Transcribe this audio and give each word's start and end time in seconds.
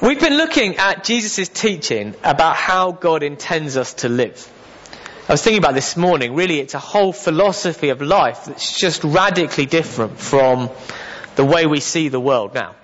We've 0.00 0.18
been 0.20 0.38
looking 0.38 0.76
at 0.76 1.04
Jesus' 1.04 1.50
teaching 1.50 2.14
about 2.24 2.56
how 2.56 2.92
God 2.92 3.22
intends 3.22 3.76
us 3.76 3.92
to 3.94 4.08
live. 4.08 4.50
I 5.28 5.32
was 5.32 5.42
thinking 5.42 5.58
about 5.58 5.74
this 5.74 5.94
morning, 5.96 6.34
really 6.34 6.58
it's 6.60 6.72
a 6.72 6.78
whole 6.78 7.12
philosophy 7.12 7.90
of 7.90 8.00
life 8.00 8.46
that's 8.46 8.78
just 8.78 9.04
radically 9.04 9.66
different 9.66 10.18
from 10.18 10.70
the 11.36 11.44
way 11.44 11.66
we 11.66 11.80
see 11.80 12.08
the 12.08 12.20
world 12.20 12.54
now. 12.54 12.74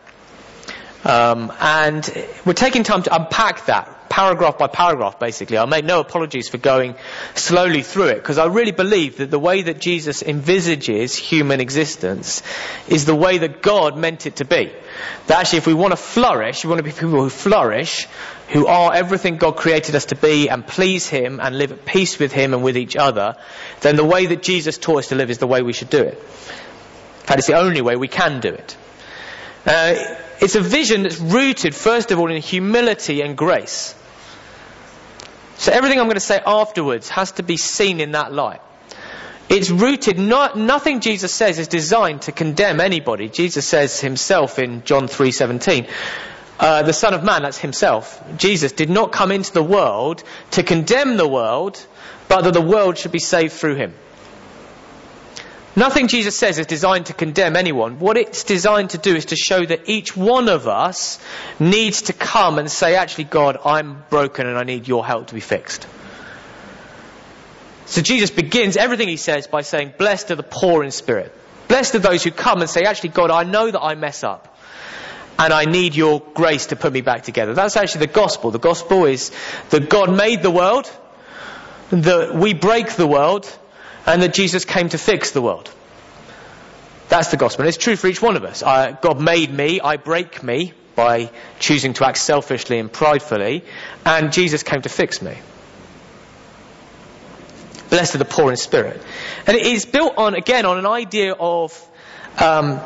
Um, 1.04 1.50
and 1.58 2.26
we're 2.44 2.52
taking 2.52 2.82
time 2.82 3.02
to 3.04 3.14
unpack 3.14 3.66
that 3.66 3.99
paragraph 4.10 4.58
by 4.58 4.66
paragraph, 4.66 5.18
basically. 5.18 5.56
I 5.56 5.64
make 5.64 5.84
no 5.84 6.00
apologies 6.00 6.48
for 6.48 6.58
going 6.58 6.96
slowly 7.34 7.82
through 7.82 8.08
it 8.08 8.16
because 8.16 8.36
I 8.36 8.46
really 8.46 8.72
believe 8.72 9.18
that 9.18 9.30
the 9.30 9.38
way 9.38 9.62
that 9.62 9.80
Jesus 9.80 10.22
envisages 10.22 11.16
human 11.16 11.60
existence 11.60 12.42
is 12.88 13.06
the 13.06 13.14
way 13.14 13.38
that 13.38 13.62
God 13.62 13.96
meant 13.96 14.26
it 14.26 14.36
to 14.36 14.44
be. 14.44 14.72
That 15.28 15.38
actually, 15.38 15.58
if 15.58 15.66
we 15.68 15.74
want 15.74 15.92
to 15.92 15.96
flourish, 15.96 16.64
we 16.64 16.68
want 16.68 16.80
to 16.80 16.82
be 16.82 16.90
people 16.90 17.22
who 17.22 17.30
flourish, 17.30 18.06
who 18.48 18.66
are 18.66 18.92
everything 18.92 19.36
God 19.36 19.56
created 19.56 19.94
us 19.94 20.06
to 20.06 20.16
be 20.16 20.50
and 20.50 20.66
please 20.66 21.08
Him 21.08 21.38
and 21.40 21.56
live 21.56 21.70
at 21.70 21.86
peace 21.86 22.18
with 22.18 22.32
Him 22.32 22.52
and 22.52 22.64
with 22.64 22.76
each 22.76 22.96
other, 22.96 23.36
then 23.80 23.94
the 23.94 24.04
way 24.04 24.26
that 24.26 24.42
Jesus 24.42 24.76
taught 24.76 24.98
us 24.98 25.08
to 25.08 25.14
live 25.14 25.30
is 25.30 25.38
the 25.38 25.46
way 25.46 25.62
we 25.62 25.72
should 25.72 25.88
do 25.88 26.02
it. 26.02 26.18
In 26.18 27.26
fact, 27.26 27.38
it's 27.38 27.46
the 27.46 27.58
only 27.58 27.80
way 27.80 27.94
we 27.94 28.08
can 28.08 28.40
do 28.40 28.48
it. 28.48 28.76
Uh, 29.64 29.94
it's 30.40 30.54
a 30.54 30.60
vision 30.60 31.02
that's 31.02 31.18
rooted, 31.18 31.74
first 31.74 32.10
of 32.10 32.18
all, 32.18 32.30
in 32.30 32.40
humility 32.40 33.20
and 33.20 33.36
grace. 33.36 33.94
So 35.56 35.72
everything 35.72 36.00
I'm 36.00 36.06
going 36.06 36.14
to 36.14 36.20
say 36.20 36.40
afterwards 36.44 37.10
has 37.10 37.32
to 37.32 37.42
be 37.42 37.58
seen 37.58 38.00
in 38.00 38.12
that 38.12 38.32
light. 38.32 38.62
It's 39.50 39.68
rooted, 39.68 40.18
not, 40.18 40.56
nothing 40.56 41.00
Jesus 41.00 41.34
says 41.34 41.58
is 41.58 41.68
designed 41.68 42.22
to 42.22 42.32
condemn 42.32 42.80
anybody. 42.80 43.28
Jesus 43.28 43.66
says 43.66 44.00
himself 44.00 44.58
in 44.58 44.84
John 44.84 45.08
3.17, 45.08 45.90
uh, 46.58 46.82
the 46.84 46.92
Son 46.92 47.14
of 47.14 47.24
Man, 47.24 47.42
that's 47.42 47.58
himself, 47.58 48.22
Jesus 48.36 48.72
did 48.72 48.88
not 48.88 49.12
come 49.12 49.32
into 49.32 49.52
the 49.52 49.62
world 49.62 50.22
to 50.52 50.62
condemn 50.62 51.16
the 51.16 51.28
world, 51.28 51.84
but 52.28 52.42
that 52.42 52.54
the 52.54 52.60
world 52.60 52.96
should 52.96 53.12
be 53.12 53.18
saved 53.18 53.52
through 53.52 53.74
him. 53.74 53.92
Nothing 55.76 56.08
Jesus 56.08 56.36
says 56.36 56.58
is 56.58 56.66
designed 56.66 57.06
to 57.06 57.14
condemn 57.14 57.54
anyone. 57.54 58.00
What 58.00 58.16
it's 58.16 58.42
designed 58.42 58.90
to 58.90 58.98
do 58.98 59.14
is 59.14 59.26
to 59.26 59.36
show 59.36 59.64
that 59.64 59.88
each 59.88 60.16
one 60.16 60.48
of 60.48 60.66
us 60.66 61.20
needs 61.60 62.02
to 62.02 62.12
come 62.12 62.58
and 62.58 62.70
say, 62.70 62.96
actually, 62.96 63.24
God, 63.24 63.56
I'm 63.64 64.04
broken 64.10 64.48
and 64.48 64.58
I 64.58 64.64
need 64.64 64.88
your 64.88 65.06
help 65.06 65.28
to 65.28 65.34
be 65.34 65.40
fixed. 65.40 65.86
So 67.86 68.02
Jesus 68.02 68.30
begins 68.30 68.76
everything 68.76 69.08
he 69.08 69.16
says 69.16 69.46
by 69.46 69.62
saying, 69.62 69.94
blessed 69.96 70.32
are 70.32 70.36
the 70.36 70.42
poor 70.42 70.82
in 70.82 70.90
spirit. 70.90 71.32
Blessed 71.68 71.94
are 71.96 72.00
those 72.00 72.24
who 72.24 72.32
come 72.32 72.60
and 72.60 72.70
say, 72.70 72.82
actually, 72.82 73.10
God, 73.10 73.30
I 73.30 73.44
know 73.44 73.70
that 73.70 73.80
I 73.80 73.94
mess 73.94 74.24
up. 74.24 74.56
And 75.38 75.52
I 75.52 75.64
need 75.64 75.94
your 75.94 76.20
grace 76.20 76.66
to 76.66 76.76
put 76.76 76.92
me 76.92 77.00
back 77.00 77.22
together. 77.22 77.54
That's 77.54 77.76
actually 77.76 78.06
the 78.06 78.12
gospel. 78.12 78.50
The 78.50 78.58
gospel 78.58 79.06
is 79.06 79.30
that 79.70 79.88
God 79.88 80.14
made 80.14 80.42
the 80.42 80.50
world, 80.50 80.90
that 81.90 82.34
we 82.34 82.54
break 82.54 82.90
the 82.92 83.06
world, 83.06 83.46
and 84.06 84.22
that 84.22 84.34
Jesus 84.34 84.64
came 84.64 84.88
to 84.90 84.98
fix 84.98 85.30
the 85.30 85.42
world. 85.42 85.70
That's 87.08 87.30
the 87.30 87.36
gospel. 87.36 87.62
And 87.62 87.68
it's 87.68 87.78
true 87.78 87.96
for 87.96 88.06
each 88.06 88.22
one 88.22 88.36
of 88.36 88.44
us. 88.44 88.62
I, 88.62 88.92
God 88.92 89.20
made 89.20 89.52
me, 89.52 89.80
I 89.80 89.96
break 89.96 90.42
me 90.42 90.74
by 90.94 91.30
choosing 91.58 91.94
to 91.94 92.06
act 92.06 92.18
selfishly 92.18 92.78
and 92.78 92.92
pridefully, 92.92 93.64
and 94.04 94.32
Jesus 94.32 94.62
came 94.62 94.82
to 94.82 94.88
fix 94.88 95.20
me. 95.20 95.36
Blessed 97.88 98.14
are 98.14 98.18
the 98.18 98.24
poor 98.24 98.50
in 98.50 98.56
spirit. 98.56 99.02
And 99.46 99.56
it 99.56 99.66
is 99.66 99.84
built 99.84 100.16
on, 100.16 100.34
again, 100.34 100.64
on 100.64 100.78
an 100.78 100.86
idea 100.86 101.32
of 101.32 101.88
um, 102.38 102.80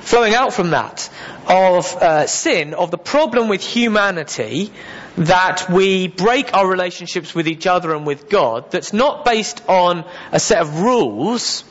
flowing 0.00 0.34
out 0.34 0.52
from 0.52 0.70
that, 0.70 1.08
of 1.48 1.96
uh, 1.96 2.26
sin, 2.26 2.74
of 2.74 2.90
the 2.90 2.98
problem 2.98 3.48
with 3.48 3.62
humanity 3.62 4.70
that 5.18 5.68
we 5.70 6.08
break 6.08 6.54
our 6.54 6.66
relationships 6.66 7.34
with 7.34 7.46
each 7.46 7.66
other 7.66 7.94
and 7.94 8.06
with 8.06 8.28
God 8.28 8.70
that's 8.70 8.92
not 8.92 9.24
based 9.24 9.62
on 9.68 10.04
a 10.32 10.40
set 10.40 10.62
of 10.62 10.80
rules 10.80 11.62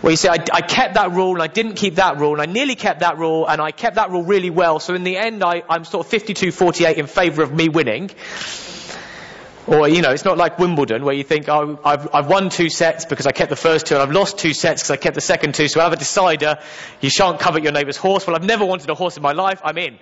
where 0.00 0.10
you 0.10 0.16
say, 0.16 0.28
I, 0.28 0.44
I, 0.52 0.60
kept 0.60 0.94
that 0.94 1.12
rule 1.12 1.32
and 1.32 1.42
I 1.42 1.46
didn't 1.46 1.74
keep 1.74 1.94
that 1.94 2.18
rule 2.18 2.32
and 2.32 2.42
I 2.42 2.52
nearly 2.52 2.74
kept 2.74 3.00
that 3.00 3.16
rule 3.16 3.46
and 3.46 3.60
I 3.60 3.70
kept 3.70 3.96
that 3.96 4.10
rule 4.10 4.22
really 4.22 4.50
well. 4.50 4.78
So 4.78 4.94
in 4.94 5.02
the 5.02 5.16
end, 5.16 5.42
I, 5.42 5.62
I'm 5.68 5.84
sort 5.84 6.06
of 6.06 6.12
52-48 6.12 6.96
in 6.96 7.06
favour 7.06 7.42
of 7.42 7.54
me 7.54 7.70
winning. 7.70 8.10
Or, 9.66 9.88
you 9.88 10.02
know, 10.02 10.10
it's 10.10 10.26
not 10.26 10.36
like 10.36 10.58
Wimbledon 10.58 11.04
where 11.04 11.14
you 11.14 11.24
think, 11.24 11.48
oh, 11.48 11.80
I've, 11.82 12.14
I've 12.14 12.26
won 12.26 12.50
two 12.50 12.68
sets 12.68 13.06
because 13.06 13.26
I 13.26 13.32
kept 13.32 13.48
the 13.48 13.56
first 13.56 13.86
two 13.86 13.94
and 13.94 14.02
I've 14.02 14.12
lost 14.12 14.36
two 14.36 14.52
sets 14.52 14.82
because 14.82 14.90
I 14.90 14.96
kept 14.96 15.14
the 15.14 15.22
second 15.22 15.54
two. 15.54 15.68
So 15.68 15.80
I 15.80 15.84
have 15.84 15.94
a 15.94 15.96
decider. 15.96 16.58
You 17.00 17.08
shan't 17.08 17.40
covet 17.40 17.62
your 17.62 17.72
neighbour's 17.72 17.96
horse. 17.96 18.26
Well, 18.26 18.36
I've 18.36 18.44
never 18.44 18.66
wanted 18.66 18.90
a 18.90 18.94
horse 18.94 19.16
in 19.16 19.22
my 19.22 19.32
life. 19.32 19.62
I'm 19.64 19.78
in. 19.78 19.98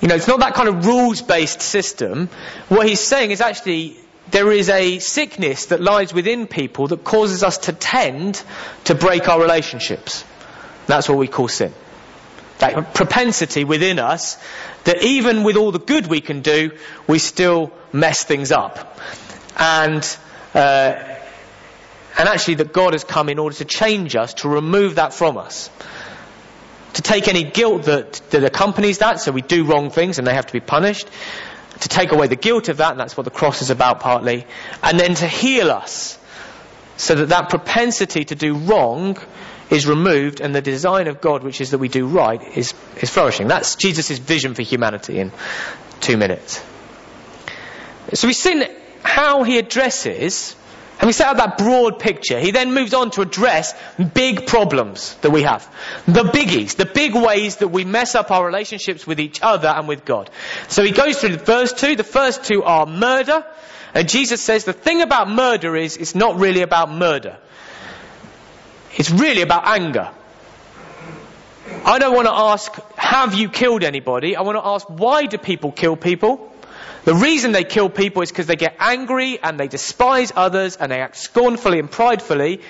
You 0.00 0.08
know, 0.08 0.14
it's 0.14 0.28
not 0.28 0.40
that 0.40 0.54
kind 0.54 0.68
of 0.68 0.86
rules-based 0.86 1.60
system. 1.60 2.28
What 2.68 2.88
he's 2.88 3.00
saying 3.00 3.32
is 3.32 3.40
actually 3.40 3.96
there 4.30 4.50
is 4.50 4.70
a 4.70 4.98
sickness 4.98 5.66
that 5.66 5.80
lies 5.80 6.14
within 6.14 6.46
people 6.46 6.88
that 6.88 7.04
causes 7.04 7.42
us 7.42 7.58
to 7.58 7.72
tend 7.72 8.42
to 8.84 8.94
break 8.94 9.28
our 9.28 9.40
relationships. 9.40 10.24
That's 10.86 11.08
what 11.08 11.18
we 11.18 11.28
call 11.28 11.48
sin. 11.48 11.74
That 12.58 12.94
propensity 12.94 13.64
within 13.64 13.98
us 13.98 14.42
that 14.84 15.02
even 15.02 15.44
with 15.44 15.56
all 15.56 15.72
the 15.72 15.78
good 15.78 16.06
we 16.06 16.20
can 16.20 16.40
do, 16.40 16.72
we 17.06 17.18
still 17.18 17.70
mess 17.92 18.24
things 18.24 18.52
up. 18.52 18.98
And, 19.58 20.02
uh, 20.54 21.18
and 22.18 22.28
actually 22.28 22.54
that 22.56 22.72
God 22.72 22.94
has 22.94 23.04
come 23.04 23.28
in 23.28 23.38
order 23.38 23.56
to 23.56 23.64
change 23.66 24.16
us, 24.16 24.34
to 24.34 24.48
remove 24.48 24.94
that 24.94 25.12
from 25.12 25.36
us 25.36 25.68
to 26.94 27.02
take 27.02 27.28
any 27.28 27.44
guilt 27.44 27.84
that, 27.84 28.20
that 28.30 28.44
accompanies 28.44 28.98
that, 28.98 29.20
so 29.20 29.32
we 29.32 29.42
do 29.42 29.64
wrong 29.64 29.90
things 29.90 30.18
and 30.18 30.26
they 30.26 30.34
have 30.34 30.46
to 30.46 30.52
be 30.52 30.60
punished, 30.60 31.08
to 31.80 31.88
take 31.88 32.12
away 32.12 32.26
the 32.26 32.36
guilt 32.36 32.68
of 32.68 32.78
that, 32.78 32.90
and 32.90 33.00
that's 33.00 33.16
what 33.16 33.24
the 33.24 33.30
cross 33.30 33.62
is 33.62 33.70
about 33.70 34.00
partly, 34.00 34.46
and 34.82 34.98
then 34.98 35.14
to 35.14 35.26
heal 35.26 35.70
us, 35.70 36.18
so 36.96 37.14
that 37.14 37.30
that 37.30 37.48
propensity 37.48 38.24
to 38.24 38.34
do 38.34 38.54
wrong 38.54 39.16
is 39.70 39.86
removed 39.86 40.40
and 40.40 40.54
the 40.54 40.60
design 40.60 41.06
of 41.06 41.20
God, 41.20 41.42
which 41.42 41.60
is 41.60 41.70
that 41.70 41.78
we 41.78 41.88
do 41.88 42.06
right, 42.06 42.42
is, 42.56 42.74
is 43.00 43.08
flourishing. 43.08 43.48
That's 43.48 43.76
Jesus' 43.76 44.18
vision 44.18 44.54
for 44.54 44.62
humanity 44.62 45.18
in 45.18 45.32
two 46.00 46.16
minutes. 46.16 46.62
So 48.12 48.26
we've 48.26 48.36
seen 48.36 48.64
how 49.02 49.44
he 49.44 49.58
addresses 49.58 50.56
and 51.00 51.06
we 51.06 51.14
set 51.14 51.28
out 51.28 51.38
that 51.38 51.56
broad 51.56 51.98
picture. 51.98 52.38
He 52.38 52.50
then 52.50 52.74
moves 52.74 52.92
on 52.92 53.10
to 53.12 53.22
address 53.22 53.74
big 54.12 54.46
problems 54.46 55.14
that 55.22 55.30
we 55.30 55.44
have. 55.44 55.66
The 56.04 56.24
biggies, 56.24 56.76
the 56.76 56.84
big 56.84 57.14
ways 57.14 57.56
that 57.56 57.68
we 57.68 57.86
mess 57.86 58.14
up 58.14 58.30
our 58.30 58.44
relationships 58.44 59.06
with 59.06 59.18
each 59.18 59.40
other 59.40 59.68
and 59.68 59.88
with 59.88 60.04
God. 60.04 60.28
So 60.68 60.84
he 60.84 60.90
goes 60.90 61.18
through 61.18 61.38
the 61.38 61.38
first 61.38 61.78
two. 61.78 61.96
The 61.96 62.04
first 62.04 62.44
two 62.44 62.64
are 62.64 62.84
murder. 62.84 63.46
And 63.94 64.10
Jesus 64.10 64.42
says 64.42 64.66
the 64.66 64.74
thing 64.74 65.00
about 65.00 65.30
murder 65.30 65.74
is 65.74 65.96
it's 65.96 66.14
not 66.14 66.36
really 66.36 66.60
about 66.60 66.92
murder. 66.92 67.38
It's 68.94 69.10
really 69.10 69.40
about 69.40 69.66
anger. 69.66 70.10
I 71.86 71.98
don't 71.98 72.14
want 72.14 72.26
to 72.26 72.34
ask, 72.34 72.74
have 72.96 73.32
you 73.32 73.48
killed 73.48 73.84
anybody? 73.84 74.36
I 74.36 74.42
want 74.42 74.58
to 74.58 74.66
ask, 74.66 74.86
why 74.86 75.24
do 75.24 75.38
people 75.38 75.72
kill 75.72 75.96
people? 75.96 76.49
The 77.04 77.14
reason 77.14 77.52
they 77.52 77.64
kill 77.64 77.88
people 77.88 78.22
is 78.22 78.30
because 78.30 78.46
they 78.46 78.56
get 78.56 78.76
angry 78.78 79.38
and 79.42 79.58
they 79.58 79.68
despise 79.68 80.32
others 80.34 80.76
and 80.76 80.92
they 80.92 81.00
act 81.00 81.16
scornfully 81.16 81.78
and 81.78 81.90
pridefully. 81.90 82.60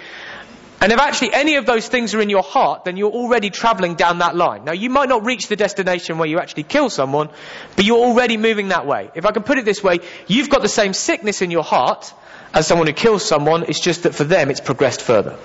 And 0.80 0.92
if 0.92 0.98
actually 0.98 1.34
any 1.34 1.56
of 1.56 1.66
those 1.66 1.88
things 1.88 2.14
are 2.14 2.22
in 2.22 2.30
your 2.30 2.42
heart, 2.42 2.84
then 2.84 2.96
you're 2.96 3.10
already 3.10 3.50
traveling 3.50 3.96
down 3.96 4.18
that 4.18 4.34
line. 4.34 4.64
Now 4.64 4.72
you 4.72 4.88
might 4.88 5.08
not 5.08 5.26
reach 5.26 5.48
the 5.48 5.56
destination 5.56 6.16
where 6.16 6.28
you 6.28 6.38
actually 6.38 6.62
kill 6.62 6.88
someone, 6.88 7.28
but 7.76 7.84
you're 7.84 7.98
already 7.98 8.36
moving 8.36 8.68
that 8.68 8.86
way. 8.86 9.10
If 9.14 9.26
I 9.26 9.32
can 9.32 9.42
put 9.42 9.58
it 9.58 9.64
this 9.64 9.82
way, 9.82 10.00
you've 10.26 10.48
got 10.48 10.62
the 10.62 10.68
same 10.68 10.94
sickness 10.94 11.42
in 11.42 11.50
your 11.50 11.64
heart 11.64 12.14
as 12.52 12.66
someone 12.66 12.86
who 12.86 12.92
kills 12.92 13.24
someone, 13.24 13.64
it's 13.68 13.80
just 13.80 14.02
that 14.04 14.14
for 14.14 14.24
them 14.24 14.50
it's 14.50 14.60
progressed 14.60 15.02
further. 15.02 15.38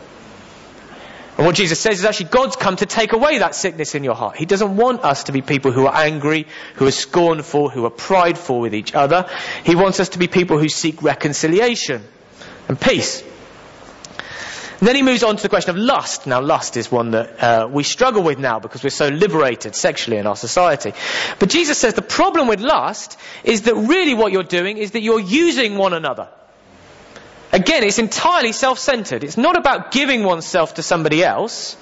And 1.38 1.46
what 1.46 1.56
Jesus 1.56 1.80
says 1.80 2.00
is 2.00 2.06
actually 2.06 2.30
God's 2.30 2.56
come 2.56 2.78
to 2.78 2.86
take 2.86 3.12
away 3.12 3.40
that 3.40 3.56
sickness 3.56 3.94
in 3.94 4.06
your 4.06 4.16
heart. 4.16 4.38
He 4.38 4.46
doesn't 4.46 4.78
want 4.78 5.04
us 5.04 5.26
to 5.26 5.34
be 5.34 5.42
people 5.42 5.72
who 5.72 5.86
are 5.86 5.96
angry, 5.96 6.48
who 6.76 6.88
are 6.88 6.92
scornful, 6.92 7.70
who 7.70 7.86
are 7.86 7.90
prideful 7.90 8.62
with 8.62 8.74
each 8.74 8.96
other. 8.96 9.30
He 9.66 9.76
wants 9.76 10.00
us 10.00 10.10
to 10.10 10.20
be 10.20 10.28
people 10.28 10.58
who 10.60 10.70
seek 10.70 11.04
reconciliation 11.04 12.04
and 12.70 12.80
peace. 12.80 13.22
And 14.80 14.88
then 14.88 14.96
he 14.96 15.04
moves 15.04 15.24
on 15.24 15.36
to 15.36 15.44
the 15.44 15.50
question 15.50 15.72
of 15.72 15.78
lust. 15.78 16.28
Now, 16.28 16.42
lust 16.42 16.78
is 16.78 16.92
one 16.92 17.12
that 17.12 17.44
uh, 17.44 17.68
we 17.70 17.84
struggle 17.84 18.24
with 18.24 18.40
now 18.40 18.60
because 18.60 18.84
we're 18.84 18.90
so 18.90 19.08
liberated 19.08 19.76
sexually 19.76 20.18
in 20.18 20.28
our 20.28 20.36
society. 20.36 20.94
But 21.40 21.50
Jesus 21.50 21.78
says 21.78 21.94
the 21.94 22.02
problem 22.02 22.48
with 22.48 22.60
lust 22.60 23.18
is 23.44 23.64
that 23.64 23.76
really 23.76 24.14
what 24.14 24.32
you're 24.32 24.44
doing 24.44 24.78
is 24.78 24.92
that 24.92 25.02
you're 25.02 25.20
using 25.20 25.78
one 25.78 25.94
another. 25.94 26.30
Again, 27.56 27.84
it's 27.86 28.00
entirely 28.00 28.52
self-centered. 28.52 29.24
It's 29.24 29.38
not 29.38 29.58
about 29.58 29.92
giving 29.92 30.24
oneself 30.24 30.74
to 30.74 30.84
somebody 30.84 31.24
else. 31.24 31.78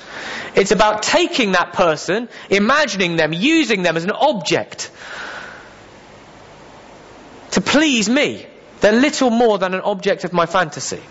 It's 0.55 0.69
about 0.69 1.01
taking 1.01 1.53
that 1.53 1.73
person, 1.73 2.29
imagining 2.51 3.15
them, 3.15 3.33
using 3.33 3.81
them 3.81 3.97
as 3.97 4.03
an 4.03 4.11
object 4.11 4.91
to 7.53 7.61
please 7.61 8.07
me. 8.07 8.45
They're 8.81 8.91
little 8.91 9.31
more 9.31 9.57
than 9.57 9.73
an 9.73 9.81
object 9.81 10.25
of 10.25 10.31
my 10.31 10.45
fantasy. 10.45 11.01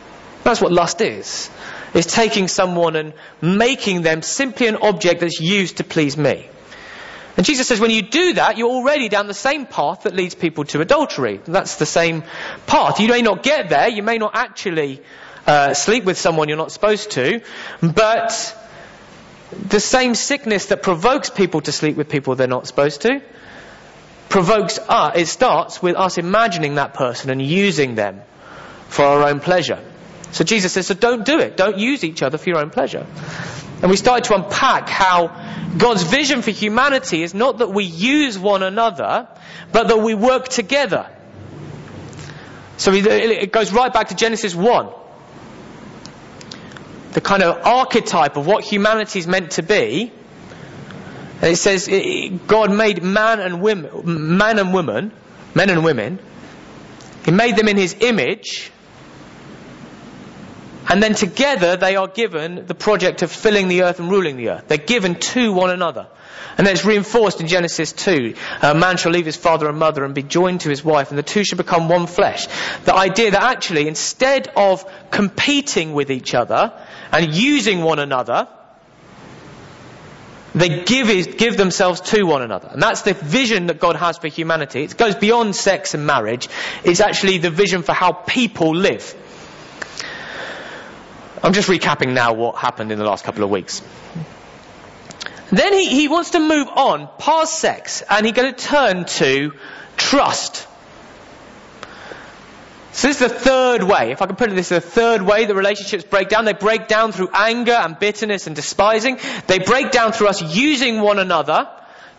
That's 0.45 0.61
what 0.61 0.71
lust 0.71 1.01
is. 1.01 1.51
It's 1.93 2.15
taking 2.15 2.47
someone 2.47 2.95
and 2.95 3.15
making 3.41 4.03
them 4.03 4.23
simply 4.23 4.69
an 4.69 4.77
object 4.77 5.23
that's 5.23 5.41
used 5.41 5.79
to 5.79 5.85
please 5.85 6.17
me. 6.17 6.49
And 7.37 7.47
Jesus 7.47 7.67
says 7.67 7.81
when 7.81 7.91
you 7.91 8.03
do 8.03 8.35
that, 8.35 8.59
you're 8.59 8.71
already 8.71 9.09
down 9.09 9.27
the 9.27 9.35
same 9.35 9.67
path 9.67 10.03
that 10.03 10.15
leads 10.15 10.35
people 10.35 10.65
to 10.65 10.81
adultery. 10.81 11.41
That's 11.45 11.77
the 11.77 11.87
same 11.87 12.25
path. 12.67 13.01
You 13.01 13.09
may 13.09 13.23
not 13.23 13.43
get 13.43 13.69
there, 13.69 13.89
you 13.89 14.03
may 14.03 14.19
not 14.19 14.33
actually 14.35 15.03
uh, 15.47 15.75
sleep 15.75 16.05
with 16.05 16.19
someone 16.19 16.49
you're 16.49 16.59
not 16.59 16.73
supposed 16.73 17.13
to, 17.13 17.41
but 17.81 18.59
the 19.69 19.81
same 19.81 20.15
sickness 20.15 20.67
that 20.67 20.83
provokes 20.83 21.31
people 21.31 21.61
to 21.63 21.73
sleep 21.73 21.97
with 21.97 22.09
people 22.09 22.35
they're 22.35 22.47
not 22.47 22.67
supposed 22.67 23.03
to 23.03 23.23
provokes 24.33 24.79
us, 24.79 25.13
it 25.17 25.27
starts 25.27 25.83
with 25.83 25.95
us 25.95 26.17
imagining 26.17 26.77
that 26.77 26.95
person 26.95 27.29
and 27.29 27.43
using 27.43 27.95
them 27.95 28.23
for 28.89 29.05
our 29.05 29.29
own 29.29 29.41
pleasure. 29.41 29.79
So 30.33 30.43
Jesus 30.43 30.73
says, 30.73 30.87
so 30.87 30.95
don't 30.95 31.27
do 31.27 31.39
it. 31.39 31.57
Don't 31.59 31.77
use 31.77 32.03
each 32.03 32.23
other 32.23 32.39
for 32.39 32.49
your 32.49 32.59
own 32.59 32.71
pleasure. 32.71 33.07
And 33.83 33.91
we 33.91 33.97
started 33.97 34.25
to 34.25 34.37
unpack 34.37 34.89
how 34.89 35.75
God's 35.77 36.05
vision 36.05 36.43
for 36.43 36.53
humanity 36.53 37.25
is 37.25 37.35
not 37.35 37.59
that 37.59 37.69
we 37.69 37.83
use 37.83 38.39
one 38.39 38.63
another, 38.63 39.27
but 39.73 39.89
that 39.89 39.99
we 39.99 40.15
work 40.15 40.49
together. 40.49 41.11
So 42.77 42.93
it 42.93 43.51
goes 43.51 43.73
right 43.73 43.93
back 43.93 44.09
to 44.09 44.15
Genesis 44.15 44.55
1. 44.55 44.89
The 47.13 47.21
kind 47.21 47.43
of 47.43 47.67
archetype 47.67 48.37
of 48.37 48.47
what 48.47 48.65
humanity 48.65 49.19
is 49.19 49.27
meant 49.27 49.53
to 49.53 49.63
be. 49.63 50.13
And 51.41 51.53
it 51.53 51.57
says 51.57 51.89
God 52.47 52.71
made 52.73 53.03
man 53.03 53.41
and 53.41 53.61
women, 53.61 54.37
man 54.37 54.61
and 54.61 54.73
woman, 54.73 55.13
men 55.57 55.71
and 55.71 55.85
women. 55.85 56.21
He 57.25 57.33
made 57.33 57.57
them 57.57 57.67
in 57.69 57.77
his 57.77 57.97
image 58.01 58.71
and 60.93 61.03
then 61.03 61.15
together 61.15 61.79
they 61.79 61.97
are 61.97 62.07
given 62.07 62.67
the 62.67 62.75
project 62.75 63.23
of 63.23 63.33
filling 63.33 63.69
the 63.69 63.85
earth 63.85 63.99
and 63.99 64.11
ruling 64.11 64.37
the 64.37 64.51
earth. 64.51 64.69
They're 64.69 64.77
given 64.77 65.15
to 65.15 65.51
one 65.51 65.71
another. 65.71 66.07
And 66.59 66.67
then 66.67 66.75
it's 66.75 66.85
reinforced 66.85 67.41
in 67.41 67.47
Genesis 67.47 67.93
2. 67.93 68.35
A 68.61 68.75
man 68.75 68.99
shall 68.99 69.11
leave 69.11 69.25
his 69.25 69.35
father 69.35 69.71
and 69.71 69.79
mother 69.79 70.05
and 70.05 70.15
be 70.15 70.23
joined 70.23 70.61
to 70.61 70.69
his 70.69 70.85
wife, 70.85 71.09
and 71.09 71.17
the 71.17 71.23
two 71.23 71.45
shall 71.45 71.57
become 71.57 71.89
one 71.89 72.07
flesh. 72.07 72.47
The 72.85 72.95
idea 72.95 73.31
that 73.31 73.43
actually, 73.43 73.89
instead 73.89 74.53
of 74.55 74.85
competing 75.11 75.95
with 75.95 76.11
each 76.11 76.35
other 76.35 76.75
and 77.11 77.35
using 77.35 77.81
one 77.81 77.99
another, 77.99 78.49
they 80.55 80.85
give, 80.85 81.39
give 81.39 81.57
themselves 81.57 82.03
to 82.11 82.23
one 82.25 82.43
another. 82.43 82.69
And 82.71 82.83
that's 82.83 83.01
the 83.01 83.15
vision 83.15 83.69
that 83.69 83.81
God 83.81 83.97
has 83.97 84.19
for 84.19 84.29
humanity. 84.29 84.83
It 84.83 84.99
goes 84.99 85.15
beyond 85.15 85.57
sex 85.57 85.95
and 85.95 86.07
marriage. 86.07 86.51
It's 86.85 87.01
actually 87.01 87.39
the 87.39 87.49
vision 87.49 87.83
for 87.83 87.95
how 87.95 88.13
people 88.13 88.77
live. 88.77 89.17
I'm 91.43 91.53
just 91.53 91.69
recapping 91.69 92.13
now 92.13 92.35
what 92.35 92.57
happened 92.57 92.93
in 92.93 92.99
the 92.99 93.05
last 93.05 93.25
couple 93.25 93.43
of 93.43 93.51
weeks. 93.51 93.83
Then 95.51 95.73
he, 95.73 95.87
he 95.87 96.09
wants 96.09 96.31
to 96.31 96.41
move 96.41 96.69
on 96.69 97.09
past 97.19 97.59
sex 97.59 98.03
and 98.09 98.25
he's 98.25 98.35
going 98.35 98.55
to 98.55 98.65
turn 98.65 99.05
to 99.05 99.53
trust. 99.97 100.67
So 102.93 103.09
this 103.09 103.21
is 103.21 103.29
the 103.31 103.39
third 103.39 103.83
way. 103.83 104.13
If 104.13 104.23
I 104.23 104.27
can 104.27 104.37
put 104.37 104.51
it 104.51 104.55
this, 104.55 104.71
is 104.71 104.83
the 104.83 104.89
third 104.89 105.23
way 105.23 105.47
that 105.47 105.55
relationships 105.55 106.05
break 106.05 106.29
down. 106.29 106.45
They 106.45 106.53
break 106.53 106.89
down 106.89 107.13
through 107.13 107.31
anger 107.35 107.73
and 107.73 107.99
bitterness 107.99 108.47
and 108.47 108.55
despising. 108.55 109.19
They 109.47 109.59
break 109.59 109.91
down 109.91 110.13
through 110.13 110.29
us 110.29 110.43
using 110.43 111.01
one 111.01 111.19
another 111.19 111.69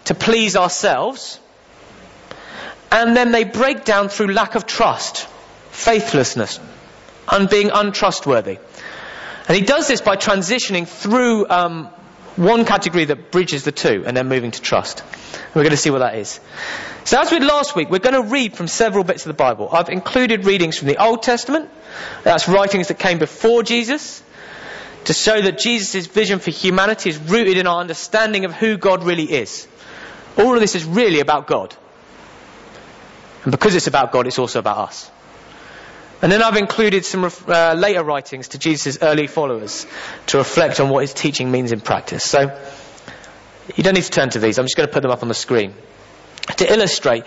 to 0.06 0.16
please 0.16 0.56
ourselves. 0.56 1.40
And 2.92 3.16
then 3.16 3.32
they 3.32 3.44
break 3.44 3.86
down 3.86 4.10
through 4.10 4.34
lack 4.34 4.56
of 4.56 4.66
trust, 4.66 5.28
faithlessness, 5.72 6.60
and 7.32 7.50
being 7.50 7.72
untrustworthy. 7.72 8.58
And 9.48 9.58
he 9.58 9.64
does 9.64 9.88
this 9.88 10.02
by 10.02 10.16
transitioning 10.16 10.88
through 10.88 11.50
um, 11.50 11.86
one 12.36 12.66
category 12.66 13.06
that 13.06 13.32
bridges 13.32 13.64
the 13.64 13.72
two 13.72 14.04
and 14.06 14.16
then 14.16 14.28
moving 14.28 14.52
to 14.52 14.62
trust. 14.62 15.04
We're 15.54 15.64
going 15.64 15.72
to 15.72 15.78
see 15.78 15.90
what 15.90 16.00
that 16.00 16.16
is. 16.16 16.40
So 17.04 17.20
as 17.20 17.32
with 17.32 17.44
last 17.44 17.76
week, 17.76 17.90
we're 17.90 18.00
going 18.00 18.22
to 18.22 18.32
read 18.32 18.56
from 18.56 18.68
several 18.68 19.04
bits 19.04 19.26
of 19.26 19.30
the 19.30 19.36
Bible. 19.36 19.70
I've 19.72 19.90
included 19.90 20.46
readings 20.46 20.78
from 20.78 20.88
the 20.88 21.04
Old 21.04 21.22
Testament. 21.22 21.70
That's 22.24 22.48
writings 22.48 22.88
that 22.88 22.98
came 22.98 23.20
before 23.20 23.64
Jesus 23.64 24.24
to 25.06 25.14
show 25.14 25.42
that 25.42 25.60
Jesus' 25.60 26.08
vision 26.08 26.40
for 26.40 26.52
humanity 26.52 27.10
is 27.10 27.18
rooted 27.18 27.58
in 27.58 27.68
our 27.68 27.82
understanding 27.82 28.46
of 28.46 28.54
who 28.54 28.78
God 28.78 29.04
really 29.04 29.30
is. 29.32 29.68
All 30.38 30.54
of 30.54 30.62
this 30.62 30.76
is 30.76 30.86
really 30.86 31.20
about 31.20 31.46
God. 31.46 31.76
And 33.44 33.52
because 33.52 33.76
it's 33.76 33.88
about 33.88 34.12
God, 34.12 34.26
it's 34.26 34.40
also 34.40 34.60
about 34.60 34.78
us. 34.78 35.12
And 36.24 36.32
then 36.32 36.42
I've 36.42 36.56
included 36.56 37.04
some 37.04 37.30
uh, 37.48 37.76
later 37.78 38.02
writings 38.02 38.48
to 38.50 38.58
Jesus' 38.58 38.98
early 39.02 39.28
followers 39.28 39.86
to 40.28 40.38
reflect 40.38 40.80
on 40.80 40.88
what 40.88 41.02
his 41.02 41.14
teaching 41.14 41.52
means 41.52 41.74
in 41.74 41.82
practice. 41.82 42.24
So, 42.24 42.58
you 43.76 43.84
don't 43.84 43.94
need 43.94 44.06
to 44.06 44.10
turn 44.10 44.30
to 44.30 44.40
these. 44.40 44.58
I'm 44.58 44.64
just 44.64 44.78
going 44.78 44.88
to 44.88 44.94
put 44.94 45.02
them 45.02 45.12
up 45.12 45.22
on 45.22 45.28
the 45.28 45.34
screen 45.34 45.74
to 46.56 46.72
illustrate 46.72 47.26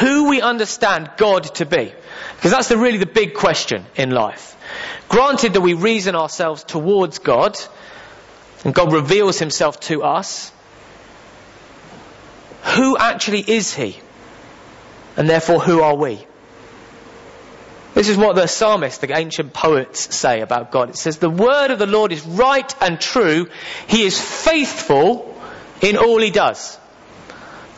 who 0.00 0.30
we 0.30 0.40
understand 0.40 1.10
God 1.18 1.44
to 1.56 1.66
be. 1.66 1.92
Because 2.36 2.50
that's 2.50 2.68
the, 2.68 2.78
really 2.78 2.96
the 2.96 3.04
big 3.04 3.34
question 3.34 3.84
in 3.96 4.12
life. 4.12 4.56
Granted 5.10 5.52
that 5.52 5.60
we 5.60 5.74
reason 5.74 6.14
ourselves 6.14 6.64
towards 6.64 7.18
God, 7.18 7.58
and 8.64 8.74
God 8.74 8.94
reveals 8.94 9.38
himself 9.38 9.78
to 9.80 10.04
us, 10.04 10.52
who 12.76 12.96
actually 12.96 13.40
is 13.40 13.74
he? 13.74 13.98
And 15.18 15.28
therefore, 15.28 15.60
who 15.60 15.82
are 15.82 15.94
we? 15.94 16.26
This 17.98 18.10
is 18.10 18.16
what 18.16 18.36
the 18.36 18.46
psalmist, 18.46 19.00
the 19.00 19.18
ancient 19.18 19.52
poets 19.52 20.14
say 20.16 20.40
about 20.40 20.70
God. 20.70 20.90
It 20.90 20.96
says, 20.96 21.18
the 21.18 21.28
word 21.28 21.72
of 21.72 21.80
the 21.80 21.86
Lord 21.86 22.12
is 22.12 22.24
right 22.24 22.72
and 22.80 23.00
true. 23.00 23.48
He 23.88 24.04
is 24.04 24.20
faithful 24.20 25.36
in 25.80 25.96
all 25.96 26.20
he 26.20 26.30
does. 26.30 26.78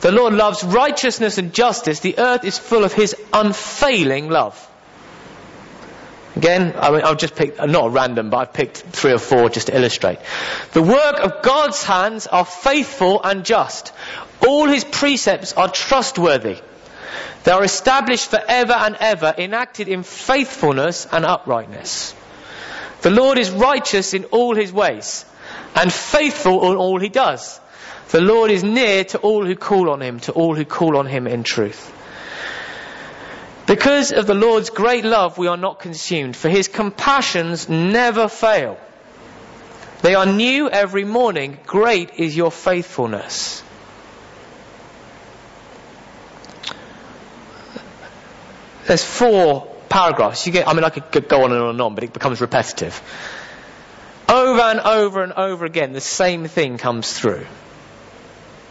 The 0.03 0.13
Lord 0.13 0.35
loves 0.35 0.63
righteousness 0.63 1.39
and 1.39 1.55
justice. 1.55 2.01
The 2.01 2.19
earth 2.19 2.45
is 2.45 2.59
full 2.59 2.85
of 2.85 2.93
his 2.93 3.17
unfailing 3.33 4.29
love. 4.29 4.69
Again, 6.37 6.75
I 6.79 6.91
mean, 6.91 7.01
I'll 7.03 7.17
just 7.17 7.35
picked, 7.35 7.59
not 7.59 7.91
random, 7.91 8.29
but 8.29 8.37
I've 8.37 8.53
picked 8.53 8.77
three 8.77 9.13
or 9.13 9.19
four 9.19 9.49
just 9.49 9.69
to 9.69 9.75
illustrate. 9.75 10.19
The 10.75 10.83
work 10.83 11.19
of 11.21 11.41
God's 11.41 11.83
hands 11.83 12.27
are 12.27 12.45
faithful 12.45 13.23
and 13.25 13.43
just. 13.43 13.95
All 14.47 14.69
his 14.69 14.85
precepts 14.85 15.55
are 15.55 15.71
trustworthy. 15.71 16.61
They 17.45 17.53
are 17.53 17.65
established 17.65 18.31
forever 18.31 18.73
and 18.73 18.97
ever, 19.01 19.35
enacted 19.37 19.89
in 19.89 20.03
faithfulness 20.03 21.07
and 21.11 21.25
uprightness. 21.25 22.15
The 23.03 23.11
Lord 23.11 23.39
is 23.39 23.51
righteous 23.51 24.13
in 24.15 24.25
all 24.27 24.55
his 24.55 24.73
ways, 24.73 25.25
and 25.75 25.93
faithful 25.93 26.71
in 26.71 26.77
all 26.77 27.01
he 27.01 27.09
does. 27.09 27.59
The 28.11 28.21
Lord 28.21 28.51
is 28.51 28.65
near 28.65 29.05
to 29.05 29.19
all 29.19 29.47
who 29.47 29.57
call 29.57 29.91
on 29.91 30.03
him, 30.03 30.21
to 30.21 30.33
all 30.33 30.55
who 30.55 30.65
call 30.65 30.97
on 30.97 31.07
him 31.07 31.27
in 31.27 31.43
truth. 31.45 31.97
Because 33.67 34.11
of 34.11 34.27
the 34.27 34.35
Lord's 34.35 34.71
great 34.71 35.05
love, 35.05 35.39
we 35.39 35.47
are 35.47 35.57
not 35.57 35.79
consumed, 35.79 36.37
for 36.37 36.49
his 36.49 36.67
compassions 36.67 37.69
never 37.69 38.27
fail. 38.27 38.79
They 40.03 40.15
are 40.15 40.27
new 40.27 40.69
every 40.69 41.05
morning. 41.05 41.59
Great 41.67 42.15
is 42.17 42.37
your 42.37 42.51
faithfulness. 42.51 43.63
There's 48.91 49.05
four 49.05 49.73
paragraphs. 49.89 50.45
You 50.49 50.53
get, 50.53 50.67
I 50.67 50.75
mean, 50.75 50.83
I 50.83 50.91
could 50.91 51.29
go 51.29 51.45
on 51.45 51.53
and 51.53 51.63
on 51.63 51.71
and 51.71 51.81
on, 51.81 51.95
but 51.95 52.03
it 52.03 52.13
becomes 52.13 52.41
repetitive. 52.41 53.01
Over 54.29 54.61
and 54.63 54.81
over 54.81 55.23
and 55.23 55.33
over 55.33 55.65
again, 55.65 55.93
the 55.93 56.01
same 56.01 56.49
thing 56.49 56.77
comes 56.77 57.17
through. 57.17 57.47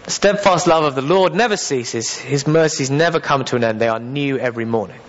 The 0.03 0.11
steadfast 0.11 0.67
love 0.67 0.83
of 0.83 0.95
the 0.95 1.01
Lord 1.01 1.35
never 1.35 1.55
ceases. 1.55 2.17
His 2.17 2.45
mercies 2.45 2.91
never 2.91 3.21
come 3.21 3.45
to 3.45 3.55
an 3.55 3.63
end. 3.63 3.79
They 3.79 3.87
are 3.87 4.01
new 4.01 4.37
every 4.37 4.65
morning. 4.65 4.99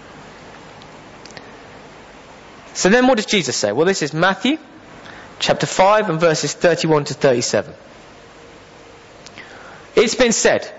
So 2.75 2.89
then 2.89 3.09
what 3.09 3.17
does 3.17 3.27
Jesus 3.27 3.57
say? 3.57 3.73
Well, 3.73 3.87
this 3.87 4.03
is 4.03 4.15
Matthew 4.15 4.59
chapter 5.41 5.67
5 5.67 6.09
and 6.09 6.21
verses 6.21 6.53
31 6.53 7.07
to 7.07 7.15
37. 7.15 7.75
It's 9.97 10.15
been 10.15 10.31
said, 10.31 10.73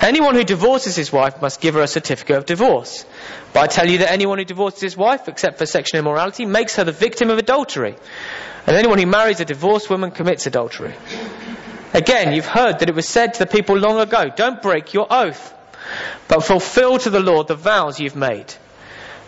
Anyone 0.00 0.34
who 0.34 0.44
divorces 0.44 0.96
his 0.96 1.12
wife 1.12 1.40
must 1.40 1.60
give 1.60 1.74
her 1.74 1.80
a 1.80 1.86
certificate 1.86 2.36
of 2.36 2.46
divorce. 2.46 3.06
But 3.52 3.60
I 3.62 3.66
tell 3.68 3.88
you 3.88 3.98
that 3.98 4.10
anyone 4.10 4.38
who 4.38 4.44
divorces 4.44 4.80
his 4.80 4.96
wife, 4.96 5.28
except 5.28 5.58
for 5.58 5.66
sexual 5.66 6.00
immorality, 6.00 6.44
makes 6.44 6.76
her 6.76 6.84
the 6.84 6.92
victim 6.92 7.30
of 7.30 7.38
adultery. 7.38 7.96
And 8.66 8.76
anyone 8.76 8.98
who 8.98 9.06
marries 9.06 9.40
a 9.40 9.44
divorced 9.44 9.88
woman 9.88 10.10
commits 10.10 10.46
adultery. 10.46 10.94
Again, 11.92 12.34
you've 12.34 12.46
heard 12.46 12.80
that 12.80 12.88
it 12.88 12.94
was 12.94 13.08
said 13.08 13.34
to 13.34 13.38
the 13.40 13.46
people 13.46 13.78
long 13.78 14.00
ago, 14.00 14.30
don't 14.34 14.60
break 14.60 14.94
your 14.94 15.06
oath, 15.10 15.54
but 16.28 16.40
fulfill 16.40 16.98
to 16.98 17.10
the 17.10 17.20
Lord 17.20 17.46
the 17.46 17.54
vows 17.54 18.00
you've 18.00 18.16
made. 18.16 18.52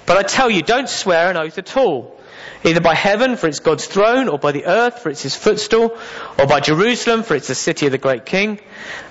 But 0.05 0.17
I 0.17 0.23
tell 0.23 0.51
you, 0.51 0.63
don't 0.63 0.89
swear 0.89 1.31
an 1.31 1.37
oath 1.37 1.59
at 1.59 1.77
all 1.77 2.16
either 2.65 2.81
by 2.81 2.95
heaven, 2.95 3.37
for 3.37 3.47
it's 3.49 3.61
God's 3.61 3.87
throne, 3.87 4.29
or 4.29 4.39
by 4.39 4.53
the 4.53 4.67
earth, 4.67 5.01
for 5.01 5.11
it's 5.11 5.23
his 5.23 5.35
footstool, 5.35 5.97
or 6.39 6.47
by 6.47 6.61
Jerusalem, 6.61 7.23
for 7.23 7.35
it's 7.35 7.49
the 7.49 7.55
city 7.55 7.87
of 7.87 7.93
the 7.93 7.99
great 7.99 8.27
king. 8.27 8.61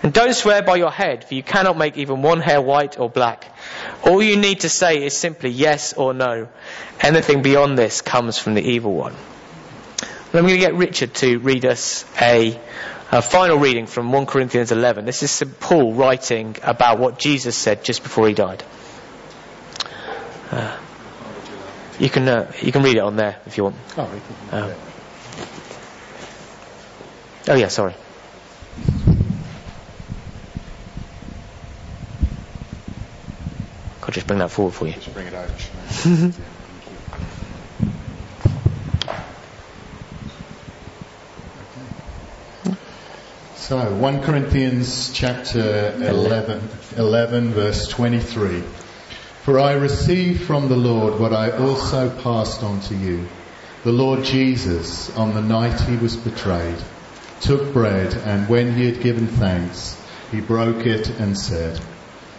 And 0.03 0.13
don't 0.13 0.33
swear 0.33 0.61
by 0.61 0.75
your 0.75 0.91
head, 0.91 1.25
for 1.25 1.33
you 1.33 1.43
cannot 1.43 1.77
make 1.77 1.97
even 1.97 2.21
one 2.21 2.41
hair 2.41 2.61
white 2.61 2.99
or 2.99 3.09
black. 3.09 3.55
All 4.03 4.21
you 4.21 4.37
need 4.37 4.61
to 4.61 4.69
say 4.69 5.03
is 5.03 5.15
simply 5.15 5.49
yes 5.49 5.93
or 5.93 6.13
no. 6.13 6.47
Anything 7.01 7.41
beyond 7.41 7.77
this 7.77 8.01
comes 8.01 8.37
from 8.37 8.53
the 8.53 8.61
evil 8.61 8.93
one. 8.93 9.13
And 9.13 10.35
I'm 10.35 10.47
going 10.47 10.59
to 10.59 10.65
get 10.65 10.75
Richard 10.75 11.13
to 11.15 11.39
read 11.39 11.65
us 11.65 12.05
a 12.19 12.59
a 13.11 13.21
final 13.21 13.57
reading 13.57 13.85
from 13.85 14.11
1 14.11 14.25
Corinthians 14.25 14.71
11. 14.71 15.05
This 15.05 15.21
is 15.21 15.31
St. 15.31 15.59
Paul 15.59 15.93
writing 15.93 16.57
about 16.63 16.99
what 16.99 17.19
Jesus 17.19 17.55
said 17.55 17.83
just 17.83 18.03
before 18.03 18.27
he 18.27 18.33
died. 18.33 18.63
Uh, 20.51 20.77
you 21.99 22.09
can 22.09 22.27
uh, 22.27 22.51
you 22.61 22.71
can 22.71 22.83
read 22.83 22.97
it 22.97 22.99
on 22.99 23.15
there 23.15 23.37
if 23.45 23.57
you 23.57 23.63
want. 23.65 23.75
Oh, 23.97 24.21
Um, 24.51 24.73
oh 27.47 27.55
yeah, 27.55 27.67
sorry. 27.67 27.95
I'll 34.03 34.11
just 34.11 34.27
bring 34.27 34.39
that 34.39 34.51
forward 34.51 34.73
for 34.73 34.87
you. 34.87 34.93
Just 34.93 35.13
bring 35.13 35.27
it 35.27 35.33
over. 35.33 36.31
So, 43.55 43.95
1 43.95 44.21
Corinthians 44.21 45.11
chapter 45.11 45.95
11, 45.99 46.69
11, 46.97 47.51
verse 47.51 47.87
23. 47.87 48.61
For 49.45 49.59
I 49.59 49.73
received 49.73 50.41
from 50.41 50.69
the 50.69 50.75
Lord 50.75 51.19
what 51.19 51.31
I 51.31 51.51
also 51.51 52.09
passed 52.09 52.63
on 52.63 52.79
to 52.79 52.95
you. 52.95 53.27
The 53.83 53.91
Lord 53.91 54.23
Jesus, 54.23 55.15
on 55.15 55.35
the 55.35 55.41
night 55.43 55.79
he 55.81 55.97
was 55.97 56.15
betrayed, 56.15 56.79
took 57.41 57.71
bread 57.71 58.15
and 58.15 58.49
when 58.49 58.73
he 58.73 58.87
had 58.87 59.01
given 59.01 59.27
thanks, 59.27 60.01
he 60.31 60.41
broke 60.41 60.87
it 60.87 61.11
and 61.19 61.37
said, 61.37 61.79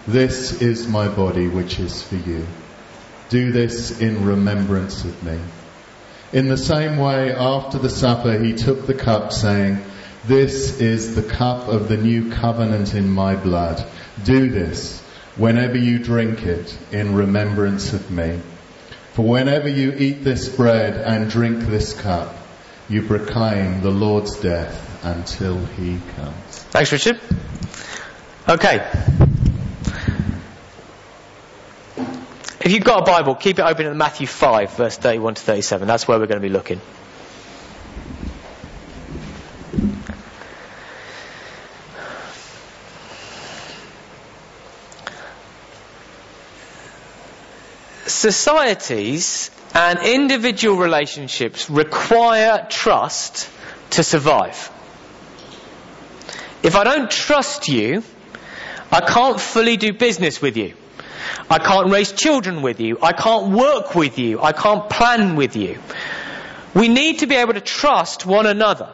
This 0.09 0.61
is 0.61 0.89
my 0.89 1.07
body 1.07 1.47
which 1.47 1.79
is 1.79 2.03
for 2.03 2.17
you. 2.17 2.45
Do 3.29 3.53
this 3.53 4.01
in 4.01 4.25
remembrance 4.25 5.05
of 5.05 5.23
me. 5.23 5.39
In 6.33 6.49
the 6.49 6.57
same 6.57 6.97
way, 6.97 7.33
after 7.33 7.79
the 7.79 7.89
supper, 7.89 8.37
he 8.37 8.53
took 8.55 8.85
the 8.85 8.95
cup, 8.95 9.33
saying, 9.33 9.81
This 10.25 10.81
is 10.81 11.15
the 11.15 11.23
cup 11.23 11.69
of 11.69 11.89
the 11.89 11.99
new 11.99 12.33
covenant 12.33 12.95
in 12.95 13.09
my 13.09 13.37
blood. 13.37 13.87
Do 14.25 14.51
this 14.51 15.05
whenever 15.37 15.77
you 15.77 15.99
drink 15.99 16.43
it 16.43 16.77
in 16.93 17.15
remembrance 17.15 17.93
of 17.93 18.11
me. 18.11 18.41
For 19.13 19.23
whenever 19.23 19.69
you 19.69 19.93
eat 19.93 20.25
this 20.25 20.49
bread 20.49 20.97
and 20.97 21.31
drink 21.31 21.61
this 21.61 21.99
cup, 21.99 22.37
you 22.89 23.03
proclaim 23.03 23.81
the 23.81 23.91
Lord's 23.91 24.39
death 24.41 25.05
until 25.05 25.59
he 25.65 25.99
comes. 26.17 26.63
Thanks, 26.71 26.93
Richard. 26.93 27.21
Okay. 28.49 28.77
If 32.61 32.73
you've 32.73 32.85
got 32.85 33.03
a 33.03 33.05
Bible, 33.05 33.35
keep 33.35 33.59
it 33.59 33.63
open 33.63 33.87
at 33.87 33.97
Matthew 33.97 34.27
5, 34.27 34.77
verse 34.77 34.97
31 34.97 35.35
to 35.35 35.43
37. 35.43 35.87
That's 35.87 36.09
where 36.09 36.19
we're 36.19 36.27
going 36.27 36.41
to 36.41 36.47
be 36.47 36.53
looking. 36.53 36.81
Societies 48.07 49.51
and 49.75 49.99
individual 50.01 50.77
relationships 50.77 51.69
require 51.69 52.67
trust 52.71 53.51
to 53.91 54.03
survive. 54.03 54.71
If 56.63 56.77
I 56.77 56.85
don't 56.85 57.11
trust 57.11 57.69
you, 57.69 58.03
I 58.91 59.01
can't 59.01 59.41
fully 59.41 59.77
do 59.77 59.93
business 59.93 60.41
with 60.41 60.57
you. 60.57 60.75
I 61.51 61.59
can't 61.59 61.91
raise 61.91 62.13
children 62.13 62.63
with 62.63 62.81
you. 62.81 62.99
I 63.03 63.13
can't 63.13 63.53
work 63.53 63.95
with 63.95 64.19
you. 64.19 64.41
I 64.41 64.53
can't 64.53 64.89
plan 64.89 65.37
with 65.37 65.57
you. 65.57 65.79
We 66.75 66.89
need 66.89 67.21
to 67.21 67.27
be 67.27 67.35
able 67.37 67.55
to 67.55 67.61
trust 67.61 68.27
one 68.27 68.47
another. 68.47 68.91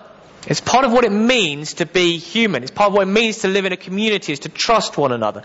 It's 0.47 0.61
part 0.61 0.85
of 0.85 0.93
what 0.93 1.05
it 1.05 1.13
means 1.13 1.75
to 1.75 1.87
be 1.87 2.19
human. 2.19 2.63
It's 2.63 2.73
part 2.73 2.89
of 2.89 2.95
what 2.95 3.03
it 3.03 3.11
means 3.11 3.39
to 3.39 3.49
live 3.49 3.65
in 3.65 3.73
a 3.73 3.77
community 3.77 4.33
is 4.33 4.41
to 4.41 4.49
trust 4.49 4.99
one 4.99 5.13
another. 5.13 5.43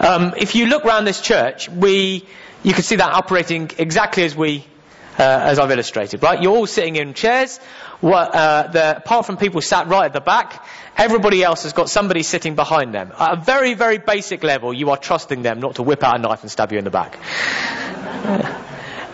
Um, 0.00 0.34
if 0.36 0.54
you 0.54 0.66
look 0.66 0.84
around 0.84 1.04
this 1.04 1.20
church, 1.20 1.68
we, 1.68 2.26
you 2.62 2.72
can 2.74 2.82
see 2.82 2.96
that 2.96 3.12
operating 3.12 3.70
exactly 3.78 4.24
as 4.24 4.36
we, 4.36 4.66
uh, 5.18 5.22
as 5.22 5.58
I've 5.58 5.70
illustrated, 5.70 6.22
right? 6.22 6.42
You're 6.42 6.56
all 6.56 6.66
sitting 6.66 6.96
in 6.96 7.14
chairs. 7.14 7.58
What, 8.00 8.34
uh, 8.34 8.68
the, 8.72 8.96
apart 8.98 9.26
from 9.26 9.36
people 9.36 9.60
sat 9.60 9.88
right 9.88 10.06
at 10.06 10.12
the 10.12 10.20
back, 10.20 10.64
everybody 10.96 11.42
else 11.42 11.64
has 11.64 11.72
got 11.72 11.88
somebody 11.88 12.22
sitting 12.22 12.54
behind 12.54 12.94
them. 12.94 13.12
At 13.18 13.38
a 13.38 13.40
very, 13.40 13.74
very 13.74 13.98
basic 13.98 14.42
level, 14.42 14.72
you 14.72 14.90
are 14.90 14.96
trusting 14.96 15.42
them 15.42 15.60
not 15.60 15.76
to 15.76 15.82
whip 15.82 16.02
out 16.02 16.16
a 16.16 16.18
knife 16.18 16.42
and 16.42 16.50
stab 16.50 16.72
you 16.72 16.78
in 16.78 16.84
the 16.84 16.90
back. 16.90 17.18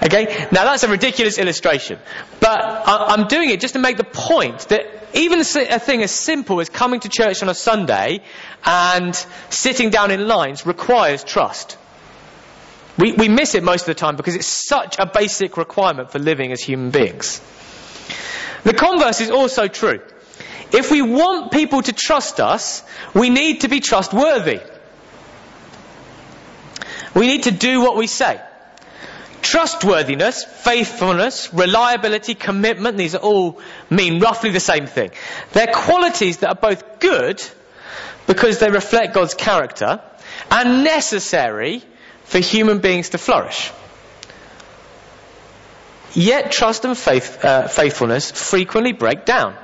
Okay? 0.03 0.27
Now 0.53 0.65
that's 0.65 0.85
a 0.85 0.89
ridiculous 0.89 1.39
illustration. 1.39 1.99
But 2.39 2.61
I- 2.63 3.07
I'm 3.09 3.29
doing 3.29 3.51
it 3.51 3.61
just 3.61 3.75
to 3.75 3.81
make 3.81 3.97
the 3.97 4.05
point 4.05 4.61
that 4.69 4.87
even 5.15 5.41
a 5.41 5.79
thing 5.81 6.03
as 6.03 6.11
simple 6.11 6.61
as 6.61 6.69
coming 6.69 7.01
to 7.01 7.09
church 7.09 7.43
on 7.43 7.49
a 7.49 7.55
Sunday 7.55 8.21
and 8.65 9.15
sitting 9.49 9.91
down 9.91 10.11
in 10.11 10.29
lines 10.29 10.67
requires 10.67 11.25
trust. 11.25 11.79
We, 12.99 13.13
we 13.13 13.29
miss 13.29 13.55
it 13.55 13.63
most 13.63 13.83
of 13.83 13.87
the 13.87 13.95
time 13.95 14.17
because 14.17 14.35
it's 14.35 14.47
such 14.47 14.99
a 14.99 15.07
basic 15.07 15.57
requirement 15.57 16.11
for 16.11 16.19
living 16.19 16.53
as 16.53 16.61
human 16.61 16.91
beings. 16.91 17.41
The 18.65 18.73
converse 18.73 19.21
is 19.21 19.31
also 19.31 19.69
true. 19.69 20.01
If 20.73 20.91
we 20.91 21.03
want 21.03 21.53
people 21.53 21.83
to 21.83 21.93
trust 21.93 22.41
us, 22.41 22.83
we 23.15 23.31
need 23.31 23.61
to 23.61 23.69
be 23.69 23.81
trustworthy. 23.81 24.61
We 27.15 27.27
need 27.27 27.45
to 27.45 27.51
do 27.51 27.81
what 27.81 27.97
we 27.97 28.07
say. 28.07 28.41
Trustworthiness, 29.43 30.45
faithfulness, 30.45 31.53
reliability, 31.55 32.35
commitment, 32.35 32.97
these 32.97 33.15
all 33.15 33.61
mean 33.89 34.21
roughly 34.21 34.51
the 34.51 34.61
same 34.61 34.87
thing. 34.87 35.11
They're 35.53 35.73
qualities 35.73 36.39
that 36.39 36.49
are 36.49 36.61
both 36.61 36.99
good 36.99 37.43
because 38.27 38.59
they 38.59 38.71
reflect 38.71 39.15
God's 39.15 39.35
character 39.35 40.01
and 40.51 40.83
necessary 40.83 41.85
for 42.27 42.39
human 42.39 42.81
beings 42.81 43.11
to 43.11 43.19
flourish. 43.19 43.73
Yet 46.13 46.51
trust 46.51 46.85
and 46.85 46.97
faith, 46.97 47.45
uh, 47.45 47.69
faithfulness 47.69 48.31
frequently 48.31 48.93
break 48.93 49.25
down. 49.25 49.57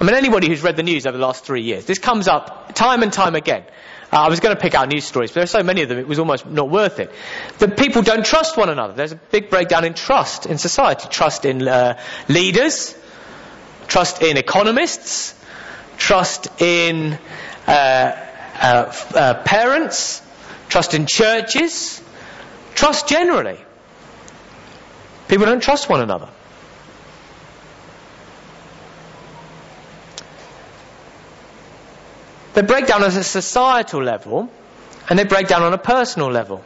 I 0.00 0.04
mean, 0.04 0.14
anybody 0.14 0.48
who's 0.48 0.62
read 0.62 0.76
the 0.76 0.82
news 0.82 1.06
over 1.06 1.16
the 1.16 1.24
last 1.24 1.44
three 1.44 1.62
years, 1.62 1.84
this 1.86 1.98
comes 1.98 2.28
up 2.28 2.74
time 2.74 3.02
and 3.02 3.12
time 3.12 3.34
again. 3.34 3.64
Uh, 4.12 4.16
I 4.16 4.28
was 4.28 4.40
going 4.40 4.54
to 4.54 4.60
pick 4.60 4.74
out 4.74 4.88
news 4.88 5.04
stories, 5.04 5.30
but 5.30 5.34
there 5.36 5.44
are 5.44 5.46
so 5.46 5.62
many 5.62 5.82
of 5.82 5.88
them, 5.88 5.98
it 5.98 6.06
was 6.06 6.18
almost 6.18 6.46
not 6.46 6.68
worth 6.68 7.00
it. 7.00 7.10
That 7.58 7.78
people 7.78 8.02
don't 8.02 8.24
trust 8.24 8.56
one 8.56 8.68
another. 8.68 8.92
There's 8.92 9.12
a 9.12 9.16
big 9.16 9.48
breakdown 9.48 9.84
in 9.84 9.94
trust 9.94 10.44
in 10.46 10.58
society. 10.58 11.08
Trust 11.08 11.46
in 11.46 11.66
uh, 11.66 11.98
leaders, 12.28 12.94
trust 13.88 14.22
in 14.22 14.36
economists, 14.36 15.34
trust 15.96 16.48
in 16.60 17.18
uh, 17.66 17.70
uh, 17.70 18.94
uh, 19.14 19.34
parents, 19.44 20.20
trust 20.72 20.94
in 20.94 21.04
churches, 21.04 22.00
trust 22.74 23.06
generally. 23.06 23.58
People 25.28 25.44
don't 25.44 25.62
trust 25.62 25.86
one 25.86 26.00
another. 26.00 26.30
They 32.54 32.62
break 32.62 32.86
down 32.86 33.02
at 33.02 33.14
a 33.14 33.22
societal 33.22 34.02
level 34.02 34.50
and 35.10 35.18
they 35.18 35.24
break 35.24 35.46
down 35.46 35.62
on 35.62 35.74
a 35.74 35.78
personal 35.78 36.30
level. 36.30 36.64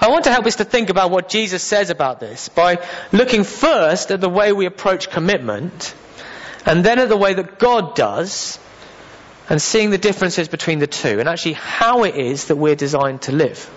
I 0.00 0.08
want 0.08 0.24
to 0.24 0.32
help 0.32 0.44
us 0.46 0.56
to 0.56 0.64
think 0.64 0.90
about 0.90 1.12
what 1.12 1.28
Jesus 1.28 1.62
says 1.62 1.90
about 1.90 2.18
this 2.18 2.48
by 2.48 2.84
looking 3.12 3.44
first 3.44 4.10
at 4.10 4.20
the 4.20 4.28
way 4.28 4.52
we 4.52 4.66
approach 4.66 5.10
commitment 5.10 5.94
and 6.66 6.84
then 6.84 6.98
at 6.98 7.08
the 7.08 7.16
way 7.16 7.34
that 7.34 7.60
God 7.60 7.94
does 7.94 8.58
and 9.48 9.60
seeing 9.60 9.90
the 9.90 9.98
differences 9.98 10.48
between 10.48 10.78
the 10.78 10.86
two 10.86 11.20
and 11.20 11.28
actually 11.28 11.54
how 11.54 12.04
it 12.04 12.16
is 12.16 12.46
that 12.46 12.56
we're 12.56 12.76
designed 12.76 13.22
to 13.22 13.32
live. 13.32 13.70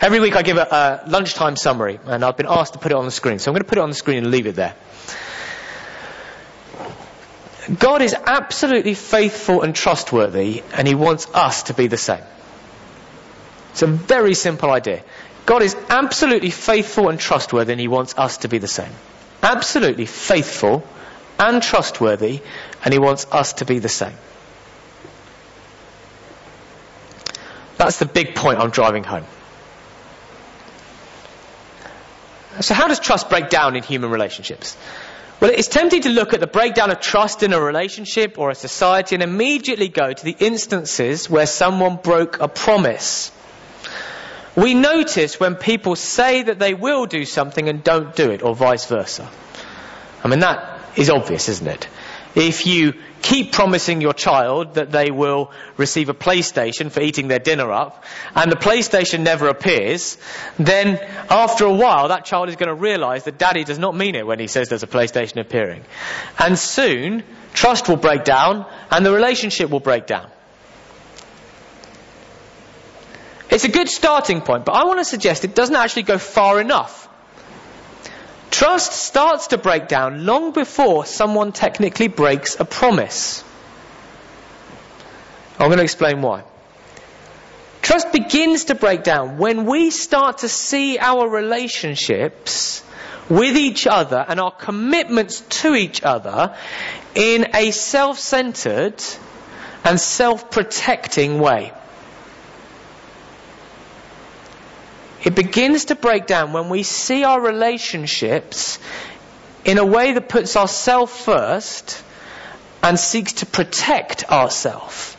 Every 0.00 0.20
week 0.20 0.36
I 0.36 0.42
give 0.42 0.56
a, 0.56 1.02
a 1.06 1.10
lunchtime 1.10 1.56
summary 1.56 1.98
and 2.06 2.24
I've 2.24 2.36
been 2.36 2.46
asked 2.48 2.74
to 2.74 2.78
put 2.78 2.92
it 2.92 2.96
on 2.96 3.04
the 3.04 3.10
screen. 3.10 3.38
So 3.38 3.50
I'm 3.50 3.54
going 3.54 3.64
to 3.64 3.68
put 3.68 3.78
it 3.78 3.82
on 3.82 3.88
the 3.88 3.96
screen 3.96 4.18
and 4.18 4.30
leave 4.30 4.46
it 4.46 4.54
there. 4.54 4.74
God 7.76 8.00
is 8.00 8.14
absolutely 8.14 8.94
faithful 8.94 9.62
and 9.62 9.74
trustworthy, 9.74 10.62
and 10.72 10.88
He 10.88 10.94
wants 10.94 11.28
us 11.34 11.64
to 11.64 11.74
be 11.74 11.86
the 11.86 11.98
same. 11.98 12.22
It's 13.72 13.82
a 13.82 13.86
very 13.86 14.34
simple 14.34 14.70
idea. 14.70 15.02
God 15.44 15.62
is 15.62 15.76
absolutely 15.90 16.50
faithful 16.50 17.10
and 17.10 17.20
trustworthy, 17.20 17.72
and 17.72 17.80
He 17.80 17.88
wants 17.88 18.16
us 18.16 18.38
to 18.38 18.48
be 18.48 18.56
the 18.56 18.68
same. 18.68 18.92
Absolutely 19.42 20.06
faithful 20.06 20.82
and 21.38 21.62
trustworthy, 21.62 22.40
and 22.84 22.92
He 22.92 22.98
wants 22.98 23.26
us 23.30 23.54
to 23.54 23.64
be 23.64 23.78
the 23.78 23.88
same. 23.88 24.16
That's 27.76 27.98
the 27.98 28.06
big 28.06 28.34
point 28.34 28.58
I'm 28.58 28.70
driving 28.70 29.04
home. 29.04 29.24
So, 32.60 32.74
how 32.74 32.88
does 32.88 32.98
trust 32.98 33.30
break 33.30 33.50
down 33.50 33.76
in 33.76 33.84
human 33.84 34.10
relationships? 34.10 34.76
Well, 35.40 35.52
it's 35.52 35.68
tempting 35.68 36.02
to 36.02 36.08
look 36.08 36.34
at 36.34 36.40
the 36.40 36.48
breakdown 36.48 36.90
of 36.90 36.98
trust 36.98 37.44
in 37.44 37.52
a 37.52 37.60
relationship 37.60 38.38
or 38.38 38.50
a 38.50 38.56
society 38.56 39.14
and 39.14 39.22
immediately 39.22 39.88
go 39.88 40.12
to 40.12 40.24
the 40.24 40.34
instances 40.40 41.30
where 41.30 41.46
someone 41.46 41.96
broke 41.96 42.40
a 42.40 42.48
promise. 42.48 43.30
We 44.56 44.74
notice 44.74 45.38
when 45.38 45.54
people 45.54 45.94
say 45.94 46.42
that 46.42 46.58
they 46.58 46.74
will 46.74 47.06
do 47.06 47.24
something 47.24 47.68
and 47.68 47.84
don't 47.84 48.16
do 48.16 48.32
it, 48.32 48.42
or 48.42 48.56
vice 48.56 48.86
versa. 48.86 49.30
I 50.24 50.26
mean, 50.26 50.40
that 50.40 50.77
is 50.96 51.10
obvious, 51.10 51.48
isn't 51.48 51.66
it? 51.66 51.88
If 52.34 52.66
you 52.66 52.94
keep 53.22 53.52
promising 53.52 54.00
your 54.00 54.12
child 54.12 54.74
that 54.74 54.92
they 54.92 55.10
will 55.10 55.50
receive 55.76 56.08
a 56.08 56.14
PlayStation 56.14 56.90
for 56.90 57.00
eating 57.00 57.28
their 57.28 57.38
dinner 57.38 57.72
up, 57.72 58.04
and 58.34 58.52
the 58.52 58.56
PlayStation 58.56 59.20
never 59.20 59.48
appears, 59.48 60.18
then 60.58 60.98
after 61.28 61.64
a 61.64 61.72
while 61.72 62.08
that 62.08 62.24
child 62.24 62.48
is 62.48 62.56
going 62.56 62.68
to 62.68 62.80
realize 62.80 63.24
that 63.24 63.38
daddy 63.38 63.64
does 63.64 63.78
not 63.78 63.96
mean 63.96 64.14
it 64.14 64.26
when 64.26 64.38
he 64.38 64.46
says 64.46 64.68
there's 64.68 64.82
a 64.82 64.88
PlayStation 64.88 65.40
appearing. 65.40 65.84
And 66.38 66.58
soon, 66.58 67.24
trust 67.54 67.88
will 67.88 67.96
break 67.96 68.24
down 68.24 68.66
and 68.90 69.04
the 69.04 69.12
relationship 69.12 69.70
will 69.70 69.80
break 69.80 70.06
down. 70.06 70.30
It's 73.50 73.64
a 73.64 73.70
good 73.70 73.88
starting 73.88 74.42
point, 74.42 74.64
but 74.66 74.72
I 74.72 74.84
want 74.84 75.00
to 75.00 75.04
suggest 75.04 75.44
it 75.44 75.54
doesn't 75.54 75.74
actually 75.74 76.02
go 76.02 76.18
far 76.18 76.60
enough. 76.60 77.07
Trust 78.50 78.92
starts 78.92 79.48
to 79.48 79.58
break 79.58 79.88
down 79.88 80.24
long 80.24 80.52
before 80.52 81.04
someone 81.04 81.52
technically 81.52 82.08
breaks 82.08 82.58
a 82.58 82.64
promise. 82.64 83.44
I'm 85.58 85.68
going 85.68 85.78
to 85.78 85.84
explain 85.84 86.22
why. 86.22 86.44
Trust 87.82 88.12
begins 88.12 88.66
to 88.66 88.74
break 88.74 89.02
down 89.02 89.38
when 89.38 89.64
we 89.64 89.90
start 89.90 90.38
to 90.38 90.48
see 90.48 90.98
our 90.98 91.28
relationships 91.28 92.84
with 93.28 93.56
each 93.56 93.86
other 93.86 94.24
and 94.26 94.40
our 94.40 94.50
commitments 94.50 95.40
to 95.62 95.74
each 95.74 96.02
other 96.02 96.56
in 97.14 97.48
a 97.54 97.70
self-centered 97.70 99.02
and 99.84 100.00
self-protecting 100.00 101.38
way. 101.38 101.72
It 105.28 105.34
begins 105.34 105.84
to 105.86 105.94
break 105.94 106.24
down 106.24 106.54
when 106.54 106.70
we 106.70 106.82
see 106.82 107.22
our 107.22 107.38
relationships 107.38 108.78
in 109.62 109.76
a 109.76 109.84
way 109.84 110.12
that 110.12 110.26
puts 110.26 110.56
ourselves 110.56 111.14
first 111.14 112.02
and 112.82 112.98
seeks 112.98 113.34
to 113.34 113.44
protect 113.44 114.30
ourselves 114.30 115.14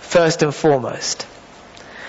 first 0.00 0.42
and 0.42 0.54
foremost. 0.54 1.24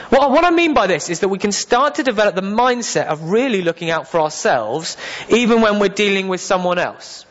What, 0.08 0.32
what 0.32 0.46
I 0.46 0.52
mean 0.52 0.74
by 0.74 0.88
this 0.88 1.10
is 1.10 1.20
that 1.20 1.28
we 1.28 1.38
can 1.38 1.52
start 1.52 1.96
to 1.96 2.04
develop 2.04 2.36
the 2.36 2.42
mindset 2.42 3.08
of 3.08 3.24
really 3.24 3.62
looking 3.62 3.90
out 3.90 4.08
for 4.08 4.22
ourselves 4.22 4.96
even 5.28 5.60
when 5.60 5.80
we're 5.80 5.90
dealing 5.90 6.30
with 6.30 6.40
someone 6.40 6.80
else. 6.80 7.26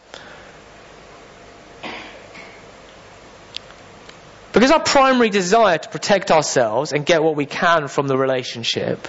Because 4.52 4.70
our 4.70 4.82
primary 4.82 5.30
desire 5.30 5.78
to 5.78 5.88
protect 5.88 6.30
ourselves 6.30 6.92
and 6.92 7.06
get 7.06 7.22
what 7.22 7.34
we 7.34 7.46
can 7.46 7.88
from 7.88 8.08
the 8.08 8.18
relationship 8.18 9.08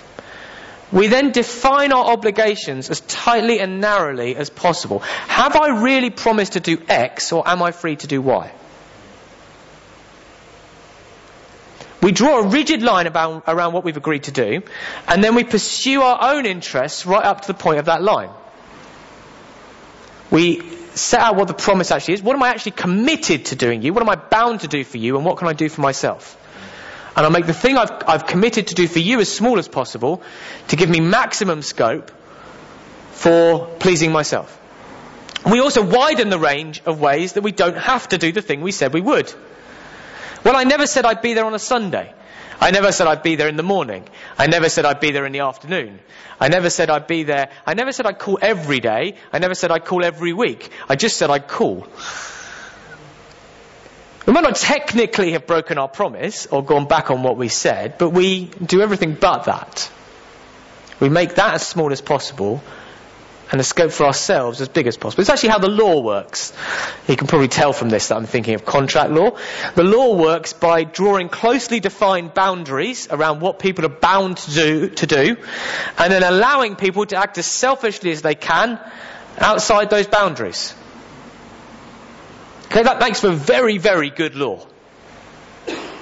we 0.91 1.07
then 1.07 1.31
define 1.31 1.91
our 1.91 2.05
obligations 2.05 2.89
as 2.89 3.01
tightly 3.01 3.59
and 3.59 3.81
narrowly 3.81 4.35
as 4.35 4.49
possible. 4.49 4.99
Have 4.99 5.55
I 5.55 5.81
really 5.81 6.09
promised 6.09 6.53
to 6.53 6.59
do 6.59 6.81
X 6.87 7.31
or 7.31 7.47
am 7.47 7.61
I 7.61 7.71
free 7.71 7.97
to 7.97 8.07
do 8.07 8.21
Y? 8.21 8.51
We 12.01 12.11
draw 12.11 12.39
a 12.39 12.47
rigid 12.47 12.83
line 12.83 13.07
about, 13.07 13.43
around 13.47 13.73
what 13.73 13.83
we've 13.83 13.97
agreed 13.97 14.23
to 14.23 14.31
do, 14.31 14.61
and 15.07 15.23
then 15.23 15.35
we 15.35 15.43
pursue 15.43 16.01
our 16.01 16.35
own 16.35 16.45
interests 16.45 17.05
right 17.05 17.23
up 17.23 17.41
to 17.41 17.47
the 17.47 17.53
point 17.55 17.79
of 17.79 17.85
that 17.85 18.03
line. 18.03 18.29
We 20.29 20.61
set 20.95 21.19
out 21.19 21.35
what 21.35 21.47
the 21.47 21.53
promise 21.53 21.91
actually 21.91 22.15
is. 22.15 22.21
What 22.21 22.35
am 22.35 22.43
I 22.43 22.49
actually 22.49 22.73
committed 22.73 23.45
to 23.45 23.55
doing 23.55 23.81
you? 23.81 23.93
What 23.93 24.03
am 24.03 24.09
I 24.09 24.15
bound 24.15 24.61
to 24.61 24.67
do 24.67 24.83
for 24.83 24.97
you? 24.97 25.15
And 25.17 25.25
what 25.25 25.37
can 25.37 25.47
I 25.47 25.53
do 25.53 25.69
for 25.69 25.81
myself? 25.81 26.37
And 27.17 27.25
I'll 27.25 27.31
make 27.31 27.47
the 27.47 27.53
thing 27.53 27.77
I've, 27.77 27.91
I've 28.07 28.27
committed 28.27 28.67
to 28.67 28.75
do 28.75 28.87
for 28.87 28.99
you 28.99 29.19
as 29.19 29.35
small 29.35 29.57
as 29.57 29.67
possible 29.67 30.21
to 30.67 30.75
give 30.75 30.87
me 30.87 30.99
maximum 30.99 31.63
scope 31.63 32.11
for 33.09 33.65
pleasing 33.79 34.11
myself. 34.11 34.61
We 35.43 35.59
also 35.59 35.83
widen 35.83 36.29
the 36.29 36.37
range 36.37 36.83
of 36.85 37.01
ways 37.01 37.33
that 37.33 37.41
we 37.41 37.51
don't 37.51 37.75
have 37.75 38.07
to 38.09 38.19
do 38.19 38.31
the 38.31 38.43
thing 38.43 38.61
we 38.61 38.71
said 38.71 38.93
we 38.93 39.01
would. 39.01 39.33
Well, 40.43 40.55
I 40.55 40.63
never 40.63 40.85
said 40.85 41.05
I'd 41.05 41.23
be 41.23 41.33
there 41.33 41.45
on 41.45 41.55
a 41.55 41.59
Sunday. 41.59 42.13
I 42.61 42.69
never 42.69 42.91
said 42.91 43.07
I'd 43.07 43.23
be 43.23 43.35
there 43.35 43.47
in 43.47 43.55
the 43.55 43.63
morning. 43.63 44.07
I 44.37 44.45
never 44.45 44.69
said 44.69 44.85
I'd 44.85 44.99
be 44.99 45.09
there 45.09 45.25
in 45.25 45.31
the 45.31 45.39
afternoon. 45.39 45.99
I 46.39 46.49
never 46.49 46.69
said 46.69 46.91
I'd 46.91 47.07
be 47.07 47.23
there. 47.23 47.49
I 47.65 47.73
never 47.73 47.91
said 47.93 48.05
I'd 48.05 48.19
call 48.19 48.37
every 48.39 48.79
day. 48.79 49.15
I 49.33 49.39
never 49.39 49.55
said 49.55 49.71
I'd 49.71 49.85
call 49.85 50.05
every 50.05 50.33
week. 50.33 50.69
I 50.87 50.95
just 50.95 51.17
said 51.17 51.31
I'd 51.31 51.47
call. 51.47 51.87
We 54.27 54.33
might 54.33 54.43
not 54.43 54.57
technically 54.57 55.31
have 55.31 55.47
broken 55.47 55.77
our 55.77 55.87
promise 55.87 56.47
or 56.47 56.61
gone 56.61 56.85
back 56.85 57.09
on 57.11 57.23
what 57.23 57.37
we 57.37 57.47
said, 57.47 57.97
but 57.97 58.09
we 58.09 58.45
do 58.45 58.81
everything 58.81 59.13
but 59.13 59.45
that. 59.45 59.89
We 60.99 61.07
make 61.07 61.35
that 61.35 61.53
as 61.53 61.65
small 61.65 61.93
as 61.93 62.01
possible 62.01 62.61
and 63.49 63.57
the 63.57 63.63
scope 63.63 63.91
for 63.91 64.05
ourselves 64.05 64.59
as 64.59 64.67
big 64.67 64.85
as 64.85 64.97
possible. 64.97 65.21
It's 65.21 65.29
actually 65.29 65.49
how 65.49 65.59
the 65.59 65.69
law 65.69 66.01
works. 66.01 66.51
You 67.07 67.15
can 67.15 67.27
probably 67.27 67.47
tell 67.47 67.71
from 67.71 67.87
this 67.87 68.09
that 68.09 68.17
I'm 68.17 68.25
thinking 68.25 68.55
of 68.55 68.65
contract 68.65 69.11
law. 69.11 69.37
The 69.75 69.85
law 69.85 70.17
works 70.17 70.51
by 70.51 70.83
drawing 70.83 71.29
closely 71.29 71.79
defined 71.79 72.33
boundaries 72.33 73.07
around 73.09 73.39
what 73.39 73.59
people 73.59 73.85
are 73.85 73.99
bound 74.01 74.37
to 74.39 74.51
do, 74.51 74.89
to 74.89 75.07
do 75.07 75.37
and 75.97 76.11
then 76.11 76.23
allowing 76.23 76.75
people 76.75 77.05
to 77.05 77.15
act 77.15 77.37
as 77.37 77.45
selfishly 77.45 78.11
as 78.11 78.21
they 78.23 78.35
can 78.35 78.77
outside 79.37 79.89
those 79.89 80.07
boundaries. 80.07 80.73
Okay, 82.67 82.83
that 82.83 82.99
makes 82.99 83.21
for 83.21 83.31
very, 83.31 83.77
very 83.77 84.09
good 84.09 84.35
law. 84.35 84.65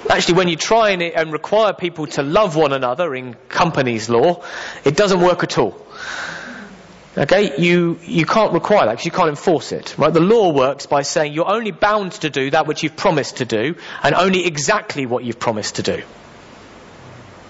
Actually, 0.10 0.36
when 0.36 0.48
you 0.48 0.56
try 0.56 0.92
and, 0.92 1.02
and 1.02 1.32
require 1.32 1.74
people 1.74 2.08
to 2.08 2.24
love 2.24 2.56
one 2.56 2.74
another 2.74 3.14
in 3.14 3.36
companies 3.50 4.10
law, 4.10 4.44
it 4.84 4.96
doesn't 4.96 5.22
work 5.22 5.44
at 5.44 5.58
all. 5.60 5.80
Okay, 7.18 7.62
you, 7.62 8.00
you 8.04 8.26
can't 8.26 8.52
require 8.52 8.88
that 8.88 8.94
because 8.94 9.06
you 9.06 9.12
can't 9.12 9.30
enforce 9.30 9.72
it. 9.72 9.96
Right? 9.98 10.12
The 10.12 10.20
law 10.20 10.52
works 10.52 10.88
by 10.88 11.04
saying 11.04 11.34
you're 11.34 11.50
only 11.50 11.72
bound 11.72 12.14
to 12.14 12.30
do 12.30 12.50
that 12.50 12.68
which 12.68 12.84
you've 12.84 12.98
promised 12.98 13.38
to 13.38 13.46
do 13.46 13.76
and 14.04 14.16
only 14.16 14.46
exactly 14.46 15.06
what 15.06 15.24
you've 15.24 15.40
promised 15.40 15.76
to 15.76 15.84
do. 15.84 16.04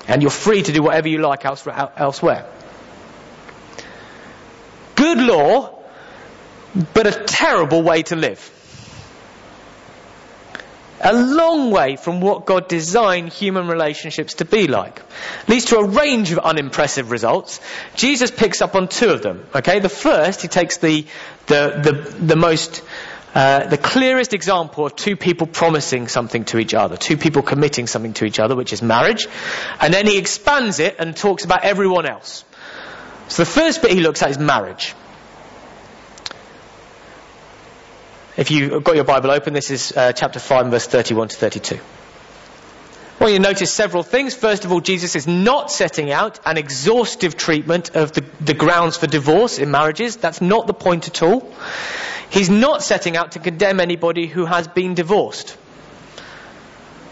And 0.08 0.22
you're 0.22 0.30
free 0.30 0.62
to 0.62 0.72
do 0.72 0.84
whatever 0.84 1.08
you 1.08 1.18
like 1.20 1.46
elsewhere. 1.46 2.52
Good 4.96 5.18
law, 5.18 5.80
but 6.94 7.08
a 7.08 7.24
terrible 7.24 7.82
way 7.82 8.04
to 8.04 8.16
live 8.16 8.52
a 11.06 11.14
long 11.14 11.70
way 11.70 11.96
from 11.96 12.20
what 12.20 12.46
God 12.46 12.68
designed 12.68 13.32
human 13.32 13.68
relationships 13.68 14.36
to 14.36 14.46
be 14.46 14.68
like. 14.68 15.02
Leads 15.48 15.66
to 15.66 15.78
a 15.78 15.86
range 15.86 16.32
of 16.32 16.40
unimpressive 16.40 17.12
results. 17.12 17.62
Jesus 17.96 18.32
picks 18.32 18.62
up 18.62 18.74
on 18.76 18.88
two 18.88 19.10
of 19.10 19.22
them. 19.22 19.46
Okay, 19.54 19.80
the 19.80 19.90
first, 19.90 20.42
he 20.42 20.48
takes 20.48 20.78
the, 20.78 21.06
the, 21.46 21.80
the, 21.84 22.26
the 22.26 22.36
most, 22.36 22.84
uh, 23.36 23.68
the 23.68 23.78
clearest 23.78 24.34
example 24.34 24.88
of 24.88 24.96
two 24.96 25.16
people 25.16 25.46
promising 25.46 26.08
something 26.08 26.44
to 26.46 26.58
each 26.58 26.74
other, 26.74 26.98
two 26.98 27.18
people 27.18 27.44
committing 27.44 27.86
something 27.86 28.14
to 28.14 28.26
each 28.26 28.40
other, 28.40 28.56
which 28.56 28.74
is 28.74 28.82
marriage. 28.82 29.28
And 29.80 29.94
then 29.94 30.08
he 30.08 30.18
expands 30.18 30.80
it 30.80 30.96
and 30.98 31.16
talks 31.16 31.46
about 31.46 31.64
everyone 31.64 32.08
else. 32.08 32.44
So 33.28 33.44
the 33.44 33.50
first 33.50 33.84
bit 33.84 33.92
he 33.92 34.00
looks 34.00 34.24
at 34.24 34.32
is 34.32 34.40
marriage. 34.40 34.96
If 38.38 38.52
you've 38.52 38.84
got 38.84 38.96
your 38.96 39.06
Bible 39.06 39.32
open, 39.32 39.54
this 39.54 39.72
is 39.72 39.96
uh, 39.96 40.12
chapter 40.12 40.40
5, 40.40 40.68
verse 40.68 40.88
31 40.88 41.30
to 41.30 41.36
32. 41.38 41.80
Well, 43.18 43.30
you 43.30 43.40
notice 43.40 43.72
several 43.72 44.04
things. 44.04 44.36
First 44.36 44.66
of 44.66 44.74
all, 44.74 44.82
Jesus 44.82 45.16
is 45.16 45.26
not 45.26 45.72
setting 45.72 46.12
out 46.12 46.42
an 46.46 46.58
exhaustive 46.58 47.38
treatment 47.38 47.96
of 47.96 48.12
the, 48.12 48.26
the 48.42 48.54
grounds 48.54 48.98
for 48.98 49.08
divorce 49.08 49.58
in 49.58 49.72
marriages. 49.72 50.18
That's 50.18 50.42
not 50.42 50.68
the 50.68 50.74
point 50.74 51.08
at 51.08 51.24
all. 51.24 51.50
He's 52.30 52.50
not 52.50 52.84
setting 52.84 53.16
out 53.16 53.32
to 53.34 53.40
condemn 53.40 53.80
anybody 53.80 54.28
who 54.28 54.46
has 54.46 54.68
been 54.68 54.96
divorced. 54.96 55.58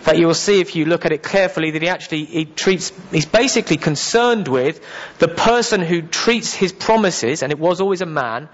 Fact, 0.02 0.18
you 0.18 0.28
will 0.28 0.34
see 0.34 0.60
if 0.60 0.76
you 0.76 0.84
look 0.84 1.06
at 1.06 1.14
it 1.14 1.24
carefully 1.24 1.72
that 1.72 1.82
he 1.82 1.88
actually 1.88 2.26
he 2.26 2.44
treats, 2.44 2.92
he's 3.10 3.26
basically 3.26 3.78
concerned 3.78 4.50
with 4.50 4.86
the 5.20 5.30
person 5.30 5.80
who 5.80 6.02
treats 6.02 6.54
his 6.54 6.74
promises, 6.74 7.42
and 7.42 7.54
it 7.54 7.58
was 7.58 7.80
always 7.80 8.02
a 8.02 8.06
man, 8.06 8.50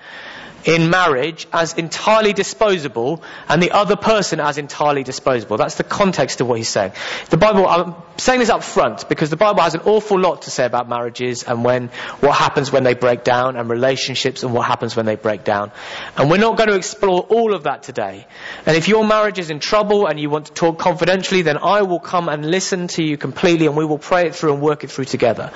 in 0.65 0.89
marriage 0.89 1.47
as 1.53 1.73
entirely 1.73 2.33
disposable 2.33 3.23
and 3.47 3.61
the 3.61 3.71
other 3.71 3.95
person 3.95 4.39
as 4.39 4.57
entirely 4.57 5.03
disposable. 5.03 5.57
That's 5.57 5.75
the 5.75 5.83
context 5.83 6.41
of 6.41 6.47
what 6.47 6.57
he's 6.57 6.69
saying. 6.69 6.91
The 7.29 7.37
Bible, 7.37 7.67
I'm 7.67 7.95
saying 8.17 8.39
this 8.39 8.49
up 8.49 8.63
front 8.63 9.07
because 9.07 9.29
the 9.29 9.37
Bible 9.37 9.61
has 9.61 9.75
an 9.75 9.81
awful 9.81 10.19
lot 10.19 10.43
to 10.43 10.51
say 10.51 10.65
about 10.65 10.89
marriages 10.89 11.43
and 11.43 11.63
when, 11.63 11.87
what 12.19 12.35
happens 12.35 12.71
when 12.71 12.83
they 12.83 12.93
break 12.93 13.23
down 13.23 13.55
and 13.55 13.69
relationships 13.69 14.43
and 14.43 14.53
what 14.53 14.67
happens 14.67 14.95
when 14.95 15.05
they 15.05 15.15
break 15.15 15.43
down. 15.43 15.71
And 16.17 16.29
we're 16.29 16.37
not 16.37 16.57
going 16.57 16.69
to 16.69 16.75
explore 16.75 17.21
all 17.21 17.53
of 17.53 17.63
that 17.63 17.83
today. 17.83 18.27
And 18.65 18.75
if 18.75 18.87
your 18.87 19.05
marriage 19.05 19.39
is 19.39 19.49
in 19.49 19.59
trouble 19.59 20.07
and 20.07 20.19
you 20.19 20.29
want 20.29 20.47
to 20.47 20.53
talk 20.53 20.79
confidentially, 20.79 21.41
then 21.41 21.57
I 21.57 21.83
will 21.83 21.99
come 21.99 22.29
and 22.29 22.49
listen 22.49 22.87
to 22.89 23.03
you 23.03 23.17
completely 23.17 23.67
and 23.67 23.77
we 23.77 23.85
will 23.85 23.97
pray 23.97 24.27
it 24.27 24.35
through 24.35 24.53
and 24.53 24.61
work 24.61 24.83
it 24.83 24.91
through 24.91 25.05
together. 25.05 25.51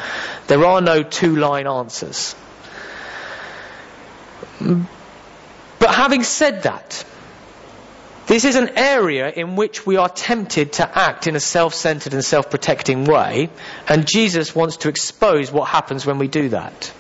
There 0.48 0.66
are 0.66 0.82
no 0.82 1.04
two 1.04 1.36
line 1.36 1.68
answers. 1.68 2.36
But 5.80 5.90
having 5.90 6.24
said 6.24 6.64
that, 6.64 7.06
this 8.26 8.46
is 8.46 8.56
an 8.56 8.78
area 8.78 9.30
in 9.30 9.56
which 9.56 9.86
we 9.86 9.98
are 9.98 10.08
tempted 10.08 10.74
to 10.74 10.98
act 10.98 11.28
in 11.28 11.36
a 11.36 11.40
self-centered 11.40 12.14
and 12.14 12.24
self-protecting 12.24 13.04
way, 13.04 13.50
and 13.88 14.08
Jesus 14.08 14.56
wants 14.56 14.78
to 14.78 14.90
expose 14.90 15.52
what 15.52 15.68
happens 15.68 16.06
when 16.06 16.20
we 16.20 16.28
do 16.28 16.50
that. 16.50 16.94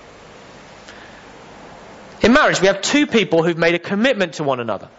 In 2.21 2.33
marriage, 2.33 2.59
we 2.61 2.67
have 2.67 2.81
two 2.81 3.07
people 3.07 3.43
who've 3.43 3.57
made 3.57 3.75
a 3.75 3.79
commitment 3.79 4.33
to 4.33 4.43
one 4.43 4.59
another. 4.59 4.89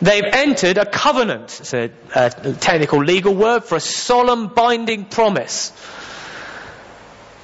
They've 0.00 0.24
entered 0.24 0.78
a 0.78 0.86
covenant. 0.86 1.60
It's 1.60 1.74
a, 1.74 1.90
a 2.14 2.30
technical 2.54 3.04
legal 3.04 3.34
word 3.34 3.64
for 3.64 3.76
a 3.76 3.80
solemn 3.80 4.48
binding 4.48 5.04
promise. 5.04 5.72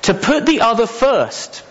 To 0.03 0.15
put 0.15 0.45
the 0.45 0.63
other 0.63 0.87
first. 0.87 1.63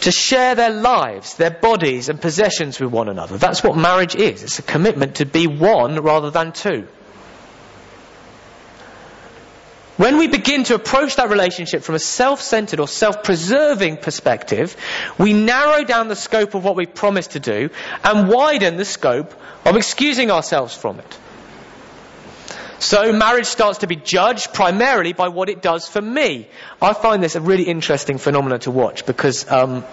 To 0.00 0.12
share 0.12 0.54
their 0.54 0.70
lives, 0.70 1.34
their 1.34 1.50
bodies 1.50 2.08
and 2.08 2.20
possessions 2.20 2.78
with 2.78 2.90
one 2.90 3.08
another. 3.08 3.38
That's 3.38 3.62
what 3.62 3.76
marriage 3.76 4.14
is. 4.14 4.42
It's 4.42 4.58
a 4.58 4.62
commitment 4.62 5.16
to 5.16 5.26
be 5.26 5.46
one 5.46 6.00
rather 6.00 6.30
than 6.30 6.52
two. 6.52 6.86
When 9.96 10.18
we 10.18 10.26
begin 10.26 10.64
to 10.64 10.74
approach 10.74 11.16
that 11.16 11.30
relationship 11.30 11.82
from 11.82 11.94
a 11.94 11.98
self-centered 11.98 12.80
or 12.80 12.86
self-preserving 12.86 13.96
perspective, 13.96 14.76
we 15.18 15.32
narrow 15.32 15.84
down 15.84 16.08
the 16.08 16.16
scope 16.16 16.54
of 16.54 16.62
what 16.62 16.76
we 16.76 16.84
promise 16.84 17.28
to 17.28 17.40
do 17.40 17.70
and 18.04 18.28
widen 18.28 18.76
the 18.76 18.84
scope 18.84 19.32
of 19.64 19.76
excusing 19.76 20.30
ourselves 20.30 20.74
from 20.74 21.00
it. 21.00 21.18
So 22.78 23.12
marriage 23.12 23.46
starts 23.46 23.78
to 23.78 23.86
be 23.86 23.96
judged 23.96 24.52
primarily 24.52 25.12
by 25.12 25.28
what 25.28 25.48
it 25.48 25.62
does 25.62 25.88
for 25.88 26.02
me. 26.02 26.48
I 26.80 26.92
find 26.92 27.22
this 27.22 27.34
a 27.34 27.40
really 27.40 27.64
interesting 27.64 28.18
phenomenon 28.18 28.60
to 28.60 28.70
watch 28.70 29.06
because 29.06 29.50
um, 29.50 29.84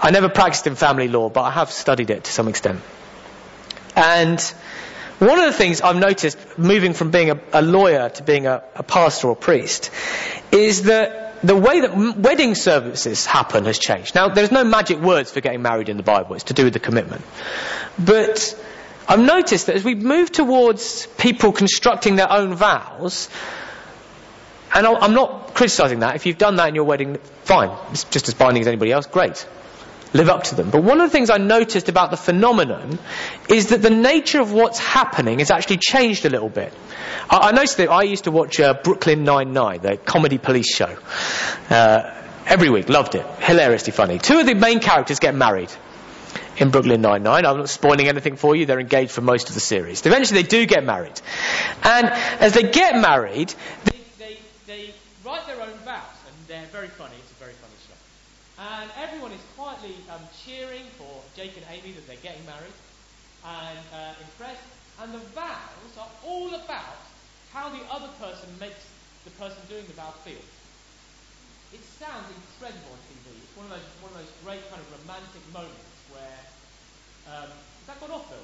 I 0.00 0.10
never 0.10 0.28
practiced 0.28 0.66
in 0.66 0.74
family 0.74 1.08
law, 1.08 1.28
but 1.28 1.42
I 1.42 1.50
have 1.50 1.70
studied 1.70 2.10
it 2.10 2.24
to 2.24 2.32
some 2.32 2.48
extent. 2.48 2.80
And 3.94 4.40
one 5.18 5.38
of 5.38 5.46
the 5.46 5.52
things 5.52 5.80
I've 5.80 5.96
noticed 5.96 6.38
moving 6.58 6.92
from 6.92 7.10
being 7.10 7.30
a, 7.30 7.40
a 7.52 7.62
lawyer 7.62 8.08
to 8.08 8.22
being 8.22 8.46
a, 8.46 8.62
a 8.74 8.82
pastor 8.82 9.28
or 9.28 9.36
priest 9.36 9.90
is 10.52 10.84
that 10.84 11.40
the 11.42 11.56
way 11.56 11.80
that 11.80 12.16
wedding 12.16 12.54
services 12.54 13.26
happen 13.26 13.64
has 13.64 13.78
changed. 13.78 14.14
Now, 14.14 14.28
there's 14.28 14.52
no 14.52 14.64
magic 14.64 14.98
words 14.98 15.30
for 15.30 15.40
getting 15.40 15.62
married 15.62 15.88
in 15.88 15.96
the 15.96 16.02
Bible. 16.02 16.34
It's 16.34 16.44
to 16.44 16.54
do 16.54 16.64
with 16.64 16.72
the 16.72 16.80
commitment. 16.80 17.22
But 17.98 18.56
I've 19.08 19.20
noticed 19.20 19.66
that 19.66 19.76
as 19.76 19.84
we 19.84 19.94
move 19.94 20.30
towards 20.30 21.06
people 21.18 21.52
constructing 21.52 22.16
their 22.16 22.30
own 22.30 22.54
vows, 22.54 23.28
and 24.74 24.86
I'm 24.86 25.14
not 25.14 25.54
criticizing 25.54 26.00
that. 26.00 26.14
If 26.14 26.26
you've 26.26 26.38
done 26.38 26.56
that 26.56 26.68
in 26.68 26.74
your 26.74 26.84
wedding, 26.84 27.16
fine. 27.44 27.70
It's 27.90 28.04
just 28.04 28.28
as 28.28 28.34
binding 28.34 28.60
as 28.60 28.68
anybody 28.68 28.92
else. 28.92 29.06
Great 29.06 29.46
live 30.12 30.28
up 30.28 30.44
to 30.44 30.54
them. 30.54 30.70
But 30.70 30.82
one 30.82 31.00
of 31.00 31.08
the 31.08 31.12
things 31.12 31.30
I 31.30 31.36
noticed 31.36 31.88
about 31.88 32.10
the 32.10 32.16
phenomenon 32.16 32.98
is 33.48 33.68
that 33.68 33.82
the 33.82 33.90
nature 33.90 34.40
of 34.40 34.52
what's 34.52 34.78
happening 34.78 35.40
has 35.40 35.50
actually 35.50 35.78
changed 35.78 36.24
a 36.24 36.30
little 36.30 36.48
bit. 36.48 36.72
I, 37.28 37.48
I 37.48 37.52
noticed 37.52 37.76
that 37.78 37.90
I 37.90 38.02
used 38.02 38.24
to 38.24 38.30
watch 38.30 38.60
uh, 38.60 38.74
Brooklyn 38.82 39.24
Nine-Nine, 39.24 39.80
the 39.80 39.96
comedy 39.96 40.38
police 40.38 40.74
show, 40.74 40.96
uh, 41.70 42.24
every 42.46 42.70
week. 42.70 42.88
Loved 42.88 43.14
it. 43.14 43.26
Hilariously 43.40 43.92
funny. 43.92 44.18
Two 44.18 44.38
of 44.38 44.46
the 44.46 44.54
main 44.54 44.80
characters 44.80 45.18
get 45.18 45.34
married 45.34 45.70
in 46.58 46.70
Brooklyn 46.70 47.00
Nine-Nine. 47.00 47.46
I'm 47.46 47.58
not 47.58 47.68
spoiling 47.68 48.08
anything 48.08 48.36
for 48.36 48.54
you. 48.54 48.66
They're 48.66 48.80
engaged 48.80 49.12
for 49.12 49.20
most 49.20 49.48
of 49.48 49.54
the 49.54 49.60
series. 49.60 50.04
Eventually 50.04 50.42
they 50.42 50.48
do 50.48 50.66
get 50.66 50.84
married. 50.84 51.20
And 51.82 52.08
as 52.40 52.54
they 52.54 52.64
get 52.64 53.00
married, 53.00 53.54
they, 53.84 53.98
they, 54.18 54.38
they 54.66 54.94
write 55.24 55.46
their 55.46 55.60
own 55.60 55.74
vows. 55.84 56.02
And 56.26 56.34
they're 56.48 56.66
very 56.72 56.88
funny. 56.88 57.14
It's 57.18 57.30
a 57.30 57.40
very 57.42 57.54
funny 57.54 57.78
show. 57.86 57.98
And 58.58 58.90
everyone 58.98 59.32
is 59.32 59.40
quietly 59.56 59.94
um, 60.10 60.22
cheering 60.44 60.84
for 60.98 61.22
Jake 61.36 61.56
and 61.56 61.64
Amy 61.70 61.92
that 61.92 62.06
they're 62.06 62.22
getting 62.22 62.44
married 62.44 62.76
and 63.46 63.78
uh, 63.94 64.14
impressed. 64.20 64.66
And 65.00 65.14
the 65.14 65.22
vows 65.30 65.94
are 65.98 66.10
all 66.26 66.48
about 66.54 66.98
how 67.52 67.68
the 67.70 67.82
other 67.90 68.10
person 68.18 68.50
makes 68.58 68.82
the 69.24 69.30
person 69.38 69.58
doing 69.68 69.86
the 69.86 69.94
vow 69.94 70.10
feel. 70.26 70.42
It 71.70 71.84
sounds 72.00 72.26
incredible 72.34 72.96
on 72.96 73.00
TV. 73.06 73.30
It's 73.38 73.54
one 73.54 73.66
of 73.66 73.72
those, 73.76 73.86
one 74.02 74.10
of 74.10 74.18
those 74.18 74.32
great 74.42 74.64
kind 74.70 74.80
of 74.80 74.88
romantic 74.98 75.44
moments 75.52 75.97
where. 76.12 77.36
Um, 77.36 77.48
has 77.50 77.86
that 77.86 78.00
gone 78.00 78.10
off, 78.10 78.28
Bill? 78.30 78.38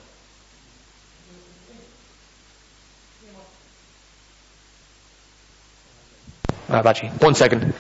Ah, 6.70 6.82
Bachi. 6.82 7.08
One 7.20 7.34
second. 7.34 7.74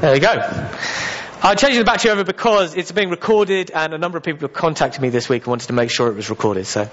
There 0.00 0.12
we 0.12 0.20
go. 0.20 0.68
I 1.40 1.54
changed 1.54 1.78
the 1.78 1.84
battery 1.84 2.10
over 2.10 2.24
because 2.24 2.74
it's 2.74 2.90
being 2.90 3.10
recorded 3.10 3.70
and 3.70 3.94
a 3.94 3.98
number 3.98 4.18
of 4.18 4.24
people 4.24 4.40
have 4.40 4.52
contacted 4.52 5.00
me 5.00 5.10
this 5.10 5.28
week 5.28 5.42
and 5.42 5.48
wanted 5.48 5.68
to 5.68 5.72
make 5.72 5.88
sure 5.88 6.08
it 6.08 6.16
was 6.16 6.30
recorded. 6.30 6.66
So, 6.66 6.90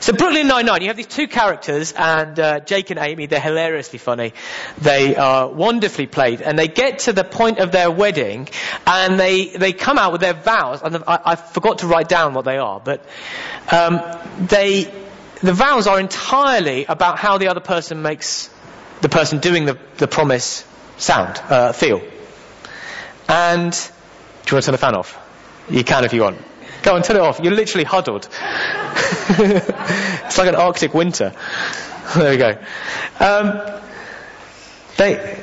so 0.00 0.14
Brooklyn 0.14 0.48
Nine-Nine, 0.48 0.80
you 0.80 0.88
have 0.88 0.96
these 0.96 1.06
two 1.06 1.28
characters 1.28 1.92
and 1.92 2.40
uh, 2.40 2.60
Jake 2.60 2.88
and 2.88 2.98
Amy, 2.98 3.26
they're 3.26 3.40
hilariously 3.40 3.98
funny. 3.98 4.32
They 4.78 5.16
are 5.16 5.48
wonderfully 5.48 6.06
played 6.06 6.40
and 6.40 6.58
they 6.58 6.66
get 6.66 7.00
to 7.00 7.12
the 7.12 7.24
point 7.24 7.58
of 7.58 7.72
their 7.72 7.90
wedding 7.90 8.48
and 8.86 9.20
they, 9.20 9.48
they 9.48 9.74
come 9.74 9.98
out 9.98 10.12
with 10.12 10.22
their 10.22 10.32
vows 10.34 10.80
and 10.82 10.96
I, 11.06 11.20
I 11.22 11.36
forgot 11.36 11.80
to 11.80 11.86
write 11.86 12.08
down 12.08 12.32
what 12.32 12.46
they 12.46 12.56
are, 12.56 12.80
but 12.80 13.04
um, 13.70 14.00
they, 14.40 14.84
the 15.42 15.52
vows 15.52 15.86
are 15.86 16.00
entirely 16.00 16.86
about 16.86 17.18
how 17.18 17.36
the 17.36 17.48
other 17.48 17.60
person 17.60 18.00
makes 18.00 18.48
the 19.02 19.10
person 19.10 19.40
doing 19.40 19.66
the, 19.66 19.78
the 19.98 20.08
promise 20.08 20.64
sound, 20.96 21.38
uh, 21.50 21.72
feel. 21.72 22.00
And 23.28 23.72
do 23.72 24.50
you 24.50 24.56
want 24.56 24.64
to 24.64 24.66
turn 24.66 24.72
the 24.72 24.78
fan 24.78 24.94
off? 24.94 25.18
You 25.70 25.84
can 25.84 26.04
if 26.04 26.12
you 26.12 26.22
want. 26.22 26.38
Go 26.82 26.94
on, 26.94 27.02
turn 27.02 27.16
it 27.16 27.22
off. 27.22 27.40
You're 27.40 27.54
literally 27.54 27.84
huddled. 27.84 28.28
it's 29.28 30.38
like 30.38 30.48
an 30.48 30.54
Arctic 30.54 30.94
winter. 30.94 31.32
There 32.14 32.30
we 32.30 32.36
go. 32.36 32.58
Um, 33.18 33.80
they, 34.98 35.42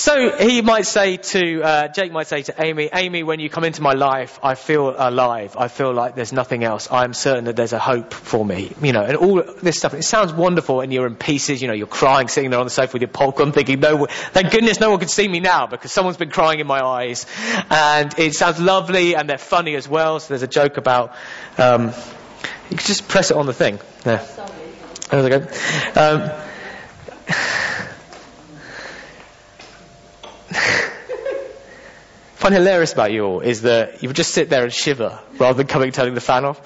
so 0.00 0.34
he 0.38 0.62
might 0.62 0.86
say 0.86 1.18
to, 1.18 1.62
uh, 1.62 1.88
Jake 1.88 2.10
might 2.10 2.26
say 2.26 2.40
to 2.44 2.54
Amy, 2.58 2.88
Amy, 2.90 3.22
when 3.22 3.38
you 3.38 3.50
come 3.50 3.64
into 3.64 3.82
my 3.82 3.92
life, 3.92 4.40
I 4.42 4.54
feel 4.54 4.94
alive. 4.96 5.56
I 5.58 5.68
feel 5.68 5.92
like 5.92 6.14
there's 6.14 6.32
nothing 6.32 6.64
else. 6.64 6.88
I'm 6.90 7.12
certain 7.12 7.44
that 7.44 7.56
there's 7.56 7.74
a 7.74 7.78
hope 7.78 8.14
for 8.14 8.42
me. 8.42 8.72
You 8.80 8.94
know, 8.94 9.02
and 9.02 9.18
all 9.18 9.42
this 9.62 9.76
stuff. 9.76 9.92
It 9.92 10.04
sounds 10.04 10.32
wonderful 10.32 10.80
and 10.80 10.90
you're 10.90 11.06
in 11.06 11.16
pieces, 11.16 11.60
you 11.60 11.68
know, 11.68 11.74
you're 11.74 11.86
crying, 11.86 12.28
sitting 12.28 12.48
there 12.48 12.58
on 12.58 12.64
the 12.64 12.70
sofa 12.70 12.94
with 12.94 13.02
your 13.02 13.10
popcorn 13.10 13.52
thinking, 13.52 13.80
no, 13.80 14.06
thank 14.06 14.50
goodness 14.50 14.80
no 14.80 14.88
one 14.88 15.00
can 15.00 15.08
see 15.08 15.28
me 15.28 15.38
now 15.38 15.66
because 15.66 15.92
someone's 15.92 16.16
been 16.16 16.30
crying 16.30 16.60
in 16.60 16.66
my 16.66 16.82
eyes. 16.82 17.26
And 17.68 18.18
it 18.18 18.34
sounds 18.34 18.58
lovely 18.58 19.14
and 19.16 19.28
they're 19.28 19.36
funny 19.36 19.74
as 19.74 19.86
well. 19.86 20.18
So 20.18 20.28
there's 20.28 20.42
a 20.42 20.48
joke 20.48 20.78
about, 20.78 21.14
um, 21.58 21.92
you 22.70 22.76
can 22.78 22.86
just 22.86 23.06
press 23.06 23.30
it 23.30 23.36
on 23.36 23.44
the 23.44 23.52
thing. 23.52 23.78
There. 24.04 24.26
There 25.10 25.22
we 25.22 25.28
go. 25.28 25.46
Um, 25.94 26.30
find 32.40 32.54
hilarious 32.54 32.94
about 32.94 33.12
you 33.12 33.22
all 33.26 33.40
is 33.40 33.62
that 33.62 34.02
you 34.02 34.08
would 34.08 34.16
just 34.16 34.32
sit 34.32 34.48
there 34.48 34.64
and 34.64 34.72
shiver 34.72 35.20
rather 35.38 35.58
than 35.58 35.66
coming 35.66 35.92
turning 35.92 36.14
the 36.14 36.22
fan 36.22 36.46
off. 36.46 36.58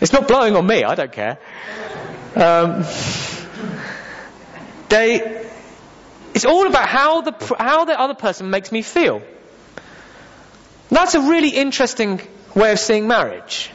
It's 0.00 0.12
not 0.12 0.28
blowing 0.28 0.54
on 0.54 0.64
me, 0.64 0.84
I 0.84 0.94
don't 0.94 1.10
care. 1.10 1.36
Um, 2.36 2.84
they, 4.88 5.48
it's 6.32 6.44
all 6.44 6.64
about 6.68 6.88
how 6.88 7.22
the, 7.22 7.56
how 7.58 7.86
the 7.86 7.98
other 7.98 8.14
person 8.14 8.50
makes 8.50 8.70
me 8.70 8.82
feel. 8.82 9.20
That's 10.90 11.16
a 11.16 11.20
really 11.22 11.48
interesting 11.48 12.20
way 12.54 12.70
of 12.70 12.78
seeing 12.78 13.08
marriage. 13.08 13.68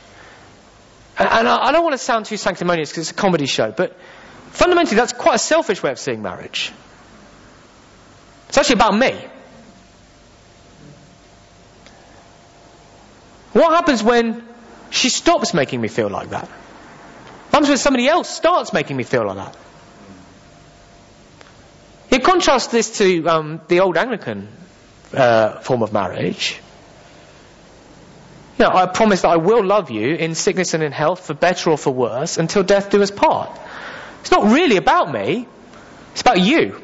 And, 1.20 1.28
and 1.28 1.48
I, 1.50 1.66
I 1.66 1.72
don't 1.74 1.84
want 1.84 1.96
to 1.96 1.98
sound 1.98 2.28
too 2.28 2.38
sanctimonious 2.38 2.92
because 2.92 3.10
it's 3.10 3.12
a 3.12 3.22
comedy 3.22 3.46
show, 3.46 3.74
but 3.74 3.98
fundamentally 4.52 4.96
that's 4.96 5.12
quite 5.12 5.36
a 5.36 5.40
selfish 5.40 5.84
way 5.84 5.92
of 5.92 6.00
seeing 6.00 6.22
marriage. 6.22 6.72
It's 8.48 8.58
actually 8.58 8.76
about 8.76 8.98
me. 8.98 9.35
What 13.56 13.72
happens 13.72 14.04
when 14.04 14.46
she 14.90 15.08
stops 15.08 15.54
making 15.54 15.80
me 15.80 15.88
feel 15.88 16.10
like 16.10 16.32
that? 16.32 16.46
What 16.46 17.52
happens 17.54 17.70
when 17.70 17.78
somebody 17.78 18.06
else 18.06 18.28
starts 18.28 18.74
making 18.74 18.98
me 18.98 19.06
feel 19.06 19.26
like 19.26 19.38
that? 19.38 19.58
You 22.12 22.20
contrast 22.20 22.72
this 22.72 22.98
to 22.98 23.26
um, 23.28 23.62
the 23.70 23.80
old 23.80 23.96
Anglican 23.96 24.50
uh, 25.14 25.60
form 25.60 25.84
of 25.84 25.94
marriage. 25.94 26.60
You 28.60 28.66
know, 28.66 28.72
I 28.72 28.88
promise 28.88 29.22
that 29.22 29.30
I 29.30 29.38
will 29.38 29.64
love 29.64 29.90
you 29.90 30.16
in 30.16 30.36
sickness 30.36 30.74
and 30.74 30.84
in 30.84 30.92
health, 30.92 31.26
for 31.28 31.34
better 31.34 31.70
or 31.70 31.78
for 31.78 31.94
worse, 31.94 32.38
until 32.38 32.62
death 32.62 32.90
do 32.90 33.02
us 33.02 33.10
part. 33.10 33.58
It's 34.20 34.32
not 34.32 34.52
really 34.52 34.76
about 34.76 35.10
me. 35.10 35.48
It's 36.12 36.20
about 36.20 36.42
you. 36.42 36.82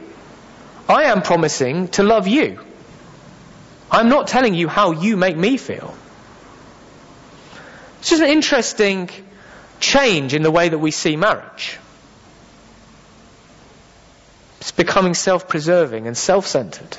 I 0.87 1.11
am 1.11 1.21
promising 1.21 1.89
to 1.89 2.03
love 2.03 2.29
you. 2.29 2.61
I'm 3.91 4.07
not 4.07 4.27
telling 4.27 4.53
you 4.53 4.69
how 4.69 4.93
you 4.93 5.17
make 5.17 5.35
me 5.35 5.57
feel. 5.57 5.97
It's 8.01 8.09
just 8.09 8.23
an 8.23 8.29
interesting 8.29 9.11
change 9.79 10.33
in 10.33 10.41
the 10.41 10.49
way 10.49 10.69
that 10.69 10.79
we 10.79 10.89
see 10.89 11.15
marriage. 11.15 11.77
It's 14.59 14.71
becoming 14.71 15.13
self-preserving 15.13 16.07
and 16.07 16.17
self-centered. 16.17 16.97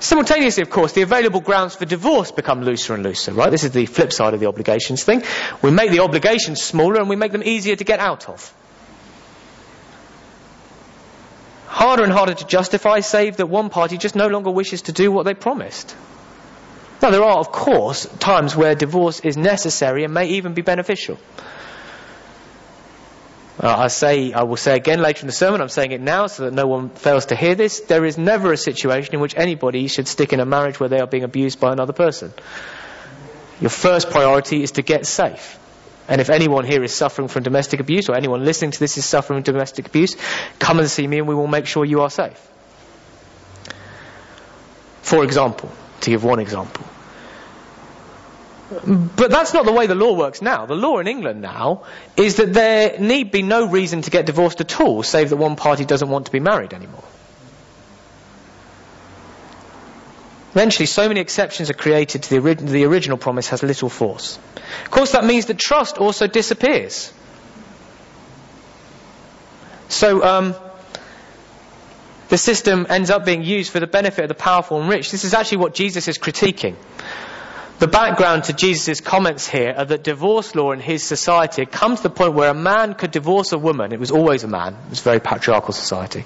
Simultaneously, 0.00 0.64
of 0.64 0.70
course, 0.70 0.94
the 0.94 1.02
available 1.02 1.40
grounds 1.40 1.76
for 1.76 1.84
divorce 1.84 2.32
become 2.32 2.64
looser 2.64 2.92
and 2.92 3.04
looser, 3.04 3.32
right? 3.32 3.52
This 3.52 3.62
is 3.62 3.70
the 3.70 3.86
flip 3.86 4.12
side 4.12 4.34
of 4.34 4.40
the 4.40 4.46
obligations 4.46 5.04
thing. 5.04 5.22
We 5.62 5.70
make 5.70 5.92
the 5.92 6.00
obligations 6.00 6.60
smaller 6.60 6.98
and 6.98 7.08
we 7.08 7.14
make 7.14 7.30
them 7.30 7.44
easier 7.44 7.76
to 7.76 7.84
get 7.84 8.00
out 8.00 8.28
of. 8.28 8.52
Harder 11.68 12.02
and 12.02 12.12
harder 12.12 12.34
to 12.34 12.46
justify, 12.48 12.98
save 12.98 13.36
that 13.36 13.46
one 13.46 13.70
party 13.70 13.96
just 13.96 14.16
no 14.16 14.26
longer 14.26 14.50
wishes 14.50 14.82
to 14.82 14.92
do 14.92 15.12
what 15.12 15.22
they 15.22 15.34
promised. 15.34 15.94
Now, 17.00 17.10
there 17.10 17.22
are, 17.22 17.38
of 17.38 17.52
course, 17.52 18.06
times 18.18 18.56
where 18.56 18.74
divorce 18.74 19.20
is 19.20 19.36
necessary 19.36 20.04
and 20.04 20.12
may 20.12 20.26
even 20.30 20.54
be 20.54 20.62
beneficial. 20.62 21.18
Uh, 23.60 23.74
I 23.76 23.88
say, 23.88 24.32
I 24.32 24.44
will 24.44 24.56
say 24.56 24.76
again 24.76 25.00
later 25.00 25.22
in 25.22 25.26
the 25.26 25.32
sermon, 25.32 25.60
I'm 25.60 25.68
saying 25.68 25.90
it 25.90 26.00
now 26.00 26.28
so 26.28 26.44
that 26.44 26.52
no 26.52 26.66
one 26.66 26.90
fails 26.90 27.26
to 27.26 27.36
hear 27.36 27.56
this. 27.56 27.80
There 27.80 28.04
is 28.04 28.16
never 28.16 28.52
a 28.52 28.56
situation 28.56 29.14
in 29.14 29.20
which 29.20 29.34
anybody 29.36 29.88
should 29.88 30.06
stick 30.06 30.32
in 30.32 30.38
a 30.38 30.46
marriage 30.46 30.78
where 30.78 30.88
they 30.88 31.00
are 31.00 31.08
being 31.08 31.24
abused 31.24 31.58
by 31.58 31.72
another 31.72 31.92
person. 31.92 32.32
Your 33.60 33.70
first 33.70 34.10
priority 34.10 34.62
is 34.62 34.72
to 34.72 34.82
get 34.82 35.06
safe. 35.06 35.58
And 36.06 36.20
if 36.20 36.30
anyone 36.30 36.64
here 36.64 36.84
is 36.84 36.94
suffering 36.94 37.26
from 37.26 37.42
domestic 37.42 37.80
abuse, 37.80 38.08
or 38.08 38.16
anyone 38.16 38.44
listening 38.44 38.70
to 38.70 38.78
this 38.78 38.96
is 38.96 39.04
suffering 39.04 39.42
from 39.42 39.52
domestic 39.54 39.88
abuse, 39.88 40.16
come 40.60 40.78
and 40.78 40.88
see 40.88 41.06
me 41.06 41.18
and 41.18 41.26
we 41.26 41.34
will 41.34 41.48
make 41.48 41.66
sure 41.66 41.84
you 41.84 42.02
are 42.02 42.10
safe. 42.10 42.40
For 45.02 45.24
example, 45.24 45.70
to 46.00 46.10
give 46.10 46.24
one 46.24 46.38
example, 46.38 46.84
but 49.16 49.30
that's 49.30 49.54
not 49.54 49.64
the 49.64 49.72
way 49.72 49.86
the 49.86 49.94
law 49.94 50.14
works 50.14 50.42
now. 50.42 50.66
The 50.66 50.74
law 50.74 50.98
in 50.98 51.06
England 51.06 51.40
now 51.40 51.84
is 52.16 52.36
that 52.36 52.52
there 52.52 52.98
need 52.98 53.32
be 53.32 53.42
no 53.42 53.66
reason 53.68 54.02
to 54.02 54.10
get 54.10 54.26
divorced 54.26 54.60
at 54.60 54.80
all, 54.80 55.02
save 55.02 55.30
that 55.30 55.36
one 55.36 55.56
party 55.56 55.84
doesn't 55.84 56.08
want 56.08 56.26
to 56.26 56.32
be 56.32 56.40
married 56.40 56.74
anymore. 56.74 57.04
Eventually, 60.52 60.86
so 60.86 61.08
many 61.08 61.20
exceptions 61.20 61.70
are 61.70 61.74
created 61.74 62.24
to 62.24 62.30
the, 62.30 62.38
ori- 62.38 62.54
the 62.54 62.84
original 62.84 63.16
promise 63.16 63.48
has 63.48 63.62
little 63.62 63.88
force. 63.88 64.38
Of 64.84 64.90
course, 64.90 65.12
that 65.12 65.24
means 65.24 65.46
that 65.46 65.58
trust 65.58 65.98
also 65.98 66.26
disappears. 66.26 67.12
So, 69.88 70.24
um, 70.24 70.54
the 72.28 72.38
system 72.38 72.86
ends 72.88 73.10
up 73.10 73.24
being 73.24 73.42
used 73.42 73.72
for 73.72 73.80
the 73.80 73.86
benefit 73.86 74.24
of 74.24 74.28
the 74.28 74.34
powerful 74.34 74.80
and 74.80 74.88
rich. 74.88 75.10
This 75.10 75.24
is 75.24 75.34
actually 75.34 75.58
what 75.58 75.74
Jesus 75.74 76.08
is 76.08 76.18
critiquing. 76.18 76.76
The 77.78 77.86
background 77.86 78.44
to 78.44 78.52
Jesus' 78.52 79.00
comments 79.00 79.46
here 79.46 79.72
are 79.76 79.84
that 79.84 80.02
divorce 80.02 80.56
law 80.56 80.72
in 80.72 80.80
his 80.80 81.04
society 81.04 81.62
had 81.62 81.70
come 81.70 81.96
to 81.96 82.02
the 82.02 82.10
point 82.10 82.34
where 82.34 82.50
a 82.50 82.54
man 82.54 82.94
could 82.94 83.12
divorce 83.12 83.52
a 83.52 83.58
woman. 83.58 83.92
It 83.92 84.00
was 84.00 84.10
always 84.10 84.42
a 84.42 84.48
man. 84.48 84.74
It 84.74 84.90
was 84.90 85.00
a 85.00 85.04
very 85.04 85.20
patriarchal 85.20 85.72
society. 85.72 86.24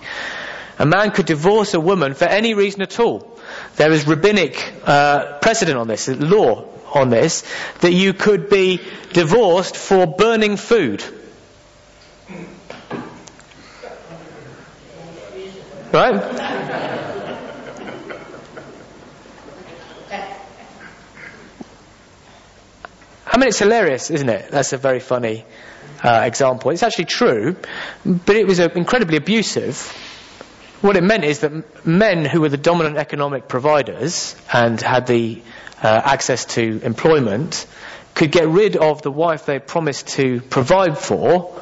A 0.78 0.86
man 0.86 1.10
could 1.10 1.26
divorce 1.26 1.74
a 1.74 1.80
woman 1.80 2.14
for 2.14 2.24
any 2.24 2.54
reason 2.54 2.80
at 2.80 2.98
all. 2.98 3.38
There 3.76 3.92
is 3.92 4.06
rabbinic 4.06 4.72
uh, 4.84 5.38
precedent 5.40 5.76
on 5.76 5.88
this, 5.88 6.08
law 6.08 6.64
on 6.94 7.10
this, 7.10 7.44
that 7.80 7.92
you 7.92 8.14
could 8.14 8.48
be 8.48 8.80
divorced 9.12 9.76
for 9.76 10.06
burning 10.06 10.56
food. 10.56 11.04
Right? 15.92 16.14
I 23.26 23.38
mean, 23.38 23.48
it's 23.48 23.59
hilarious, 23.59 24.11
isn't 24.11 24.28
it? 24.28 24.50
That's 24.50 24.72
a 24.72 24.78
very 24.78 25.00
funny 25.00 25.44
uh, 26.02 26.22
example. 26.24 26.70
It's 26.70 26.83
actually 26.83 27.05
true, 27.07 27.57
but 28.07 28.37
it 28.37 28.46
was 28.46 28.59
uh, 28.59 28.68
incredibly 28.74 29.18
abusive. 29.18 29.78
What 30.81 30.96
it 30.96 31.02
meant 31.02 31.24
is 31.24 31.40
that 31.40 31.87
men 31.87 32.24
who 32.24 32.40
were 32.40 32.48
the 32.48 32.57
dominant 32.57 32.96
economic 32.96 33.46
providers 33.46 34.35
and 34.50 34.81
had 34.81 35.07
the 35.07 35.42
uh, 35.83 36.00
access 36.05 36.46
to 36.57 36.81
employment 36.83 37.66
could 38.14 38.33
get 38.33 38.48
rid 38.48 38.76
of 38.76 39.02
the 39.02 39.11
wife 39.11 39.44
they 39.44 39.59
promised 39.59 40.09
to 40.09 40.40
provide 40.40 40.96
for 40.96 41.52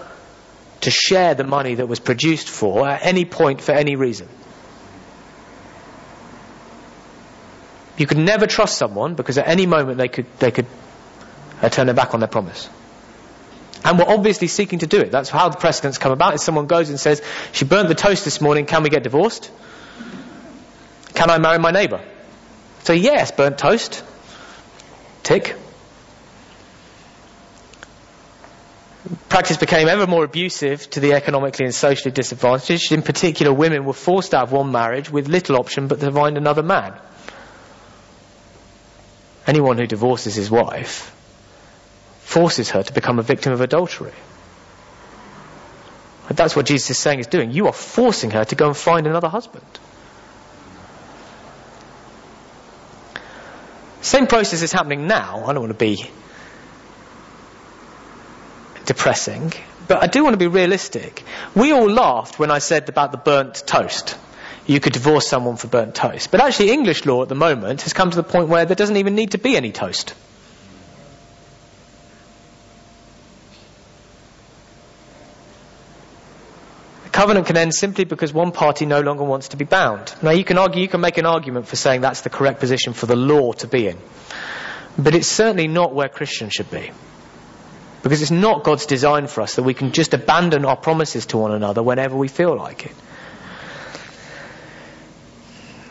to 0.82 0.90
share 0.90 1.34
the 1.34 1.44
money 1.44 1.74
that 1.74 1.86
was 1.86 2.00
produced 2.00 2.48
for 2.48 2.88
at 2.88 3.04
any 3.04 3.24
point 3.24 3.60
for 3.60 3.72
any 3.72 3.96
reason. 3.96 4.28
You 7.96 8.06
could 8.06 8.18
never 8.18 8.46
trust 8.46 8.78
someone 8.78 9.14
because 9.14 9.36
at 9.36 9.46
any 9.46 9.66
moment 9.66 9.98
they 9.98 10.08
could, 10.08 10.26
they 10.38 10.50
could 10.50 10.66
uh, 11.60 11.68
turn 11.68 11.86
their 11.86 11.94
back 11.94 12.14
on 12.14 12.20
their 12.20 12.28
promise. 12.28 12.68
And 13.84 13.98
we're 13.98 14.08
obviously 14.08 14.48
seeking 14.48 14.78
to 14.80 14.86
do 14.86 14.98
it. 14.98 15.10
That's 15.10 15.28
how 15.28 15.48
the 15.48 15.58
precedents 15.58 15.98
come 15.98 16.12
about. 16.12 16.34
If 16.34 16.40
someone 16.40 16.66
goes 16.66 16.90
and 16.90 16.98
says, 16.98 17.22
she 17.52 17.64
burnt 17.64 17.88
the 17.88 17.94
toast 17.94 18.24
this 18.24 18.40
morning, 18.40 18.66
can 18.66 18.82
we 18.82 18.88
get 18.90 19.02
divorced? 19.02 19.50
Can 21.14 21.30
I 21.30 21.38
marry 21.38 21.58
my 21.58 21.70
neighbour? 21.70 22.00
So 22.84 22.92
yes, 22.92 23.30
burnt 23.32 23.58
toast. 23.58 24.02
Tick. 25.22 25.56
Practice 29.30 29.56
became 29.56 29.88
ever 29.88 30.06
more 30.06 30.24
abusive 30.24 30.90
to 30.90 31.00
the 31.00 31.14
economically 31.14 31.64
and 31.64 31.74
socially 31.74 32.12
disadvantaged. 32.12 32.92
In 32.92 33.02
particular, 33.02 33.52
women 33.52 33.84
were 33.84 33.94
forced 33.94 34.34
out 34.34 34.44
of 34.44 34.52
one 34.52 34.72
marriage 34.72 35.10
with 35.10 35.26
little 35.26 35.56
option 35.56 35.88
but 35.88 36.00
to 36.00 36.12
find 36.12 36.36
another 36.36 36.62
man. 36.62 36.94
Anyone 39.46 39.78
who 39.78 39.86
divorces 39.86 40.34
his 40.34 40.50
wife 40.50 41.16
forces 42.20 42.70
her 42.70 42.82
to 42.82 42.92
become 42.92 43.18
a 43.18 43.22
victim 43.22 43.52
of 43.52 43.62
adultery. 43.62 44.12
That's 46.28 46.54
what 46.54 46.66
Jesus 46.66 46.90
is 46.90 46.98
saying 46.98 47.18
is 47.20 47.26
doing. 47.26 47.50
You 47.50 47.66
are 47.66 47.72
forcing 47.72 48.30
her 48.30 48.44
to 48.44 48.54
go 48.54 48.68
and 48.68 48.76
find 48.76 49.06
another 49.06 49.28
husband. 49.28 49.66
Same 54.02 54.26
process 54.26 54.62
is 54.62 54.72
happening 54.72 55.06
now. 55.06 55.44
I 55.46 55.52
don't 55.52 55.62
want 55.62 55.72
to 55.72 55.84
be 55.84 56.08
depressing, 58.90 59.52
but 59.86 60.02
I 60.02 60.08
do 60.08 60.24
want 60.24 60.34
to 60.34 60.36
be 60.36 60.48
realistic. 60.48 61.22
We 61.54 61.70
all 61.70 61.88
laughed 61.88 62.40
when 62.40 62.50
I 62.50 62.58
said 62.58 62.88
about 62.88 63.12
the 63.12 63.18
burnt 63.18 63.62
toast. 63.64 64.18
You 64.66 64.80
could 64.80 64.92
divorce 64.92 65.28
someone 65.28 65.56
for 65.56 65.68
burnt 65.68 65.94
toast. 65.94 66.32
But 66.32 66.40
actually, 66.40 66.72
English 66.72 67.06
law 67.06 67.22
at 67.22 67.28
the 67.28 67.36
moment 67.36 67.82
has 67.82 67.92
come 67.92 68.10
to 68.10 68.16
the 68.16 68.24
point 68.24 68.48
where 68.48 68.64
there 68.64 68.74
doesn't 68.74 68.96
even 68.96 69.14
need 69.14 69.30
to 69.30 69.38
be 69.38 69.56
any 69.56 69.70
toast. 69.70 70.12
The 77.04 77.10
covenant 77.10 77.46
can 77.46 77.56
end 77.56 77.72
simply 77.72 78.06
because 78.06 78.32
one 78.32 78.50
party 78.50 78.86
no 78.86 79.02
longer 79.02 79.22
wants 79.22 79.50
to 79.50 79.56
be 79.56 79.64
bound. 79.64 80.12
Now 80.20 80.32
you 80.32 80.42
can 80.42 80.58
argue, 80.58 80.82
you 80.82 80.88
can 80.88 81.00
make 81.00 81.16
an 81.16 81.26
argument 81.26 81.68
for 81.68 81.76
saying 81.76 82.00
that's 82.00 82.22
the 82.22 82.30
correct 82.30 82.58
position 82.58 82.92
for 82.92 83.06
the 83.06 83.14
law 83.14 83.52
to 83.52 83.68
be 83.68 83.86
in. 83.86 83.98
But 84.98 85.14
it's 85.14 85.28
certainly 85.28 85.68
not 85.68 85.94
where 85.94 86.08
Christians 86.08 86.54
should 86.54 86.72
be. 86.72 86.90
Because 88.02 88.22
it's 88.22 88.30
not 88.30 88.64
God's 88.64 88.86
design 88.86 89.26
for 89.26 89.42
us 89.42 89.56
that 89.56 89.62
we 89.62 89.74
can 89.74 89.92
just 89.92 90.14
abandon 90.14 90.64
our 90.64 90.76
promises 90.76 91.26
to 91.26 91.38
one 91.38 91.52
another 91.52 91.82
whenever 91.82 92.16
we 92.16 92.28
feel 92.28 92.56
like 92.56 92.86
it. 92.86 92.94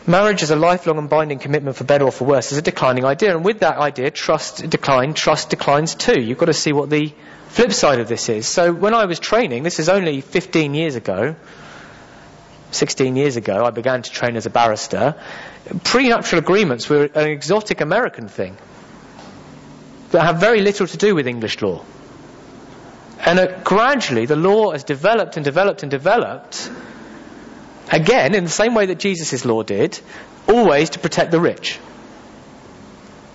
Marriage 0.06 0.42
as 0.42 0.50
a 0.50 0.56
lifelong 0.56 0.98
and 0.98 1.08
binding 1.08 1.38
commitment 1.38 1.76
for 1.76 1.84
better 1.84 2.04
or 2.04 2.10
for 2.10 2.24
worse 2.24 2.50
is 2.50 2.58
a 2.58 2.62
declining 2.62 3.04
idea, 3.04 3.36
and 3.36 3.44
with 3.44 3.60
that 3.60 3.76
idea, 3.76 4.10
trust 4.10 4.68
decline, 4.68 5.14
trust 5.14 5.50
declines 5.50 5.94
too. 5.94 6.20
You've 6.20 6.38
got 6.38 6.46
to 6.46 6.52
see 6.52 6.72
what 6.72 6.90
the 6.90 7.12
flip 7.48 7.72
side 7.72 8.00
of 8.00 8.08
this 8.08 8.28
is. 8.28 8.48
So 8.48 8.72
when 8.72 8.92
I 8.94 9.04
was 9.04 9.20
training, 9.20 9.62
this 9.62 9.78
is 9.78 9.88
only 9.88 10.20
15 10.20 10.74
years 10.74 10.96
ago, 10.96 11.36
16 12.72 13.16
years 13.16 13.36
ago, 13.36 13.64
I 13.64 13.70
began 13.70 14.02
to 14.02 14.10
train 14.10 14.36
as 14.36 14.46
a 14.46 14.50
barrister. 14.50 15.14
Prenuptial 15.84 16.38
agreements 16.38 16.88
were 16.88 17.04
an 17.04 17.28
exotic 17.28 17.80
American 17.80 18.28
thing 18.28 18.56
that 20.12 20.22
have 20.22 20.40
very 20.40 20.60
little 20.60 20.86
to 20.86 20.96
do 20.96 21.14
with 21.14 21.26
English 21.26 21.60
law. 21.62 21.84
And 23.24 23.38
uh, 23.38 23.60
gradually, 23.62 24.26
the 24.26 24.36
law 24.36 24.72
has 24.72 24.84
developed 24.84 25.36
and 25.36 25.44
developed 25.44 25.82
and 25.82 25.90
developed, 25.90 26.70
again, 27.92 28.34
in 28.34 28.44
the 28.44 28.50
same 28.50 28.74
way 28.74 28.86
that 28.86 28.98
Jesus' 28.98 29.44
law 29.44 29.62
did, 29.62 30.00
always 30.48 30.90
to 30.90 30.98
protect 30.98 31.30
the 31.30 31.40
rich. 31.40 31.78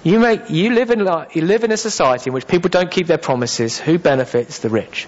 You, 0.04 0.20
make, 0.20 0.50
you, 0.50 0.72
live 0.72 0.92
in, 0.92 1.00
you 1.34 1.42
live 1.42 1.64
in 1.64 1.72
a 1.72 1.78
society 1.78 2.30
in 2.30 2.34
which 2.34 2.48
people 2.48 2.70
don't 2.70 2.92
keep 2.92 3.08
their 3.08 3.18
promises. 3.18 3.80
Who 3.80 3.98
benefits? 3.98 4.60
The 4.60 4.70
rich. 4.70 5.08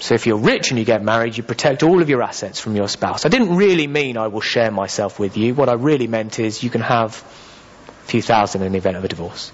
So 0.00 0.14
if 0.14 0.26
you're 0.26 0.38
rich 0.38 0.70
and 0.70 0.78
you 0.78 0.84
get 0.84 1.02
married, 1.02 1.36
you 1.36 1.42
protect 1.42 1.82
all 1.82 2.00
of 2.00 2.08
your 2.08 2.22
assets 2.22 2.60
from 2.60 2.76
your 2.76 2.88
spouse. 2.88 3.26
I 3.26 3.28
didn't 3.28 3.56
really 3.56 3.88
mean 3.88 4.16
I 4.16 4.28
will 4.28 4.40
share 4.40 4.70
myself 4.70 5.18
with 5.18 5.36
you. 5.36 5.54
What 5.54 5.68
I 5.68 5.72
really 5.72 6.06
meant 6.06 6.38
is 6.38 6.62
you 6.62 6.70
can 6.70 6.80
have 6.80 7.24
a 7.88 8.06
few 8.06 8.22
thousand 8.22 8.62
in 8.62 8.72
the 8.72 8.78
event 8.78 8.96
of 8.96 9.04
a 9.04 9.08
divorce. 9.08 9.50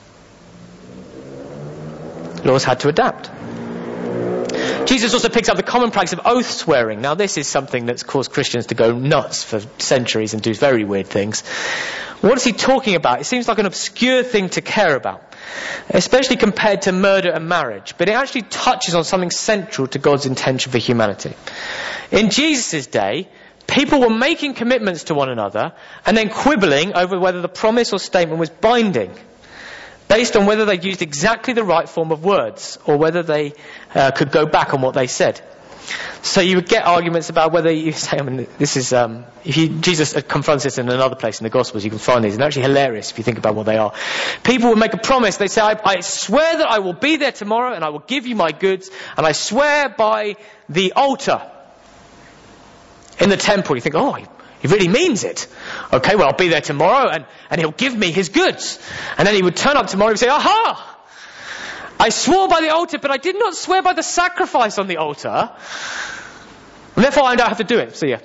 Laws 2.45 2.65
had 2.65 2.81
to 2.81 2.89
adapt. 2.89 3.31
Jesus 4.87 5.15
also 5.15 5.29
picks 5.31 5.49
up 5.49 5.57
the 5.57 5.63
common 5.63 5.91
practice 5.91 6.13
of 6.13 6.21
oath 6.27 6.51
swearing. 6.51 7.01
Now, 7.01 7.15
this 7.15 7.39
is 7.39 7.49
something 7.49 7.87
that's 7.87 8.03
caused 8.03 8.31
Christians 8.31 8.67
to 8.67 8.75
go 8.75 8.93
nuts 8.93 9.43
for 9.43 9.61
centuries 9.79 10.35
and 10.35 10.43
do 10.43 10.55
very 10.55 10.85
weird 10.85 11.07
things. 11.07 11.41
What 12.21 12.37
is 12.37 12.45
he 12.45 12.53
talking 12.53 12.95
about? 12.95 13.21
It 13.21 13.25
seems 13.25 13.49
like 13.49 13.59
an 13.59 13.67
obscure 13.67 14.23
thing 14.23 14.51
to 14.51 14.61
care 14.61 14.95
about, 14.95 15.35
especially 15.89 16.37
compared 16.37 16.83
to 16.83 16.93
murder 16.93 17.31
and 17.31 17.49
marriage, 17.49 17.95
but 17.97 18.09
it 18.09 18.13
actually 18.13 18.43
touches 18.43 18.95
on 18.95 19.05
something 19.05 19.31
central 19.31 19.87
to 19.89 19.99
God's 19.99 20.27
intention 20.27 20.71
for 20.71 20.79
humanity. 20.79 21.35
In 22.11 22.31
Jesus' 22.31 22.87
day, 22.87 23.29
People 23.67 24.01
were 24.01 24.11
making 24.11 24.55
commitments 24.55 25.05
to 25.05 25.15
one 25.15 25.31
another 25.31 25.73
and 26.05 26.17
then 26.17 26.29
quibbling 26.29 26.97
over 26.97 27.19
whether 27.19 27.41
the 27.41 27.49
promise 27.49 27.93
or 27.93 27.99
statement 27.99 28.39
was 28.39 28.51
binding 28.51 29.11
based 30.15 30.37
on 30.37 30.47
whether 30.47 30.65
they'd 30.65 30.85
used 30.85 31.03
exactly 31.03 31.55
the 31.55 31.65
right 31.65 31.89
form 31.89 32.13
of 32.13 32.23
words 32.23 32.79
or 32.87 32.97
whether 32.97 33.25
they 33.25 33.53
uh, 33.97 34.13
could 34.13 34.31
go 34.31 34.47
back 34.47 34.73
on 34.73 34.81
what 34.81 34.95
they 34.95 35.09
said. 35.09 35.41
So 36.23 36.41
you 36.41 36.55
would 36.55 36.69
get 36.69 36.87
arguments 36.87 37.31
about 37.31 37.51
whether 37.51 37.71
you 37.73 37.91
say, 38.07 38.19
I 38.19 38.23
mean, 38.23 38.47
this 38.57 38.77
is, 38.77 38.93
um, 38.93 39.25
Jesus 39.45 40.13
confronts 40.23 40.63
this 40.63 40.79
in 40.79 40.89
another 40.89 41.17
place 41.17 41.41
in 41.41 41.45
the 41.45 41.51
Gospels, 41.51 41.83
you 41.83 41.91
can 41.91 41.99
find 41.99 42.25
these, 42.25 42.35
and 42.35 42.45
actually 42.45 42.63
hilarious 42.63 43.11
if 43.11 43.19
you 43.19 43.25
think 43.25 43.39
about 43.39 43.57
what 43.57 43.67
they 43.67 43.77
are. 43.77 43.93
People 44.45 44.69
would 44.69 44.79
make 44.79 44.95
a 44.95 44.99
promise, 44.99 45.37
they 45.37 45.49
say, 45.49 45.61
I, 45.61 45.81
I 45.85 46.01
swear 46.01 46.59
that 46.59 46.71
I 46.71 46.79
will 46.79 46.93
be 46.93 47.17
there 47.17 47.33
tomorrow 47.33 47.75
and 47.75 47.85
I 47.85 47.89
will 47.89 48.05
give 48.07 48.25
you 48.25 48.37
my 48.37 48.53
goods, 48.53 48.93
and 49.17 49.27
I 49.27 49.33
swear 49.33 49.89
by 49.89 50.37
the 50.69 50.93
altar 50.93 51.43
in 53.19 53.31
the 53.31 53.37
temple. 53.37 53.75
You 53.75 53.83
think, 53.83 53.97
oh, 53.97 54.17
he 54.65 54.69
really 54.69 54.89
means 54.89 55.25
it. 55.25 55.47
Okay, 55.93 56.17
well, 56.17 56.29
I'll 56.29 56.37
be 56.39 56.49
there 56.49 56.63
tomorrow 56.63 57.11
and, 57.11 57.27
and 57.51 57.61
he'll 57.61 57.71
give 57.71 57.95
me 57.95 58.11
his 58.13 58.31
goods. 58.31 58.79
And 59.19 59.29
then 59.29 59.35
he 59.35 59.43
would 59.43 59.57
turn 59.57 59.77
up 59.77 59.89
tomorrow 59.89 60.13
and 60.13 60.19
say, 60.19 60.29
aha! 60.31 60.99
I 62.01 62.09
swore 62.09 62.49
by 62.49 62.63
the 62.63 62.71
altar, 62.71 62.99
but 62.99 63.11
I 63.11 63.19
did 63.19 63.39
not 63.39 63.55
swear 63.55 63.83
by 63.83 63.93
the 63.93 64.03
sacrifice 64.03 64.79
on 64.79 64.87
the 64.87 64.97
altar. 64.97 65.51
And 66.97 67.05
therefore, 67.05 67.25
I 67.25 67.37
don't 67.37 67.47
have 67.47 67.59
to 67.59 67.65
do 67.65 67.79
it. 67.79 67.95
See 67.95 68.09
ya. 68.09 68.21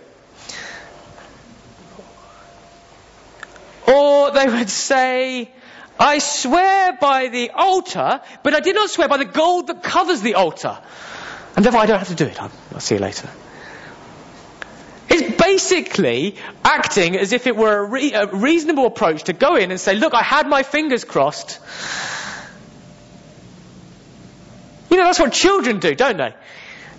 Or 3.86 4.32
they 4.32 4.45
would 4.45 4.69
say, 4.69 5.52
I 5.99 6.19
swear 6.19 6.97
by 7.02 7.28
the 7.28 7.49
altar, 7.49 8.21
but 8.43 8.54
I 8.54 8.62
did 8.62 8.75
not 8.75 8.89
swear 8.89 9.10
by 9.10 9.17
the 9.17 9.25
gold 9.25 9.67
that 9.67 9.84
covers 9.84 10.21
the 10.21 10.36
altar. 10.36 10.80
And 11.58 11.65
therefore, 11.65 11.82
I 11.82 11.86
don't 11.86 11.99
have 11.99 12.08
to 12.08 12.15
do 12.15 12.28
it. 12.28 12.41
I'll, 12.41 12.52
I'll 12.75 12.80
see 12.80 12.95
you 12.95 13.02
later. 13.02 13.30
It's 15.10 15.41
basically 15.41 16.36
acting 16.63 17.17
as 17.17 17.34
if 17.34 17.48
it 17.48 17.56
were 17.56 17.80
a, 17.80 17.84
re- 17.84 18.13
a 18.13 18.28
reasonable 18.28 18.86
approach 18.86 19.24
to 19.24 19.34
go 19.34 19.56
in 19.56 19.72
and 19.72 19.80
say, 19.80 19.95
look, 19.95 20.13
I 20.13 20.22
had 20.22 20.48
my 20.48 20.63
fingers 20.63 21.04
crossed. 21.04 21.60
You 24.89 24.98
know, 24.98 25.04
that's 25.04 25.19
what 25.19 25.34
children 25.34 25.80
do, 25.80 25.95
don't 25.95 26.17
they? 26.17 26.34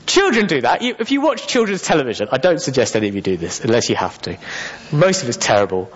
Children 0.07 0.47
do 0.47 0.61
that. 0.63 0.83
You, 0.83 0.97
if 0.99 1.13
you 1.13 1.21
watch 1.21 1.47
children's 1.47 1.83
television, 1.83 2.29
I 2.33 2.39
don't 2.39 2.61
suggest 2.61 2.97
any 2.97 3.09
of 3.09 3.15
you 3.15 3.21
do 3.21 3.37
this 3.37 3.61
unless 3.61 3.89
you 3.89 3.97
have 3.97 4.21
to. 4.23 4.37
Most 4.91 5.23
of 5.23 5.29
it's 5.29 5.39
terrible. 5.39 5.93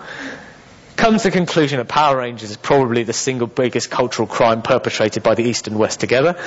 Comes 0.95 1.23
to 1.23 1.29
the 1.29 1.33
conclusion 1.33 1.79
that 1.79 1.89
Power 1.89 2.17
Rangers 2.17 2.49
is 2.51 2.55
probably 2.55 3.03
the 3.03 3.11
single 3.11 3.47
biggest 3.47 3.89
cultural 3.89 4.27
crime 4.27 4.61
perpetrated 4.61 5.23
by 5.23 5.35
the 5.35 5.43
East 5.43 5.67
and 5.67 5.77
West 5.77 5.99
together. 5.99 6.37